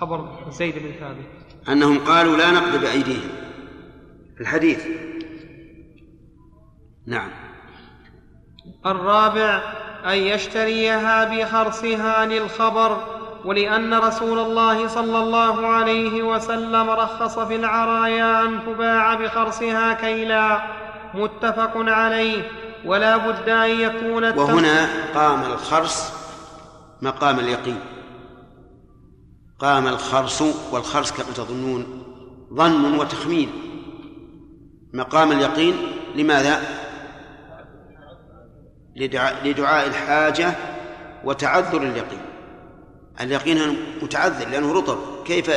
خبر 0.00 0.28
زيد 0.50 0.74
بن 0.74 0.92
ثابت. 1.00 1.26
أنهم 1.68 1.98
قالوا 1.98 2.36
لا 2.36 2.50
نقد 2.50 2.80
بأيديهم. 2.80 3.30
في 4.34 4.40
الحديث. 4.40 4.86
نعم. 7.06 7.30
الرابع 8.86 9.62
أن 10.04 10.18
يشتريها 10.18 11.24
بخرصها 11.24 12.26
للخبر 12.26 13.17
ولأن 13.48 13.94
رسول 13.94 14.38
الله 14.38 14.88
صلى 14.88 15.18
الله 15.18 15.66
عليه 15.66 16.22
وسلم 16.22 16.90
رخص 16.90 17.38
في 17.38 17.56
العرايا 17.56 18.42
أن 18.42 18.60
تباع 18.66 19.14
بخرصها 19.14 19.92
كيلا. 19.92 20.60
متفق 21.14 21.72
عليه. 21.76 22.42
ولا 22.84 23.16
بد 23.16 23.48
أن 23.48 23.70
يكون 23.70 24.38
وهنا 24.38 24.88
قام 25.14 25.42
الخرص 25.52 26.12
مقام 27.02 27.38
اليقين. 27.38 27.80
قام 29.58 29.88
الخرص 29.88 30.42
والخرص 30.72 31.12
كما 31.12 31.32
تظنون 31.34 32.04
ظن 32.54 32.98
وتخمين. 32.98 33.52
مقام 34.94 35.32
اليقين 35.32 35.74
لماذا؟ 36.14 36.62
لدعاء, 38.96 39.36
لدعاء 39.44 39.86
الحاجة 39.86 40.52
وتعذر 41.24 41.82
اليقين. 41.82 42.27
اليقين 43.20 43.76
متعذر 44.02 44.48
لأنه 44.48 44.72
رطب. 44.72 44.98
كيف 45.24 45.50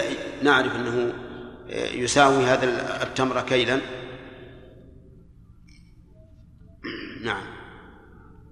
نعرف 0.44 0.76
أنه 0.76 1.14
يساوي 1.94 2.44
هذا 2.44 2.66
التمر 3.04 3.42
كيلا؟ 3.42 3.80
نعم. 7.24 7.44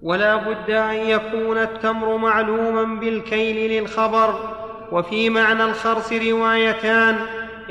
ولا 0.02 0.36
بد 0.36 0.69
أن 0.69 0.95
يكون 0.95 1.57
التمر 1.57 2.18
معلوما 2.18 2.99
بالكيل 2.99 3.72
للخبر 3.72 4.56
وفي 4.91 5.30
معنى 5.30 5.64
الخرص 5.64 6.14
روايتان 6.14 7.15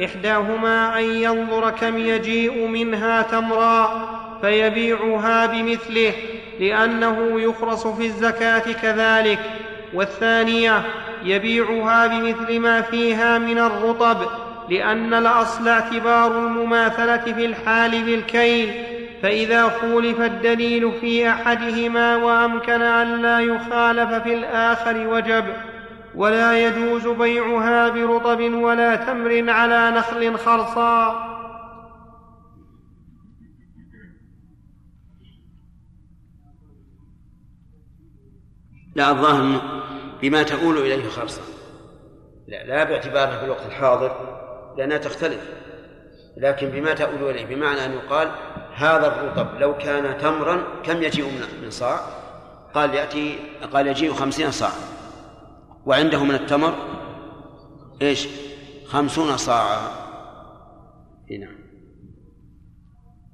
إحداهما 0.05 0.99
أن 0.99 1.05
ينظر 1.05 1.71
كم 1.71 1.99
يجيء 1.99 2.67
منها 2.67 3.23
تمرا 3.23 4.09
فيبيعها 4.41 5.47
بمثله 5.47 6.13
لأنه 6.61 7.41
يخرص 7.41 7.87
في 7.87 8.07
الزكاة 8.07 8.73
كذلك. 8.73 9.39
والثانية 9.95 10.85
يبيعها 11.23 12.07
بمثل 12.07 12.61
ما 12.61 12.81
فيها 12.81 13.39
من 13.39 13.59
الرطب 13.59 14.19
لأن 14.71 15.15
الأصل 15.15 15.69
اعتبار 15.69 16.39
المماثلة 16.39 17.33
في 17.35 17.47
الحال 17.47 18.05
بالكيل. 18.05 18.85
فإذا 19.23 19.69
خولف 19.69 20.21
الدليل 20.21 20.93
في 21.01 21.31
أحدهما 21.31 22.17
وأمكن 22.17 22.83
أن 22.83 23.23
لا 23.23 23.41
يخالف 23.41 24.15
في 24.15 24.35
الآخر 24.35 25.07
وجب. 25.09 25.45
ولا 26.15 26.67
يجوز 26.67 27.07
بيعها 27.07 27.89
برطب 27.89 28.41
ولا 28.41 28.97
تمر 28.97 29.51
على 29.51 29.91
نخل 29.91 30.39
خرصا. 30.39 31.29
لا 38.97 39.11
الظاهر 39.11 39.61
بما 40.23 40.43
تؤول 40.43 40.79
إليه 40.79 41.09
خرصا 41.09 41.43
لا 42.49 42.67
لا 42.67 42.85
باعتبارها 42.85 43.39
في 43.39 43.45
الوقت 43.45 43.67
الحاضر 43.67 44.39
لأنها 44.79 44.99
تختلف 44.99 45.41
لكن 46.37 46.69
بما 46.69 46.95
تؤول 46.95 47.31
إليه 47.31 47.47
بمعنى 47.47 47.85
أن 47.85 47.93
يقال 47.93 48.31
هذا 48.75 49.07
الرطب 49.07 49.61
لو 49.61 49.79
كان 49.79 50.19
تمرا 50.19 50.65
كم 50.83 51.03
يجيء 51.03 51.31
من 51.63 51.71
صاع؟ 51.71 52.01
قال 52.75 52.95
يأتي 52.95 53.39
قال 53.73 53.87
يجيء 53.87 54.13
خمسين 54.13 54.51
صاع. 54.51 54.71
وعنده 55.87 56.25
من 56.25 56.35
التمر 56.35 56.75
إيش؟ 58.03 58.29
خمسون 58.87 59.37
صاعا. 59.37 59.81
نعم. 61.41 61.59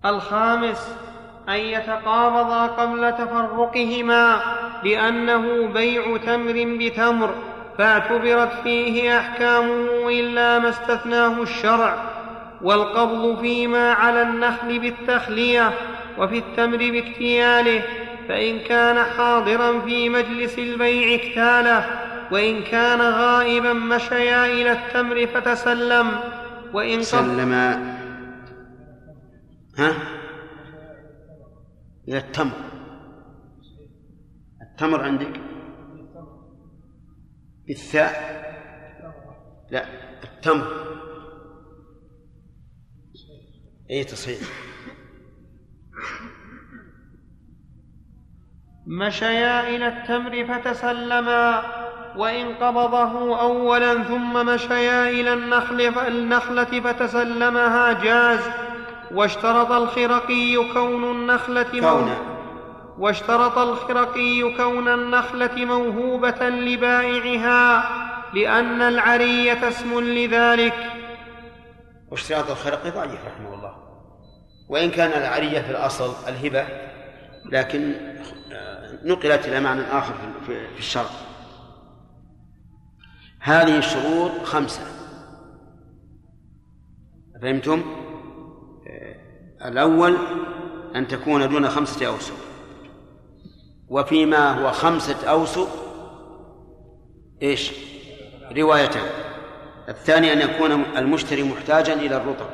الخامس 0.05 0.94
أن 1.49 1.55
يتقابضا 1.55 2.66
قبل 2.66 3.12
تفرقهما 3.12 4.41
لأنه 4.85 5.66
بيع 5.66 6.16
تمر 6.16 6.77
بتمر 6.79 7.35
فاعتبرت 7.79 8.53
فيه 8.65 9.19
أحكامه 9.19 10.09
إلا 10.09 10.59
ما 10.59 10.69
استثناه 10.69 11.43
الشرع. 11.43 11.95
والقبض 12.62 13.41
فيما 13.41 13.93
على 13.93 14.23
النخل 14.23 14.79
بالتخلية 14.79 15.73
وفي 16.19 16.39
التمر 16.39 16.77
باكتياله 16.77 17.83
فإن 18.29 18.59
كان 18.59 19.05
حاضرا 19.05 19.81
في 19.81 20.09
مجلس 20.09 20.59
البيع 20.59 21.15
اكتاله 21.15 21.87
وإن 22.31 22.62
كان 22.62 23.01
غائبا 23.01 23.73
مشيا 23.73 24.47
إلى 24.47 24.73
التمر 24.73 25.27
فتسلم. 25.27 26.11
وإن 26.73 27.03
سلم. 27.03 27.53
ها؟ 29.79 29.93
إلى 32.09 32.18
التمر. 32.18 32.52
التمر 34.62 35.01
عندك؟ 35.01 35.40
بالثاء 37.66 38.44
لا 39.70 39.86
التمر. 40.24 40.66
اي 43.90 44.05
تصحيح. 44.05 44.39
مشيا 48.86 49.68
إلى 49.68 49.89
التمر 49.89 50.44
فتسلما 50.47 51.62
وإن 52.16 52.55
قبضه 52.55 53.40
أولا 53.40 54.02
ثم 54.02 54.47
مشيا 54.47 55.10
إلى 55.10 55.32
النخل 55.32 55.81
النخلة 55.81 56.81
فتسلمها 56.81 57.93
جاز. 57.93 58.74
واشترط 59.12 59.72
الخرقي 59.72 60.72
كون 60.72 61.05
النخلة 61.05 61.81
كون. 61.81 62.14
واشترط 62.98 63.59
الخرقي 63.59 64.56
كون 64.56 64.89
النخلة 64.89 65.64
موهوبة 65.64 66.48
لبائعها 66.48 67.85
لأن 68.35 68.82
العرية 68.82 69.68
اسم 69.68 70.01
لذلك. 70.01 70.74
واشتراط 72.10 72.51
الخرقي 72.51 72.90
ضعيف 72.90 73.20
رحمه 73.26 73.55
الله. 73.55 73.74
وإن 74.68 74.90
كان 74.90 75.22
العرية 75.22 75.60
في 75.60 75.70
الأصل 75.70 76.28
الهبة 76.28 76.66
لكن 77.52 77.93
آه، 78.52 78.98
نقلت 79.05 79.48
إلى 79.48 79.60
معنى 79.60 79.82
آخر 79.82 80.14
في 80.47 80.78
الشرع. 80.78 81.10
هذه 83.40 83.78
الشروط 83.78 84.31
خمسة. 84.44 84.82
فهمتم؟ 87.43 88.03
الأول 89.65 90.16
أن 90.97 91.09
تكون 91.09 91.49
دون 91.49 91.69
خمسة 91.69 92.07
أوسق. 92.07 92.35
وفيما 93.89 94.51
هو 94.51 94.73
خمسة 94.73 95.31
أوسق 95.31 95.69
إيش؟ 97.43 97.73
روايتان. 98.57 99.07
الثاني 99.89 100.32
أن 100.32 100.41
يكون 100.41 100.73
المشتري 100.73 101.43
محتاجا 101.43 101.95
إلى 101.95 102.16
الرطب. 102.16 102.47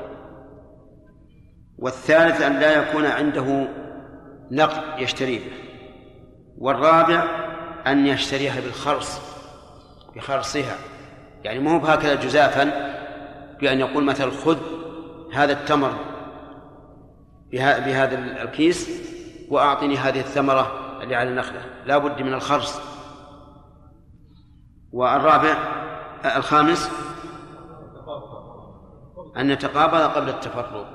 والثالث 1.78 2.42
أن 2.42 2.60
لا 2.60 2.82
يكون 2.82 3.06
عنده 3.06 3.68
نقد 4.50 4.82
يشتري 4.98 5.38
به 5.38 5.52
والرابع 6.58 7.24
أن 7.86 8.06
يشتريها 8.06 8.60
بالخرص 8.60 9.20
بخرصها. 10.16 10.76
يعني 11.44 11.58
مو 11.58 11.78
بهكذا 11.78 12.14
جزافا 12.14 12.64
بأن 13.60 13.80
يقول 13.80 14.04
مثلا 14.04 14.30
خذ 14.30 14.58
هذا 15.32 15.52
التمر 15.52 16.09
بهذا 17.52 18.42
الكيس 18.42 18.90
وأعطني 19.48 19.96
هذه 19.96 20.20
الثمرة 20.20 20.98
اللي 21.02 21.14
على 21.14 21.30
النخلة. 21.30 21.60
لا 21.86 21.98
بد 21.98 22.22
من 22.22 22.34
الخرص. 22.34 22.80
والرابع 24.92 25.56
الخامس 26.36 26.90
أن 29.36 29.48
نتقابل 29.48 29.98
قبل 29.98 30.28
التفرق. 30.28 30.86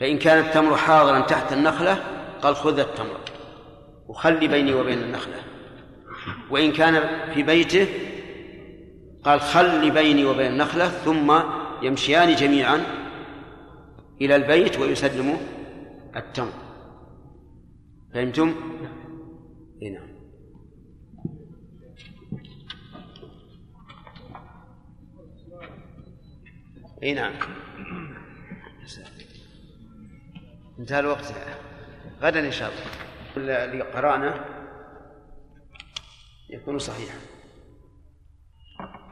فإن 0.00 0.18
كان 0.18 0.38
التمر 0.38 0.76
حاضرا 0.76 1.20
تحت 1.20 1.52
النخلة 1.52 1.98
قال 2.42 2.56
خذ 2.56 2.78
التمر 2.78 3.20
وخلي 4.08 4.48
بيني 4.48 4.74
وبين 4.74 4.98
النخلة. 4.98 5.36
وإن 6.50 6.72
كان 6.72 7.02
في 7.34 7.42
بيته 7.42 7.88
قال 9.24 9.40
خل 9.40 9.90
بيني 9.90 10.24
وبين 10.24 10.52
النخلة 10.52 10.88
ثم 10.88 11.40
يمشيان 11.82 12.34
جميعا 12.34 13.03
إلى 14.20 14.36
البيت 14.36 14.78
ويسلموا 14.78 15.36
التمر. 16.16 16.52
فهمتم؟ 18.14 18.54
اي 19.82 19.90
نعم. 19.90 20.14
اي 27.02 27.14
نعم. 27.14 27.34
انتهى 30.78 31.00
الوقت. 31.00 31.34
غدا 32.20 32.46
إن 32.46 32.52
شاء 32.52 32.72
الله. 32.72 33.64
اللي 33.64 33.82
قرأنا 33.82 34.44
يكون 36.50 36.78
صحيحا. 36.78 37.18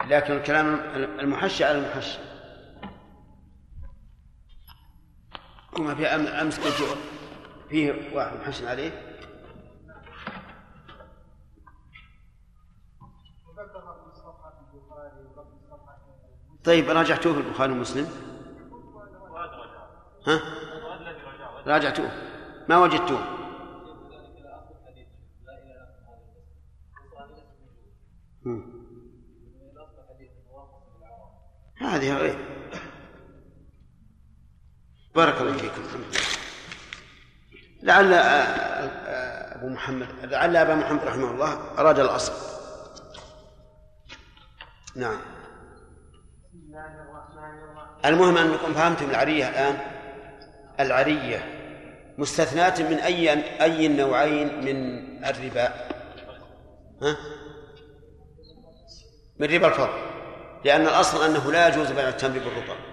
لكن 0.09 0.33
الكلام 0.33 0.75
المحشي 1.21 1.65
على 1.65 1.79
المحشي. 1.79 2.32
وما 5.79 5.95
في 5.95 6.07
امس 6.07 6.61
قلت 6.61 6.99
فيه 7.69 8.17
واحد 8.17 8.37
محشن 8.37 8.67
عليه. 8.67 9.13
طيب 16.65 16.91
راجعتوه 16.91 17.33
في 17.33 17.41
البخاري 17.41 17.73
ومسلم. 17.73 18.07
ها؟ 20.27 20.41
راجعتوه. 21.67 22.11
ما 22.69 22.79
وجدتوه. 22.79 23.43
هذه 31.77 32.17
غير 32.17 32.52
بارك 35.15 35.41
الله 35.41 35.57
فيكم. 35.57 35.83
لعل 37.83 38.15
آه، 38.15 38.19
آه، 38.19 39.57
أبو 39.57 39.69
محمد 39.69 40.09
لعل 40.23 40.57
أبا 40.57 40.75
محمد 40.75 41.05
رحمه 41.05 41.31
الله 41.31 41.79
أراد 41.79 41.99
الأصل. 41.99 42.33
نعم. 44.97 45.21
المهم 48.05 48.37
أنكم 48.37 48.75
فهمتم 48.75 49.11
العرية 49.11 49.49
الآن. 49.49 49.79
العرية 50.81 51.45
مستثناة 52.19 52.75
من 52.91 52.97
أي 52.99 53.31
أي 53.63 53.87
النوعين 53.87 54.65
من 54.65 55.25
الربا؟ 55.25 55.67
ها؟ 57.03 57.17
من 59.39 59.55
ربا 59.55 59.67
الفضل. 59.67 60.13
لأن 60.65 60.83
الأصل 60.83 61.25
أنه 61.25 61.53
لا 61.53 61.69
يجوز 61.69 61.93
بيع 61.93 62.09
التمر 62.09 62.39
بالرطب 62.39 62.92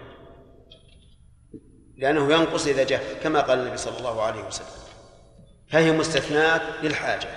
لأنه 1.99 2.33
ينقص 2.33 2.67
إذا 2.67 2.83
جف 2.83 3.15
كما 3.23 3.41
قال 3.41 3.59
النبي 3.59 3.77
صلى 3.77 3.97
الله 3.97 4.21
عليه 4.21 4.43
وسلم. 4.43 4.67
فهي 5.71 5.91
مستثناة 5.91 6.61
للحاجة. 6.83 7.27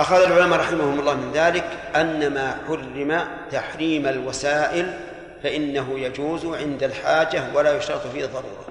أخذ 0.00 0.16
العلماء 0.16 0.60
رحمهم 0.60 1.00
الله 1.00 1.14
من 1.14 1.32
ذلك 1.32 1.64
أن 1.96 2.34
ما 2.34 2.58
حرم 2.66 3.28
تحريم 3.50 4.06
الوسائل 4.06 5.00
فإنه 5.42 5.98
يجوز 5.98 6.46
عند 6.46 6.82
الحاجة 6.82 7.54
ولا 7.54 7.76
يشترط 7.76 8.06
فيه 8.06 8.24
الضرورة 8.24 8.66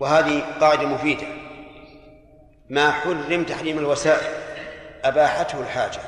وهذه 0.00 0.42
قاعدة 0.60 0.86
مفيدة. 0.86 1.26
ما 2.70 2.90
حرم 2.90 3.44
تحريم 3.44 3.78
الوسائل 3.78 4.32
أباحته 5.04 5.60
الحاجة. 5.60 6.00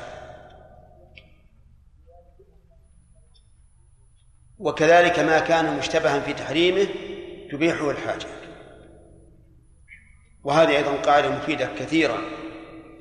وكذلك 4.59 5.19
ما 5.19 5.39
كان 5.39 5.77
مشتبها 5.77 6.19
في 6.19 6.33
تحريمه 6.33 6.87
تبيحه 7.51 7.89
الحاجة. 7.89 8.25
وهذه 10.43 10.77
أيضا 10.77 10.91
قاعدة 10.91 11.29
مفيدة 11.29 11.69
كثيرة 11.79 12.17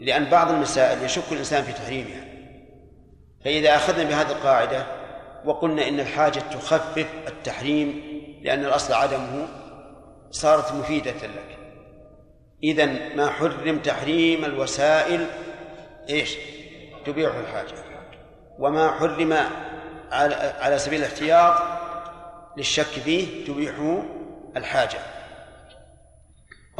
لأن 0.01 0.25
بعض 0.25 0.51
المسائل 0.51 1.05
يشك 1.05 1.33
الإنسان 1.33 1.63
في 1.63 1.73
تحريمها. 1.73 2.25
فإذا 3.45 3.77
أخذنا 3.77 4.05
بهذه 4.05 4.31
القاعدة 4.31 4.87
وقلنا 5.45 5.89
إن 5.89 6.01
الحاجة 6.01 6.39
تخفف 6.39 7.07
التحريم 7.29 8.03
لأن 8.43 8.65
الأصل 8.65 8.95
عدمه 8.95 9.49
صارت 10.31 10.73
مفيدة 10.73 11.11
لك. 11.11 11.59
إذا 12.63 13.15
ما 13.17 13.31
حرم 13.31 13.79
تحريم 13.79 14.45
الوسائل 14.45 15.27
إيش؟ 16.11 16.37
تبيح 17.07 17.35
الحاجة. 17.35 17.75
وما 18.59 18.91
حرم 18.91 19.37
على 20.61 20.79
سبيل 20.79 21.01
الاحتياط 21.01 21.63
للشك 22.57 22.83
فيه 22.85 23.47
تبيحه 23.47 24.03
الحاجة. 24.57 24.99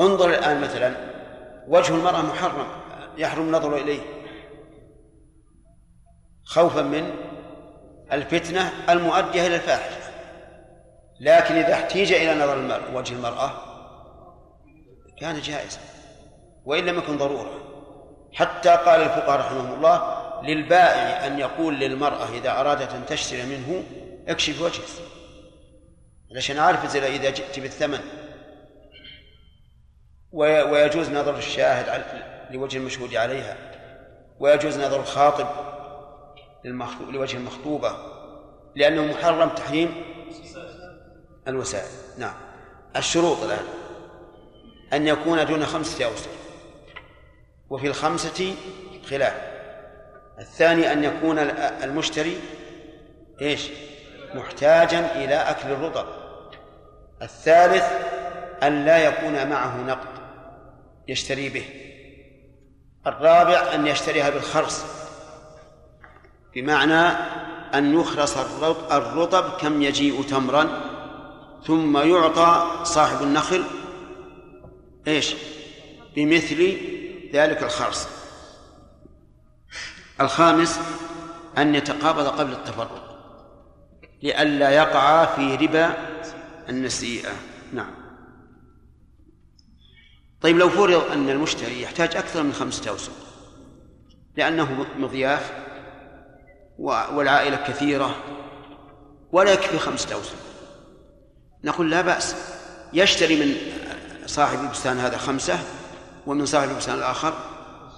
انظر 0.01 0.31
الآن 0.31 0.61
مثلا 0.61 0.95
وجه 1.69 1.95
المرأة 1.95 2.23
محرم 2.23 2.67
يحرم 3.17 3.43
النظر 3.43 3.77
إليه. 3.77 4.01
خوفا 6.45 6.83
من 6.83 7.15
الفتنة 8.13 8.73
المؤدية 8.91 9.47
إلى 9.47 9.55
الفاحشة. 9.57 9.99
لكن 11.21 11.55
إذا 11.55 11.75
احتيج 11.75 12.13
إلى 12.13 12.35
نظر 12.35 12.55
المرء 12.55 12.95
وجه 12.95 13.15
المرأة 13.15 13.51
كان 15.21 15.41
جائزا 15.41 15.81
وإن 16.65 16.87
لم 16.87 16.99
يكن 16.99 17.17
ضرورة. 17.17 17.51
حتى 18.33 18.69
قال 18.69 19.01
الفقهاء 19.01 19.41
رحمهم 19.41 19.75
الله 19.75 20.18
للبائع 20.43 21.27
أن 21.27 21.39
يقول 21.39 21.81
للمرأة 21.81 22.29
إذا 22.29 22.51
أرادت 22.51 22.93
أن 22.93 23.07
تشتري 23.07 23.43
منه 23.43 23.85
اكشف 24.29 24.63
وجهك. 24.63 24.85
علشان 26.31 26.59
أعرف 26.59 26.97
إذا 26.97 27.31
جئت 27.31 27.61
بالثمن. 27.61 28.01
ويجوز 30.33 31.11
نظر 31.11 31.39
الشاهد 31.39 32.05
لوجه 32.51 32.79
المشهود 32.79 33.15
عليها. 33.15 33.57
ويجوز 34.41 34.79
نظر 34.79 35.01
الخاطب 35.01 35.49
لوجه 37.11 37.37
المخطوبة. 37.37 37.97
لأنه 38.75 39.05
محرم 39.05 39.49
تحريم 39.49 40.05
الوسائل. 41.49 41.91
نعم. 42.19 42.35
الشروط 42.97 43.43
الآن. 43.43 43.65
أن 44.93 45.09
يكون 45.09 45.47
دون 45.47 45.67
خمسة 45.67 46.05
أوسط 46.05 46.29
وفي 47.71 47.87
الخمسة 47.87 48.55
خلاف. 49.11 49.48
الثاني 50.41 50.93
أن 50.93 51.05
يكون 51.05 51.39
المشتري 51.83 52.41
إيش؟ 53.41 53.69
محتاجا 54.35 55.25
إلى 55.25 55.35
أكل 55.35 55.69
الرطب 55.69 56.07
الثالث 57.23 57.85
أن 58.63 58.85
لا 58.85 58.99
يكون 58.99 59.51
معه 59.51 59.77
نقد 59.77 60.19
يشتري 61.09 61.49
به. 61.49 61.65
الرابع 63.07 63.75
أن 63.75 63.87
يشتريها 63.87 64.31
بالخرص 64.31 64.85
بمعنى 66.55 67.17
أن 67.75 68.01
يخرص 68.01 68.37
الرطب 68.93 69.59
كم 69.61 69.83
يجيء 69.83 70.23
تمرا 70.23 70.69
ثم 71.67 71.99
يعطى 71.99 72.71
صاحب 72.85 73.23
النخل 73.23 73.65
إيش؟ 75.07 75.35
بمثل 76.17 76.77
ذلك 77.33 77.63
الخرص. 77.63 78.18
الخامس 80.21 80.81
أن 81.59 81.75
يتقابض 81.75 82.27
قبل 82.27 82.53
التفرق 82.53 83.09
لئلا 84.23 84.71
يقع 84.71 85.25
في 85.25 85.55
ربا 85.55 85.95
النسيئة. 86.69 87.33
نعم. 87.73 87.91
طيب 90.41 90.59
لو 90.59 90.69
فرض 90.69 91.13
أن 91.13 91.31
المشتري 91.31 91.83
يحتاج 91.83 92.17
أكثر 92.17 92.43
من 92.43 92.53
خمسة 92.53 92.91
أوسق 92.91 93.13
لأنه 94.37 94.87
مضياف 94.99 95.53
والعائلة 96.79 97.57
كثيرة 97.57 98.15
ولا 99.33 99.53
يكفي 99.53 99.79
خمسة 99.79 100.15
أوسق 100.15 100.37
نقول 101.65 101.91
لا 101.91 102.01
بأس. 102.01 102.37
يشتري 102.93 103.45
من 103.45 103.57
صاحب 104.27 104.61
البستان 104.61 104.99
هذا 104.99 105.17
خمسة 105.17 105.59
ومن 106.27 106.47
صاحب 106.47 106.71
البستان 106.71 106.99
الآخر 106.99 107.35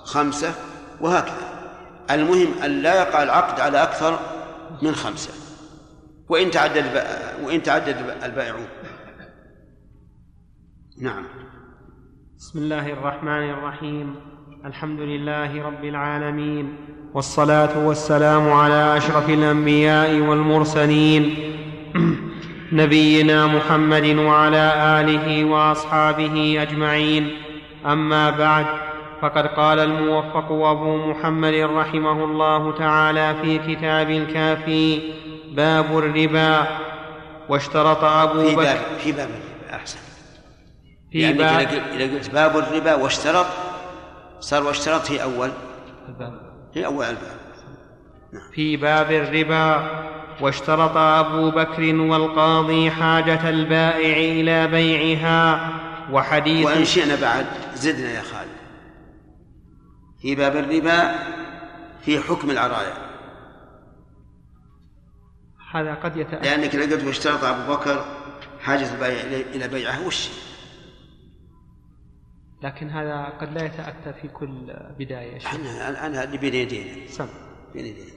خمسة 0.04 0.54
وهكذا. 1.00 1.59
المهم 2.14 2.48
أن 2.64 2.82
لا 2.82 2.94
يقع 2.94 3.22
العقد 3.22 3.60
على 3.60 3.82
أكثر 3.82 4.18
من 4.82 4.94
خمسة. 4.94 5.32
وإن 6.28 6.50
تعدد 6.50 7.04
وإن 7.44 7.62
تعدد 7.62 7.96
البائعون. 8.24 8.66
نعم. 11.00 11.24
بسم 12.38 12.58
الله 12.58 12.92
الرحمن 12.92 13.50
الرحيم. 13.50 14.14
الحمد 14.64 15.00
لله 15.00 15.62
رب 15.62 15.84
العالمين. 15.84 16.76
والصلاة 17.14 17.86
والسلام 17.86 18.52
على 18.52 18.96
أشرف 18.96 19.30
الأنبياء 19.30 20.20
والمرسلين. 20.20 21.36
نبينا 22.72 23.46
محمد 23.46 24.04
وعلى 24.04 24.72
آله 25.00 25.44
وأصحابه 25.44 26.62
أجمعين. 26.62 27.30
أما 27.86 28.30
بعد 28.30 28.89
فقد 29.22 29.46
قال 29.46 29.78
الموفق 29.78 30.52
أبو 30.52 30.96
محمد 30.96 31.54
رحمه 31.54 32.24
الله 32.24 32.78
تعالى 32.78 33.34
في 33.42 33.58
كتاب 33.58 34.10
الكافي 34.10 35.00
باب 35.52 35.98
الربا. 35.98 36.66
واشترط 37.48 38.04
أبو 38.04 38.42
في 38.42 38.56
بكر 38.56 38.62
باب 38.62 38.78
في 38.98 39.12
باب 39.12 39.28
أحسن. 39.72 39.98
في 41.12 41.20
يعني 41.20 41.38
باب 41.38 41.68
إذا 41.94 42.14
قلت 42.14 42.30
باب 42.30 42.56
الربا 42.56 42.94
واشترط 42.94 43.46
صار 44.40 44.62
واشترط 44.62 45.10
هي 45.10 45.22
أول. 45.22 45.50
الباب 46.08 46.40
هي 46.74 46.86
أول 46.86 47.04
الباب. 47.04 47.40
في 48.54 48.76
باب 48.76 49.12
الربا. 49.12 49.90
واشترط 50.40 50.96
أبو 50.96 51.50
بكر 51.50 51.94
والقاضي 51.94 52.90
حاجة 52.90 53.48
البائع 53.48 54.16
إلى 54.16 54.66
بيعها. 54.66 55.70
وحديث 56.12 56.66
وان 56.66 56.84
شئنا 56.84 57.16
بعد 57.20 57.46
زدنا 57.74 58.10
يا 58.10 58.22
خالد. 58.22 58.59
في 60.22 60.34
باب 60.34 60.56
الربا 60.56 61.18
في 62.04 62.20
حكم 62.20 62.50
العرايا. 62.50 63.10
هذا 65.72 65.94
قد 65.94 66.16
يتأتى 66.16 66.56
لأنك 66.56 66.74
لو 66.74 66.82
قلت 66.82 67.04
واشترط 67.04 67.44
أبو 67.44 67.72
بكر 67.72 68.04
حاجة 68.60 68.94
البيع 68.94 69.20
إلى 69.54 69.68
بيعه 69.68 70.06
وش؟ 70.06 70.28
لكن 72.62 72.90
هذا 72.90 73.24
قد 73.40 73.52
لا 73.54 73.64
يتأتى 73.64 74.20
في 74.22 74.28
كل 74.28 74.74
بداية 74.98 75.38
الآن 75.88 76.14
اللي 76.14 76.38
بين 76.38 76.54
يدينا. 76.54 77.08
سم. 77.08 77.26
بين 77.74 77.86
يدينا. 77.86 78.10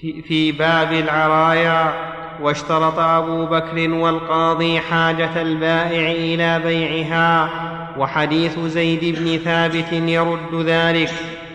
في, 0.00 0.22
في 0.22 0.52
باب 0.52 0.92
العرايا 0.92 2.10
واشترط 2.40 2.98
أبو 2.98 3.46
بكر 3.46 3.90
والقاضي 3.90 4.80
حاجة 4.80 5.42
البائع 5.42 6.10
إلى 6.10 6.60
بيعها 6.60 7.50
وحديث 7.98 8.58
زيد 8.58 9.18
بن 9.18 9.38
ثابت 9.38 9.92
يرد 9.92 10.54
ذلك. 10.54 11.12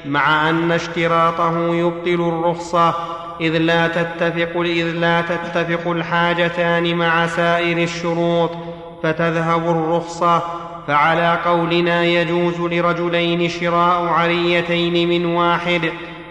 مع 0.07 0.49
أن 0.49 0.71
اشتراطه 0.71 1.75
يبطل 1.75 2.27
الرخصة 2.27 2.93
إذ 3.41 3.57
لا 3.57 3.87
تتفق 3.87 4.61
إذ 4.61 4.91
لا 4.91 5.21
تتفق 5.21 5.91
الحاجتان 5.91 6.95
مع 6.95 7.27
سائر 7.27 7.77
الشروط 7.77 8.51
فتذهب 9.03 9.69
الرخصة. 9.69 10.43
فعلى 10.87 11.39
قولنا 11.45 12.05
يجوز 12.05 12.61
لرجلين 12.61 13.49
شراء 13.49 14.07
عريتين 14.07 15.09
من 15.09 15.25
واحد 15.25 15.81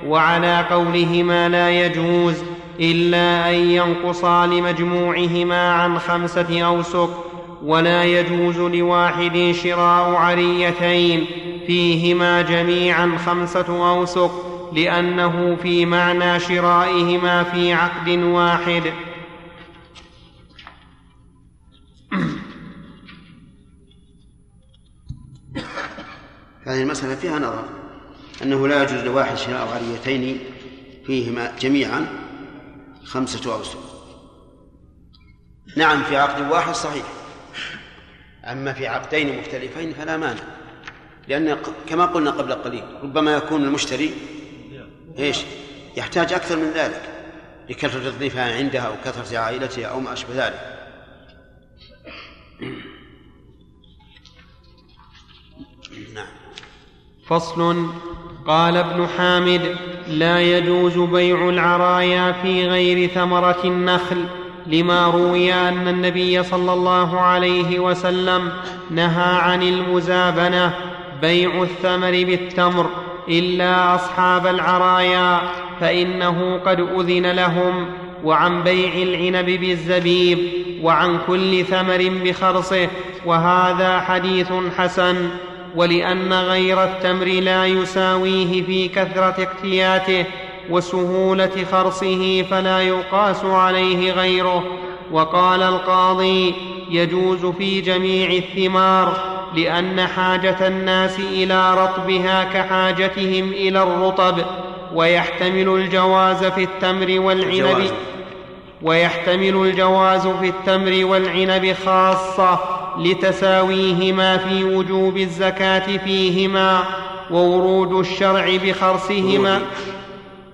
وعلى 0.07 0.65
قولهما 0.71 1.49
لا 1.49 1.71
يجوز 1.71 2.35
إلا 2.81 3.51
أن 3.51 3.55
ينقصا 3.55 4.47
لمجموعهما 4.47 5.73
عن 5.73 5.99
خمسة 5.99 6.63
أوسق 6.63 7.25
ولا 7.65 8.05
يجوز 8.05 8.59
لواحد 8.59 9.55
شراء 9.63 10.15
عريتين 10.15 11.27
فيهما 11.67 12.43
جميعا 12.43 13.19
خمسة 13.27 13.91
أوسق 13.91 14.55
لأنه 14.75 15.57
في 15.57 15.87
معنى 15.87 16.41
شرائهما 16.41 17.45
في 17.45 17.73
عقد 17.73 18.09
واحد. 18.09 18.83
هذه 26.67 26.83
المسألة 26.83 27.15
فيها 27.15 27.39
نظر 27.39 27.65
أنه 28.43 28.69
لا 28.69 28.83
يجوز 28.83 29.01
لواحد 29.05 29.37
شراء 29.37 29.69
عريتين 29.75 30.39
فيهما 31.07 31.53
جميعا 31.61 32.07
خمسة 33.05 33.55
أوسق. 33.55 33.79
نعم 35.77 36.03
في 36.03 36.17
عقد 36.17 36.51
واحد 36.51 36.75
صحيح 36.75 37.05
أما 38.45 38.73
في 38.73 38.87
عقدين 38.87 39.39
مختلفين 39.39 39.93
فلا 39.93 40.17
مانع. 40.17 40.54
لأن 41.29 41.57
كما 41.89 42.07
قلنا 42.07 42.31
قبل 42.31 42.53
قليل 42.53 42.85
ربما 43.03 43.37
يكون 43.37 43.65
المشتري 43.65 44.15
إيش؟ 45.19 45.39
يحتاج 45.97 46.33
أكثر 46.33 46.57
من 46.57 46.71
ذلك 46.75 47.03
لكثرة 47.71 48.09
الضيفان 48.09 48.53
عندها 48.53 48.81
أو 48.81 48.93
كثرة 49.05 49.39
عائلتها 49.39 49.87
أو 49.87 50.01
ما 50.01 50.13
أشبه 50.13 50.47
ذلك. 50.47 50.61
نعم. 56.15 56.27
فصل. 57.27 57.87
قال 58.47 58.77
ابن 58.77 59.07
حامد 59.07 59.77
لا 60.09 60.41
يجوز 60.41 60.99
بيع 60.99 61.49
العرايا 61.49 62.33
في 62.33 62.69
غير 62.69 63.09
ثمرة 63.09 63.61
النخل 63.65 64.25
لما 64.67 65.07
روي 65.07 65.55
أن 65.55 65.89
النبي 65.89 66.43
صلى 66.43 66.73
الله 66.73 67.21
عليه 67.21 67.79
وسلم 67.79 68.53
نهى 68.91 69.37
عن 69.37 69.63
المزابنة. 69.63 70.94
بيع 71.25 71.63
الثمر 71.63 72.11
بالتمر 72.11 72.91
إلا 73.29 73.95
أصحاب 73.95 74.47
العرايا 74.47 75.41
فإنه 75.81 76.61
قد 76.67 76.81
أذن 76.81 77.31
لهم 77.31 77.87
وعن 78.25 78.63
بيع 78.63 78.95
العنب 78.95 79.47
بالزبيب 79.61 80.39
وعن 80.83 81.19
كل 81.27 81.65
ثمر 81.65 82.13
بخرصه 82.25 82.89
وهذا 83.27 84.01
حديث 84.01 84.53
حسن. 84.79 85.29
ولأن 85.77 86.33
غير 86.33 86.85
التمر 86.85 87.27
لا 87.27 87.67
يساويه 87.67 88.63
في 88.63 88.89
كثرة 88.89 89.35
اقتياته 89.43 90.25
وسهولة 90.71 91.65
خرصه 91.73 92.43
فلا 92.43 92.81
يقاس 92.81 93.45
عليه 93.45 94.13
غيره. 94.13 94.65
وقال 95.13 95.63
القاضي 95.63 96.55
يجوز 96.91 97.47
في 97.47 97.81
جميع 97.81 98.31
الثمار. 98.31 99.34
لأن 99.57 100.07
حاجة 100.07 100.67
الناس 100.67 101.19
إلى 101.19 101.75
رطبها 101.75 102.45
كحاجتهم 102.45 103.53
إلى 103.53 103.83
الرطب 103.83 104.39
ويحتمل 104.95 105.69
الجواز 105.69 106.45
في 106.45 106.63
التمر 106.63 107.21
والعنب 107.21 107.91
ويحتمل 108.83 109.55
الجواز 109.57 110.27
في 110.27 110.49
التمر 110.49 111.07
والعنب 111.07 111.77
خاصة 111.87 112.59
لتساويهما 112.99 114.37
في 114.37 114.65
وجوب 114.65 115.17
الزكاة 115.17 115.97
فيهما 115.97 116.85
وورود 117.31 117.93
الشرع 117.93 118.57
بخرصهما. 118.65 119.61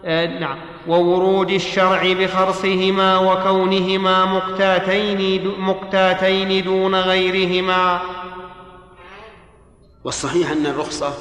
آه 0.05 0.39
نعم. 0.39 0.57
وورود 0.89 1.51
الشرع 1.51 2.13
بخرصهما 2.13 3.19
وكونهما 3.19 4.25
مقتاتين 4.25 5.51
مقتاتين 5.59 6.65
دون 6.65 6.95
غيرهما. 6.95 8.01
والصحيح 10.05 10.51
أن 10.51 10.67
الرخصة 10.67 11.15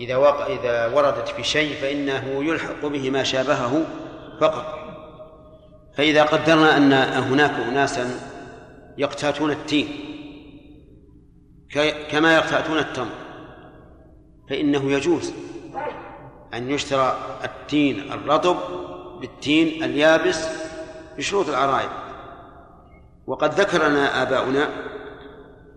إذا 0.00 0.16
وقع 0.16 0.46
إذا 0.46 0.86
وردت 0.86 1.28
في 1.28 1.44
شيء 1.44 1.74
فإنه 1.74 2.44
يلحق 2.44 2.86
به 2.86 3.10
ما 3.10 3.22
شابهه 3.22 3.86
فقط. 4.40 4.78
فإذا 5.96 6.22
قدرنا 6.22 6.76
أن 6.76 6.92
هناك 7.22 7.50
أناسا 7.50 8.20
يقتاتون 8.98 9.50
التين 9.50 9.88
كما 12.10 12.34
يقتاتون 12.34 12.78
التمر 12.78 13.14
فإنه 14.50 14.92
يجوز 14.92 15.32
أن 16.54 16.70
يشترى 16.70 17.16
التين 17.44 18.12
الرطب 18.12 18.56
بالتين 19.20 19.84
اليابس 19.84 20.48
بشروط 21.18 21.48
العرائض. 21.48 21.90
وقد 23.26 23.60
ذكر 23.60 23.88
لنا 23.88 24.22
آباؤنا 24.22 24.68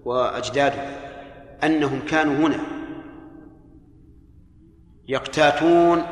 وأجدادنا 0.06 1.06
أنهم 1.64 2.02
كانوا 2.10 2.48
هنا. 2.48 2.60
يقتاتون 5.07 6.03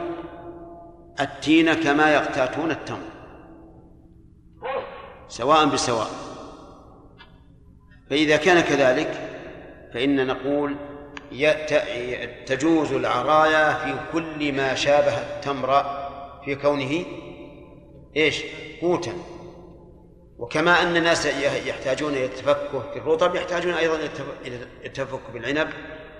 التين 1.19 1.73
كما 1.73 2.13
يقتاتون 2.13 2.71
التمر. 2.71 2.97
سواء 5.27 5.65
بسواء. 5.65 6.07
فإذا 8.09 8.37
كان 8.37 8.59
كذلك 8.59 9.29
فإن 9.93 10.27
نقول 10.27 10.75
تجوز 12.45 12.93
العرايا 12.93 13.73
في 13.73 13.95
كل 14.13 14.53
ما 14.53 14.75
شابه 14.75 15.17
التمر 15.17 15.83
في 16.45 16.55
كونه 16.55 17.05
إيش؟ 18.15 18.43
قوتا. 18.81 19.13
وكما 20.43 20.81
أن 20.81 20.97
الناس 20.97 21.25
يحتاجون 21.65 22.13
إلى 22.13 22.25
التفكه 22.25 22.91
في 22.93 22.99
الرطب 22.99 23.35
يحتاجون 23.35 23.73
أيضا 23.73 23.95
إلى 24.45 24.67
التفكه 24.85 25.33
بالعنب 25.33 25.69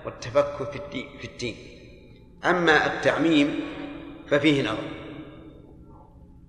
والتفكه 0.04 0.64
في 0.64 1.24
التين 1.24 1.56
أما 2.44 2.86
التعميم 2.86 3.60
ففيه 4.28 4.62
نظر 4.62 4.88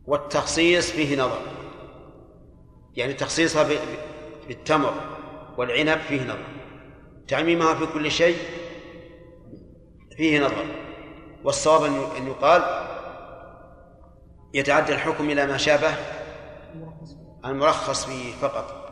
والتخصيص 0.05 0.91
فيه 0.91 1.15
نظر. 1.15 1.41
يعني 2.95 3.13
تخصيصها 3.13 3.69
بالتمر 4.47 4.93
والعنب 5.57 5.99
فيه 5.99 6.23
نظر. 6.23 6.45
تعميمها 7.27 7.73
في 7.73 7.85
كل 7.85 8.11
شيء 8.11 8.37
فيه 10.17 10.39
نظر. 10.39 10.65
والصواب 11.43 11.83
أن 12.17 12.27
يقال 12.27 12.85
يتعدى 14.53 14.93
الحكم 14.93 15.29
إلى 15.29 15.45
ما 15.45 15.57
شابه 15.57 16.14
المرخص 17.45 18.05
فيه 18.05 18.33
فقط. 18.41 18.85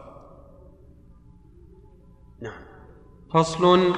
نعم. 2.42 2.62
فصل 3.34 3.94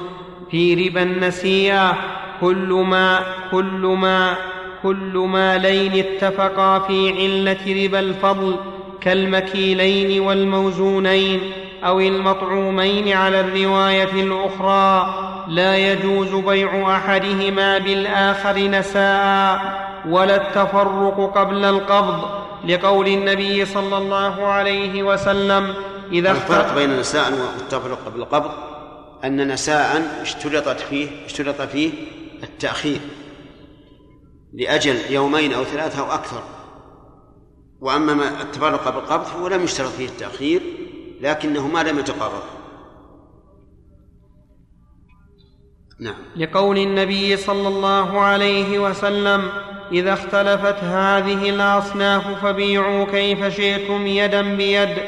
في 0.50 0.88
ربا 0.88 1.02
النسيئة 1.02 1.96
كل 2.40 2.84
ما 2.88 3.20
كل 3.50 3.96
ما 4.00 4.36
كل 4.82 5.26
ما 5.28 5.58
لين 5.58 5.92
اتفقا 6.04 6.78
في 6.78 7.10
علة 7.10 7.84
ربا 7.84 8.00
الفضل 8.00 8.56
كالمكيلين 9.00 10.20
والموزونين 10.20 11.40
أو 11.84 12.00
المطعومين 12.00 13.12
على 13.12 13.40
الرواية 13.40 14.12
الأخرى. 14.22 15.14
لا 15.48 15.76
يجوز 15.76 16.34
بيع 16.34 16.96
أحدهما 16.96 17.78
بالآخر 17.78 18.58
نساء 18.58 19.60
ولا 20.08 20.36
التفرق 20.36 21.32
قبل 21.34 21.64
القبض 21.64 22.45
لقول 22.66 23.08
النبي 23.08 23.64
صلى 23.64 23.98
الله 23.98 24.46
عليه 24.46 25.02
وسلم 25.02 25.74
إذا 26.12 26.30
الفرق 26.30 26.74
بين 26.74 26.98
نساء 26.98 27.32
والتفرق 27.32 27.98
قبل 28.06 28.20
القبض 28.20 28.50
أن 29.24 29.52
نساء 29.52 30.18
اشترطت 30.22 30.80
فيه 30.80 31.08
اشترط 31.24 31.62
فيه 31.62 31.90
التأخير 32.42 33.00
لأجل 34.52 35.12
يومين 35.12 35.52
أو 35.52 35.64
ثلاثة 35.64 36.00
أو 36.00 36.12
أكثر. 36.12 36.42
وأما 37.80 38.14
ما 38.14 38.42
التفرق 38.42 38.84
قبل 38.84 38.98
القبض 38.98 39.24
فهو 39.24 39.48
لم 39.48 39.64
يشترط 39.64 39.90
فيه 39.90 40.06
التأخير 40.06 40.62
لكنه 41.20 41.68
ما 41.68 41.82
لم 41.82 41.98
يتقرر. 41.98 42.42
نعم. 46.00 46.14
لقول 46.36 46.78
النبي 46.78 47.36
صلى 47.36 47.68
الله 47.68 48.20
عليه 48.20 48.78
وسلم 48.78 49.50
إذا 49.92 50.12
اختلفت 50.12 50.84
هذه 50.84 51.50
الأصناف 51.50 52.22
فبيعوا 52.42 53.04
كيف 53.04 53.56
شئتم 53.56 54.06
يدا 54.06 54.42
بيد. 54.42 54.98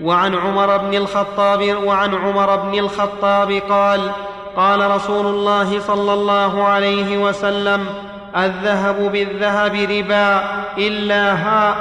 وعن 0.00 0.34
عمر 0.34 0.76
بن 0.76 0.94
الخطاب 0.94 1.76
وعن 1.84 2.14
عمر 2.14 2.56
بن 2.56 2.78
الخطاب 2.78 3.52
قال 3.68 4.10
قال 4.56 4.90
رسول 4.90 5.26
الله 5.26 5.80
صلى 5.80 6.14
الله 6.14 6.64
عليه 6.64 7.18
وسلم 7.18 7.86
الذهب 8.36 9.12
بالذهب 9.12 9.74
ربا 9.74 10.40
إلا 10.78 11.32
ها 11.32 11.76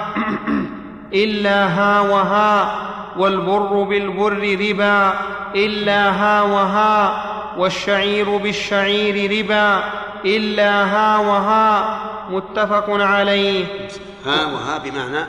إلا 1.14 1.66
ها 1.66 2.00
وها 2.00 2.76
والبر 3.18 3.84
بالبر 3.84 4.58
ربا 4.62 5.14
إلا 5.56 6.10
ها 6.10 6.42
وها 6.42 7.24
والشعير 7.58 8.38
بالشعير 8.38 9.40
ربا. 9.40 9.84
إلا 10.26 10.84
ها 10.84 11.20
وها 11.20 12.30
متفق 12.30 12.90
عليه. 12.90 13.88
ها 14.26 14.46
وها 14.46 14.78
بمعنى 14.78 15.26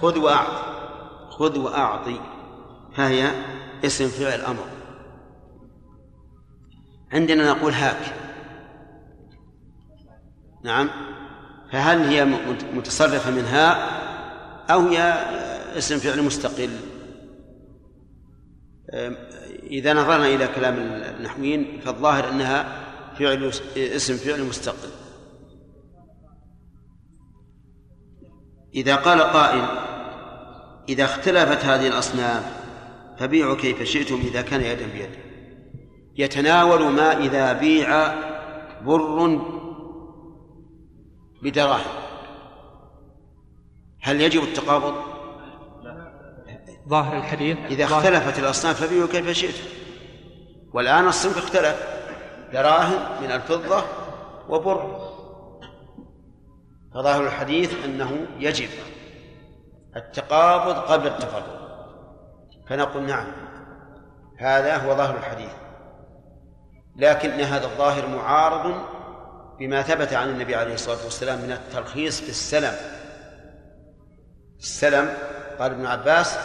خذ 0.00 0.18
وأعط 0.18 0.68
خذ 1.30 1.58
وأعطي 1.58 2.20
فهي 2.96 3.30
اسم 3.84 4.08
فعل 4.08 4.40
أمر 4.40 4.64
عندنا 7.12 7.50
نقول 7.50 7.72
هاك. 7.72 8.14
نعم. 10.64 10.90
فهل 11.72 12.00
هي 12.00 12.24
متصرفة 12.74 13.30
من 13.30 13.44
هاء 13.44 13.88
أو 14.70 14.80
هي 14.80 14.98
اسم 15.78 15.98
فعل 15.98 16.22
مستقل؟ 16.22 16.70
إذا 19.62 19.92
نظرنا 19.92 20.26
إلى 20.26 20.48
كلام 20.48 20.74
النحويين 21.18 21.80
فالظاهر 21.84 22.28
أنها 22.28 22.87
فعل 23.18 23.52
اسم 23.76 24.16
فعل 24.16 24.44
مستقل. 24.44 24.88
إذا 28.74 28.96
قال 28.96 29.20
قائل 29.20 29.64
إذا 30.88 31.04
اختلفت 31.04 31.64
هذه 31.64 31.86
الأصناف 31.86 32.44
فبيعوا 33.18 33.56
كيف 33.56 33.82
شئتم 33.82 34.20
إذا 34.20 34.42
كان 34.42 34.60
يدا 34.60 34.86
بيد. 34.86 35.10
يتناول 36.16 36.92
ما 36.92 37.18
إذا 37.18 37.52
بيع 37.52 38.14
بر 38.82 39.40
بدراهم. 41.42 42.08
هل 44.00 44.20
يجب 44.20 44.42
التقابض؟ 44.42 44.94
ظاهر 46.88 47.16
الحديث. 47.16 47.58
إذا 47.70 47.84
اختلفت 47.84 48.38
الأصناف 48.38 48.84
فبيعوا 48.84 49.08
كيف 49.08 49.30
شئتم. 49.30 49.68
والآن 50.72 51.08
الصنف 51.08 51.38
اختلف. 51.38 51.97
دراهم 52.52 53.22
من 53.22 53.30
الفضة 53.30 53.84
وبر. 54.48 55.08
فظاهر 56.94 57.26
الحديث 57.26 57.84
أنه 57.84 58.26
يجب 58.38 58.68
التقابض 59.96 60.74
قبل 60.74 61.06
التفرق 61.06 61.58
فنقول 62.68 63.02
نعم 63.02 63.26
هذا 64.38 64.76
هو 64.76 64.96
ظاهر 64.96 65.16
الحديث. 65.16 65.52
لكن 66.96 67.30
هذا 67.30 67.64
الظاهر 67.64 68.06
معارض 68.06 68.74
بما 69.58 69.82
ثبت 69.82 70.12
عن 70.12 70.28
النبي 70.28 70.54
عليه 70.54 70.74
الصلاة 70.74 71.04
والسلام 71.04 71.38
من 71.38 71.52
الترخيص 71.52 72.20
في 72.20 72.28
السلم. 72.28 72.74
السلم 74.58 75.14
قال 75.58 75.72
ابن 75.72 75.86
عباس 75.86 76.38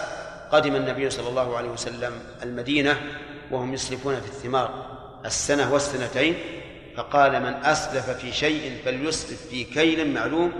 قدم 0.51 0.75
النبي 0.75 1.09
صلى 1.09 1.30
الله 1.30 1.57
عليه 1.57 1.69
وسلم 1.69 2.13
المدينة 2.43 2.97
وهم 3.51 3.73
يسلفون 3.73 4.15
في 4.15 4.27
الثمار. 4.27 4.93
السنة 5.25 5.73
والسنتين 5.73 6.35
فقال 6.97 7.39
من 7.39 7.53
أسلف 7.53 8.09
في 8.09 8.31
شيء 8.31 8.81
فليسلف 8.85 9.47
في 9.47 9.63
كيل 9.63 10.13
معلوم 10.13 10.51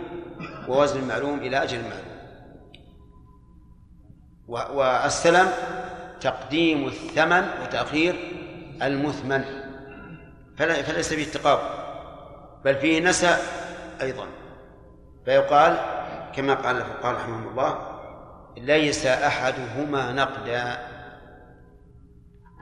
ووزن 0.68 1.08
معلوم 1.08 1.40
إلى 1.40 1.64
أجل 1.64 1.82
معلوم. 1.82 2.14
والسلم 4.48 5.52
تقديم 6.22 6.88
الثمن 6.88 7.48
وتأخير 7.64 8.16
المثمن. 8.82 9.44
فليس 10.58 11.14
فيه 11.14 11.24
التقابل 11.24 11.84
بل 12.66 12.76
فيه 12.76 13.00
نسى 13.00 13.38
أيضا. 14.02 14.28
فيقال 15.26 15.78
كما 16.36 16.54
قال 16.54 16.78
الفقهاء 16.78 17.16
رحمهم 17.16 17.48
الله 17.48 18.00
ليس 18.58 19.06
أحدهما 19.06 20.12
نقدا. 20.12 20.88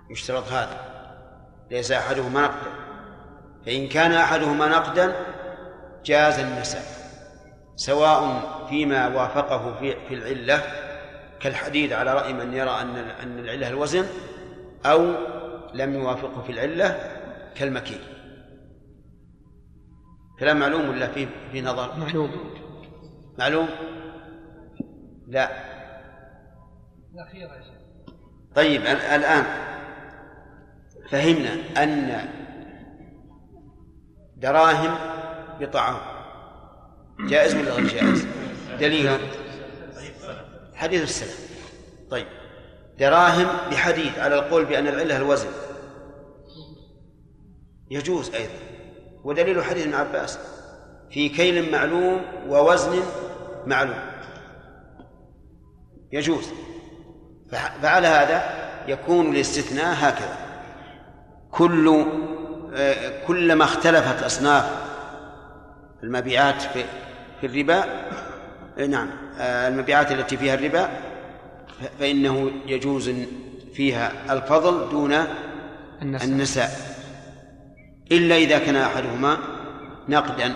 يشترط 0.09 0.51
هذا. 0.51 0.90
ليس 1.71 1.91
أحدهما 1.91 2.41
نقدا. 2.41 2.71
فإن 3.65 3.87
كان 3.87 4.11
أحدهما 4.11 4.67
نقدا 4.67 5.15
جاز 6.05 6.39
النساء 6.39 6.83
سواء 7.75 8.41
فيما 8.69 9.07
وافقه 9.07 9.73
في, 9.79 9.95
في 10.07 10.13
العلة 10.13 10.63
كالحديد 11.39 11.93
على 11.93 12.13
رأي 12.13 12.33
من 12.33 12.53
يرى 12.53 12.69
أن 12.81 12.95
أن 12.97 13.39
العلة 13.39 13.67
الوزن 13.67 14.05
أو 14.85 15.13
لم 15.73 15.93
يوافقه 15.93 16.41
في 16.41 16.51
العلة 16.51 16.99
كالمكين 17.55 17.99
كلام 20.39 20.59
معلوم 20.59 20.89
ولا 20.89 21.07
في 21.07 21.27
في 21.51 21.61
نظر؟ 21.61 21.97
معلوم. 21.97 22.31
معلوم؟ 23.39 23.69
لا. 25.27 25.49
الأخيرة 27.13 27.55
يا 27.55 27.61
شيخ. 27.63 28.13
طيب 28.55 28.81
الآن 28.81 29.70
فهمنا 31.09 31.83
أن 31.83 32.29
دراهم 34.37 34.95
بطعام. 35.59 35.97
جائز 37.19 37.55
ولا 37.55 37.71
غير 37.71 37.87
جائز؟ 37.87 38.27
دليل. 38.79 39.17
حديث 40.73 41.03
السلام 41.03 41.37
طيب. 42.09 42.27
دراهم 42.99 43.47
بحديد 43.71 44.19
على 44.19 44.35
القول 44.35 44.65
بأن 44.65 44.87
العلة 44.87 45.17
الوزن. 45.17 45.49
يجوز 47.91 48.33
أيضا. 48.35 48.53
ودليل 49.23 49.63
حديث 49.63 49.83
ابن 49.83 49.95
عباس. 49.95 50.39
في 51.09 51.29
كيل 51.29 51.71
معلوم 51.71 52.21
ووزن 52.47 53.03
معلوم. 53.65 53.99
يجوز. 56.11 56.49
فعلى 57.81 58.07
هذا 58.07 58.43
يكون 58.87 59.35
الاستثناء 59.35 59.93
هكذا. 59.93 60.50
كل 61.51 62.05
آه، 62.73 63.25
كلما 63.27 63.63
اختلفت 63.63 64.23
أصناف 64.23 64.65
المبيعات 66.03 66.61
في 66.61 66.83
في 67.41 67.47
الربا 67.47 67.83
آه، 68.77 68.85
نعم 68.85 69.09
آه، 69.39 69.67
المبيعات 69.67 70.11
التي 70.11 70.37
فيها 70.37 70.53
الربا 70.53 70.89
فإنه 71.99 72.51
يجوز 72.65 73.11
فيها 73.73 74.33
الفضل 74.33 74.89
دون 74.89 75.13
النساء, 76.01 76.27
النساء. 76.29 76.69
إلا 78.11 78.35
إذا 78.35 78.59
كان 78.59 78.75
أحدهما 78.75 79.37
نقدا. 80.09 80.53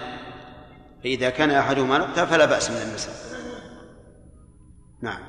فإذا 1.04 1.30
كان 1.30 1.52
أحدهما 1.52 1.98
نقدا 1.98 2.26
فلا 2.26 2.46
بأس 2.46 2.72
من 2.72 2.78
النساء. 2.78 3.16
نعم. 5.02 5.20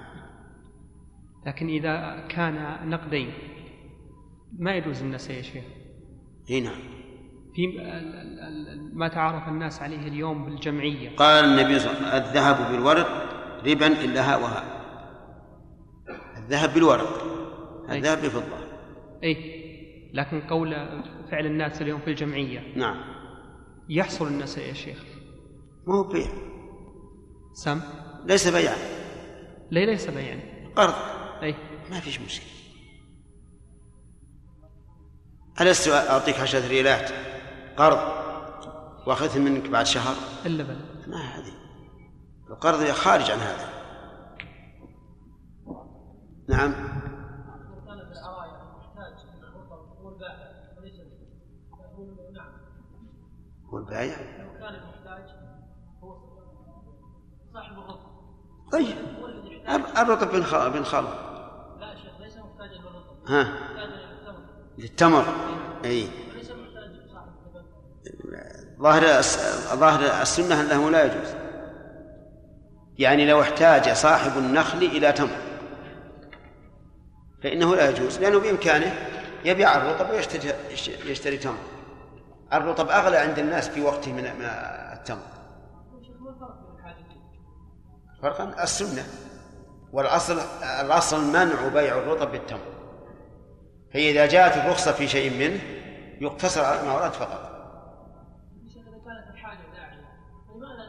لكن 1.46 1.68
إذا 1.68 2.26
كان 2.28 2.88
نقدين 2.90 3.32
ما 4.58 4.76
يجوز 4.76 5.02
النساء 5.02 5.36
يا 5.36 5.42
شيخ 5.42 5.64
إي 6.50 6.60
نعم. 6.60 6.80
في 7.54 7.66
ما 8.92 9.08
تعارف 9.08 9.48
الناس 9.48 9.82
عليه 9.82 10.08
اليوم 10.08 10.44
بالجمعية. 10.44 11.16
قال 11.16 11.44
النبي 11.44 11.78
صلى 11.78 11.90
الله 11.90 12.08
عليه 12.08 12.08
وسلم 12.08 12.28
الذهب 12.28 12.72
بالورق 12.72 13.08
ربا 13.66 13.86
إلا 13.86 14.32
ها 14.32 14.36
وها 14.36 14.82
الذهب 16.36 16.74
بالورق. 16.74 17.22
الذهب 17.90 18.18
بفضة. 18.18 18.58
أي. 19.24 19.56
لكن 20.14 20.40
قول 20.40 20.74
فعل 21.30 21.46
الناس 21.46 21.82
اليوم 21.82 22.00
في 22.00 22.10
الجمعية. 22.10 22.62
نعم. 22.76 22.96
يحصل 23.88 24.26
النساء 24.26 24.68
يا 24.68 24.72
شيخ. 24.72 25.04
ما 25.86 25.94
هو 25.94 26.02
بيع. 26.02 26.28
سم؟ 27.52 27.80
ليس 28.26 28.48
بيعا 28.48 28.76
لي 29.70 29.86
ليس 29.86 30.10
بيعا 30.10 30.40
قرض. 30.76 30.94
أي. 31.42 31.54
ما 31.90 32.00
فيش 32.00 32.20
مشكلة. 32.20 32.50
ألست 35.60 35.88
أعطيك 35.88 36.40
عشرة 36.40 36.68
ريالات 36.68 37.10
قرض 37.76 37.98
وأخذت 39.06 39.36
منك 39.36 39.68
بعد 39.70 39.86
شهر؟ 39.86 40.14
إلا 40.46 40.64
بل 40.64 40.76
ما 41.06 41.16
هذه. 41.16 41.52
القرض 42.50 42.90
خارج 42.92 43.30
عن 43.30 43.38
هذا. 43.38 43.68
نعم. 46.48 46.72
كان 46.72 47.98
في 47.98 48.12
العرايا 48.12 48.62
محتاج 48.76 49.14
هو 50.02 50.08
البائع؟ 50.08 50.36
وليس 50.78 50.94
يقول 51.92 52.32
نعم 52.34 52.52
هو 53.72 53.78
البايع 53.78 54.16
لو 54.38 54.58
كان 54.60 54.80
محتاج 54.88 55.30
هو 56.02 56.16
صاحب 57.54 57.78
الرطب 57.78 58.06
طيب 58.72 58.96
بن 60.32 60.42
خال 60.42 60.70
بن 60.70 60.84
خال 60.84 61.04
لا 61.04 61.86
يا 61.92 61.96
شيخ 61.96 62.20
ليس 62.20 62.36
محتاجا 62.36 62.78
للرطب 62.78 63.28
ها؟ 63.30 63.42
محتاجا 63.42 63.95
للتمر. 64.78 65.24
إي. 65.84 66.08
ظاهر 68.80 69.22
ظاهر 69.74 70.22
السنة 70.22 70.60
أنه 70.60 70.90
لا 70.90 71.04
يجوز. 71.04 71.34
يعني 72.98 73.26
لو 73.26 73.40
احتاج 73.40 73.92
صاحب 73.92 74.38
النخل 74.38 74.78
إلى 74.78 75.12
تمر. 75.12 75.36
فإنه 77.42 77.76
لا 77.76 77.90
يجوز 77.90 78.18
لأنه 78.18 78.40
بإمكانه 78.40 78.94
يبيع 79.44 79.76
الرطب 79.76 80.10
ويشتري 80.10 80.52
يشتري 81.04 81.36
تمر. 81.38 81.58
الرطب 82.52 82.88
أغلى 82.88 83.16
عند 83.16 83.38
الناس 83.38 83.68
في 83.68 83.82
وقته 83.82 84.12
من 84.12 84.24
التمر؟ 84.92 85.18
فرقا 88.22 88.62
السنة. 88.62 89.04
والأصل 89.92 90.38
الأصل 90.80 91.24
منع 91.24 91.68
بيع 91.68 91.98
الرطب 91.98 92.32
بالتمر. 92.32 92.75
فاذا 93.94 94.26
جاءت 94.26 94.56
الرخصة 94.56 94.92
في 94.92 95.08
شيء 95.08 95.30
منه 95.38 95.60
يقتصر 96.20 96.64
على 96.64 96.82
ما 96.82 96.94
ورد 96.94 97.12
فقط. 97.12 97.56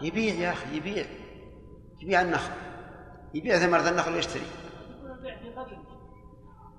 يبيع 0.01 0.33
يا 0.33 0.51
أخي 0.51 0.77
يبيع. 0.77 1.05
يبيع 2.01 2.21
النخل. 2.21 2.51
يبيع 3.33 3.59
ثمرة 3.59 3.89
النخل 3.89 4.13
ويشتري. 4.13 4.45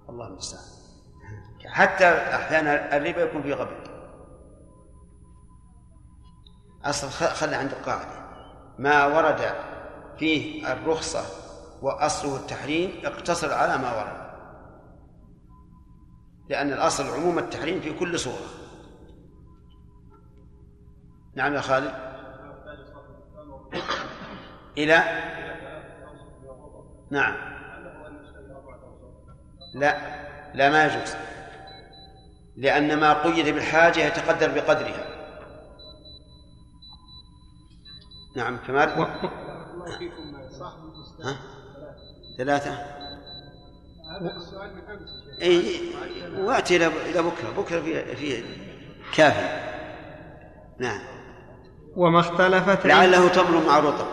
قبل 0.08 0.14
الله 0.14 0.26
المستعان. 0.26 0.64
حتى 1.66 2.04
أحيانا 2.34 2.96
الربا 2.96 3.20
يكون 3.20 3.42
في 3.42 3.66
أصل 6.84 7.08
خ- 7.08 7.32
خلي 7.34 7.56
عند 7.56 7.70
القاعدة. 7.72 8.28
ما 8.78 9.06
ورد 9.06 9.54
فيه 10.18 10.72
الرخصة 10.72 11.24
وأصله 11.82 12.36
التحريم 12.36 12.92
اقتصر 13.04 13.52
على 13.52 13.78
ما 13.78 13.96
ورد. 13.96 14.27
لأن 16.48 16.72
الأصل 16.72 17.06
عموم 17.06 17.38
التحريم 17.38 17.80
في 17.80 17.98
كل 17.98 18.18
صورة. 18.18 18.46
نعم 21.34 21.54
يا 21.54 21.60
خالد. 21.60 21.94
إلى؟ 24.78 25.02
نعم. 27.10 27.36
لا 29.74 30.18
لا 30.54 30.70
ما 30.70 30.84
يجوز. 30.84 31.14
لأن 32.56 33.00
ما 33.00 33.22
قيد 33.22 33.54
بالحاجة 33.54 34.00
يتقدر 34.00 34.54
بقدرها. 34.54 35.18
نعم 38.36 38.56
كمال. 38.56 38.88
الله 38.88 39.98
فيكم 39.98 40.50
صاحب 40.50 40.78
ها؟ 41.24 41.36
ثلاثة. 42.38 42.97
السؤال 44.26 44.74
من 44.74 44.82
امس 44.90 45.08
أي 45.42 45.80
وأتي 46.38 46.76
إلى 46.76 47.22
بكرة. 47.22 47.50
بكرة 47.56 47.80
في 47.80 48.16
في 48.16 48.42
كافي. 49.14 49.68
نعم. 50.78 51.00
وما 51.96 52.20
اختلفت 52.20 52.86
لعله 52.86 53.28
تمر 53.28 53.66
مع 53.66 53.78
رطب. 53.78 54.06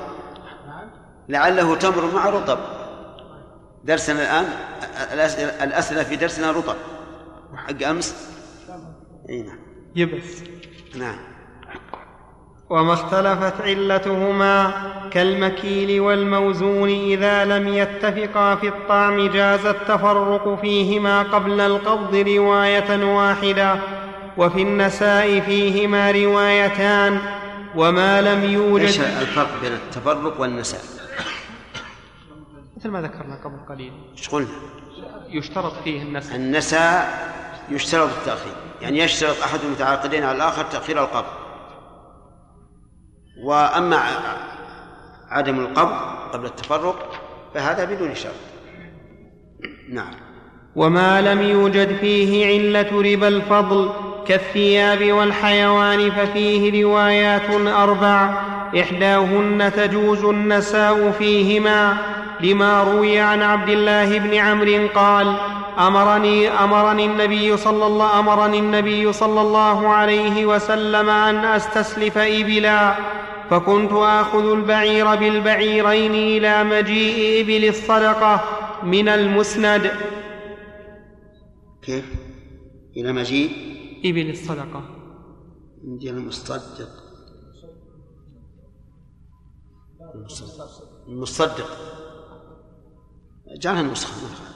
لعله 1.30 1.76
تمر 1.76 2.14
مع 2.14 2.30
رطب. 2.30 2.60
درسنا 3.84 4.22
الآن 4.22 4.46
الاسئله 5.14 5.64
الأسئلة 5.64 6.04
في 6.04 6.16
درسنا 6.16 6.52
رطب. 6.52 6.76
وحق 7.54 7.84
أمس؟ 7.84 8.16
إي 9.30 9.42
نعم. 9.42 9.60
يبس. 9.96 10.44
نعم. 10.96 11.35
وما 12.70 12.94
اختلفت 12.94 13.62
علتهما 13.62 14.72
كالمكيل 15.12 16.02
والموزون 16.02 16.90
إذا 16.90 17.46
لم 17.46 17.68
يتفقا 17.68 18.56
في 18.56 18.68
الطعم 18.68 19.28
جاز 19.28 19.66
التفرق 19.66 20.60
فيهما 20.62 21.22
قبل 21.22 21.62
القبض 21.62 22.16
رواية 22.16 23.16
واحدة 23.16 23.80
وفي 24.38 24.62
النساء 24.62 25.40
فيهما 25.40 26.12
روايتان 26.12 27.20
وما 27.76 28.22
لم 28.22 28.42
إيش 28.42 28.52
يوجد 28.52 29.00
الفرق 29.22 29.62
بين 29.62 29.74
التفرق 29.74 30.42
والنساء؟ 30.42 30.82
مثل 32.78 32.90
ما 32.90 33.02
ذكرنا 33.02 33.40
قبل 33.44 33.58
قليل 33.70 33.92
إيش 34.18 34.30
قلنا؟ 34.30 34.48
يشترط 35.30 35.74
فيه 35.84 36.02
النسب 36.02 36.36
النساء 36.36 37.34
يشترط 37.70 38.10
التأخير 38.18 38.54
يعني 38.82 39.00
يشترط 39.00 39.44
أحد 39.44 39.60
المتعاقدين 39.66 40.24
على 40.24 40.38
الآخر 40.38 40.64
تأخير 40.64 41.04
القبض 41.04 41.45
وأما 43.44 44.00
عدم 45.30 45.60
القبض 45.60 45.98
قبل 46.34 46.46
التفرق 46.46 47.22
فهذا 47.54 47.86
بدون 47.86 48.16
شرط. 48.16 48.34
نعم. 49.90 50.14
وما 50.76 51.22
لم 51.22 51.42
يوجد 51.42 51.98
فيه 51.98 52.46
علة 52.46 53.02
ربا 53.02 53.28
الفضل 53.28 53.90
كالثياب 54.28 55.12
والحيوان 55.12 56.12
ففيه 56.12 56.84
روايات 56.84 57.50
أربع. 57.68 58.56
إحداهن 58.80 59.72
تجوز 59.76 60.24
النساء 60.24 61.12
فيهما 61.12 61.98
لما 62.42 62.84
روي 62.84 63.20
عن 63.20 63.42
عبد 63.42 63.70
الله 63.70 64.20
بن 64.20 64.34
عمرو 64.34 64.88
قال 64.96 65.36
أمرني 65.78 66.50
أمرني 66.50 67.06
النبي 67.06 67.58
صلى 67.58 67.86
الله 67.88 68.20
أمرني 68.20 68.60
النبي 68.60 69.14
صلى 69.14 69.42
الله 69.42 69.88
عليه 69.88 70.46
وسلم 70.46 71.10
أن 71.10 71.36
أستسلف 71.46 72.18
إبلا 72.18 72.96
فكنت 73.50 73.92
آخذ 73.92 74.52
البعير 74.52 75.16
بالبعيرين 75.16 76.12
إلى 76.12 76.64
مجيء 76.64 77.42
إبل 77.42 77.68
الصدقة 77.70 78.42
من 78.84 79.10
المسند. 79.10 79.92
كيف؟ 81.82 82.06
إلى 82.98 83.14
مجيء 83.14 83.50
إبل 84.06 84.30
الصدقة. 84.30 84.82
عندي 85.84 86.10
المصدق. 86.10 86.90
المصدق. 91.08 91.70
جعلها 93.62 93.82
النسخة. 93.82 94.55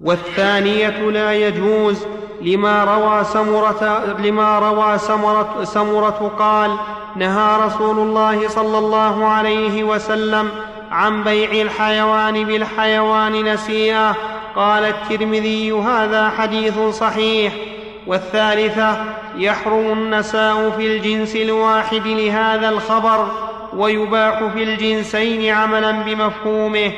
والثانية 0.00 1.10
لا 1.10 1.32
يجوز 1.32 2.06
لما 2.42 2.84
روى 2.84 3.24
سمرة 3.24 4.04
لما 4.18 4.58
روى 4.58 4.98
سمرة, 4.98 5.64
سمرة 5.64 6.32
قال 6.38 6.76
نهى 7.16 7.66
رسول 7.66 7.98
الله 7.98 8.48
صلى 8.48 8.78
الله 8.78 9.26
عليه 9.26 9.84
وسلم 9.84 10.48
عن 10.90 11.24
بيع 11.24 11.62
الحيوان 11.62 12.44
بالحيوان 12.44 13.52
نسيئة 13.52 14.16
قال 14.56 14.84
الترمذي 14.84 15.72
هذا 15.72 16.28
حديث 16.28 16.78
صحيح. 16.78 17.52
والثالثة 18.06 19.04
يحرم 19.36 19.92
النساء 19.92 20.70
في 20.70 20.86
الجنس 20.86 21.36
الواحد 21.36 22.06
لهذا 22.06 22.68
الخبر 22.68 23.28
ويباح 23.76 24.44
في 24.54 24.62
الجنسين 24.62 25.54
عملا 25.54 25.90
بمفهومه. 25.90 26.92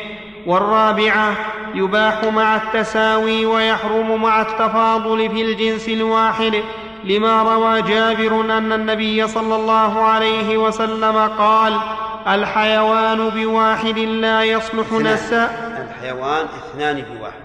والرابعة 0.47 1.37
يباح 1.75 2.25
مع 2.25 2.57
التساوي 2.57 3.47
ويحرم 3.47 4.23
مع 4.23 4.41
التفاضل 4.41 5.31
في 5.31 5.43
الجنس 5.43 5.89
الواحد 5.89 6.63
لما 7.05 7.43
روى 7.43 7.83
جابر 7.83 8.41
أن 8.59 8.73
النبي 8.73 9.29
صلى 9.29 9.57
الله 9.57 10.03
عليه 10.03 10.57
وسلم 10.59 11.17
قال 11.17 11.81
الحيوان 12.29 13.29
بواحد 13.29 13.99
لا 13.99 14.45
يصلح. 14.45 14.93
نساء 14.93 15.51
الحيوان 15.83 16.47
اثنان 16.47 17.03
بواحد. 17.03 17.43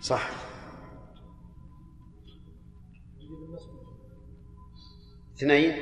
صح. 0.00 0.28
اثنين. 5.36 5.72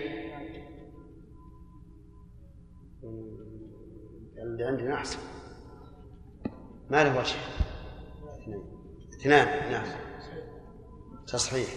اللي 4.43 4.65
عندنا 4.65 4.95
أحسن. 4.95 5.19
ما 6.91 7.05
له 7.05 7.19
وجه. 7.19 7.37
اثنان. 9.21 9.73
نعم. 9.73 9.85
تصحيح. 11.27 11.69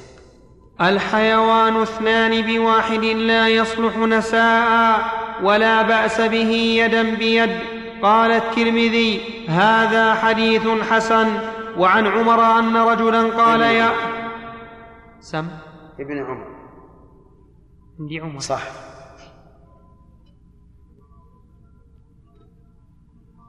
الحيوان 0.82 1.82
اثنان 1.82 2.42
بواحد 2.42 3.04
لا 3.04 3.48
يصلح 3.48 3.98
نساء 3.98 5.00
ولا 5.44 5.82
بأس 5.82 6.22
به 6.22 6.52
يدا 6.52 7.16
بيد. 7.16 7.60
قال 8.02 8.32
الترمذي 8.32 9.22
هذا 9.50 10.14
حديث 10.14 10.68
حسن. 10.68 11.28
وعن 11.78 12.08
عمر 12.08 12.60
أن 12.60 12.78
رجلا 12.78 13.44
قال 13.44 13.62
يا 13.62 13.92
سم. 15.20 15.48
ابن 16.00 16.18
عمر. 16.18 16.48
عندي 18.00 18.20
عمر. 18.20 18.40
صح. 18.40 18.89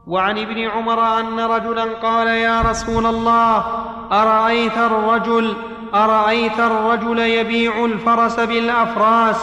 وعن 0.07 0.39
ابن 0.39 0.69
عمر 0.69 1.21
أن 1.21 1.41
رجلا 1.41 1.85
قال 1.85 2.27
يا 2.27 2.61
رسول 2.61 3.07
الله 3.07 3.65
أرأيت 4.13 4.77
الرجل 4.77 5.55
أرأيت 5.95 6.61
الرجل 6.61 7.19
يبيع 7.19 7.85
الفرس 7.85 8.41
بالأفراس 8.41 9.37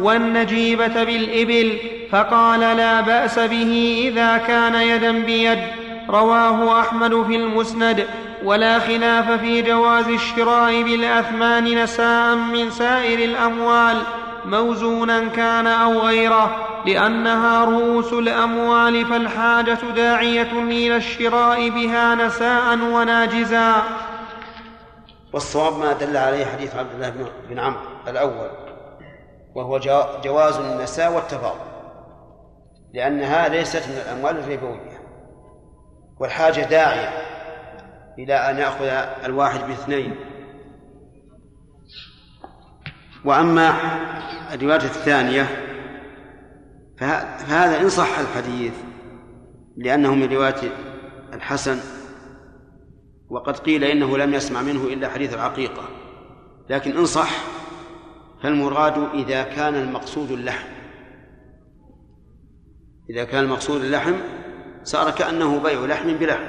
والنجيبة 0.00 1.04
بالإبل؟ 1.04 1.78
فقال 2.12 2.60
لا 2.60 3.00
بأس 3.00 3.38
به 3.38 4.04
إذا 4.08 4.36
كان 4.36 4.74
يدا 4.74 5.12
بيد. 5.12 5.58
رواه 6.10 6.80
أحمد 6.80 7.22
في 7.22 7.36
المسند. 7.36 8.06
ولا 8.44 8.78
خلاف 8.78 9.30
في 9.30 9.62
جواز 9.62 10.08
الشراء 10.08 10.82
بالأثمان 10.82 11.82
نساء 11.82 12.34
من 12.34 12.70
سائر 12.70 13.18
الأموال. 13.18 13.96
موزونا 14.46 15.28
كان 15.28 15.66
أو 15.66 15.98
غيره 16.00 16.56
لأنها 16.86 17.64
رؤوس 17.64 18.12
الأموال 18.12 19.06
فالحاجة 19.06 19.78
داعية 19.96 20.52
إلى 20.52 20.96
الشراء 20.96 21.70
بها 21.70 22.14
نساء 22.14 22.78
وناجزا. 22.78 23.72
والصواب 25.32 25.78
ما 25.78 25.92
دل 25.92 26.16
عليه 26.16 26.44
حديث 26.44 26.76
عبد 26.76 26.94
الله 26.94 27.10
بن- 27.50 27.58
عمرو 27.58 27.80
الأول 28.08 28.50
وهو 29.54 29.78
جوا- 29.78 30.20
جواز 30.24 30.56
النساء 30.56 31.12
والتفاضل 31.12 31.60
لأنها 32.94 33.48
ليست 33.48 33.88
من 33.88 33.96
الأموال 34.06 34.38
الربوية. 34.38 35.00
والحاجة 36.20 36.60
داعية 36.60 37.08
إلى 38.18 38.34
أن 38.34 38.58
يأخذ 38.58 38.84
الواحد 39.24 39.60
باثنين. 39.66 40.16
وأما 43.24 43.74
الرواية 44.54 44.76
الثانية 44.76 45.42
فه- 46.98 47.36
فهذا 47.36 47.80
إن 47.80 47.88
صح 47.88 48.18
الحديث 48.18 48.72
لأنه 49.76 50.14
من 50.14 50.32
رواية 50.32 50.72
الحسن 51.32 51.78
وقد 53.28 53.56
قيل 53.58 53.84
إنه 53.84 54.18
لم 54.18 54.34
يسمع 54.34 54.62
منه 54.62 54.84
إلا 54.84 55.08
حديث 55.08 55.34
العقيقة. 55.34 55.88
لكن 56.70 56.96
إن 56.96 57.06
صح 57.06 57.30
فالمراد 58.42 58.98
إذا 59.14 59.42
كان 59.42 59.74
المقصود 59.74 60.30
اللحم. 60.30 60.68
إذا 63.10 63.24
كان 63.24 63.44
المقصود 63.44 63.84
اللحم 63.84 64.12
صار 64.82 65.10
كأنه 65.10 65.58
بيع 65.62 65.80
لحم 65.84 66.16
بلحم 66.16 66.44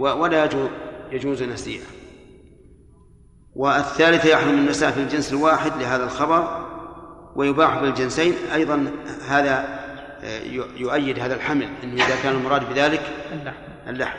ولا 0.00 0.48
يجوز 1.12 1.42
نسيئة. 1.42 1.97
والثالثة 3.58 4.28
يحرم 4.28 4.58
النساء 4.58 4.90
في 4.90 5.00
الجنس 5.00 5.32
الواحد 5.32 5.72
لهذا 5.82 6.04
الخبر 6.04 6.66
ويباح 7.36 7.78
في 7.78 7.84
الجنسين. 7.84 8.34
أيضا 8.54 8.92
هذا 9.28 9.78
آه، 10.22 10.40
يؤيد 10.76 11.18
هذا 11.18 11.34
الحمل 11.34 11.68
أنه 11.84 12.06
إذا 12.06 12.22
كان 12.22 12.34
المراد 12.34 12.68
بذلك 12.68 13.02
اللحم. 13.32 13.56
اللحم. 13.88 14.18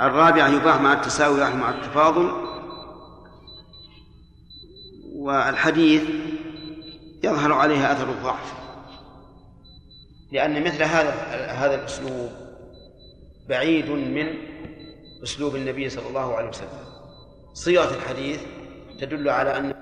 الرابعة 0.00 0.48
يباح 0.48 0.80
مع 0.80 0.92
التساوي 0.92 1.38
ويحرم 1.38 1.60
مع 1.60 1.70
التفاضل. 1.70 2.32
والحديث 5.14 6.02
يظهر 7.24 7.52
عليها 7.52 7.92
أثر 7.92 8.10
الضعف 8.10 8.52
لأن 10.32 10.64
مثل 10.64 10.82
هذا 10.82 11.10
هذا 11.48 11.74
الأسلوب 11.74 12.30
بعيد 13.48 13.90
من 13.90 14.34
أسلوب 15.22 15.56
النبي 15.56 15.88
صلى 15.88 16.08
الله 16.08 16.36
عليه 16.36 16.48
وسلم. 16.48 16.91
صيغة 17.54 17.94
الحديث 17.94 18.40
تدل 18.98 19.28
على 19.28 19.56
أن 19.56 19.74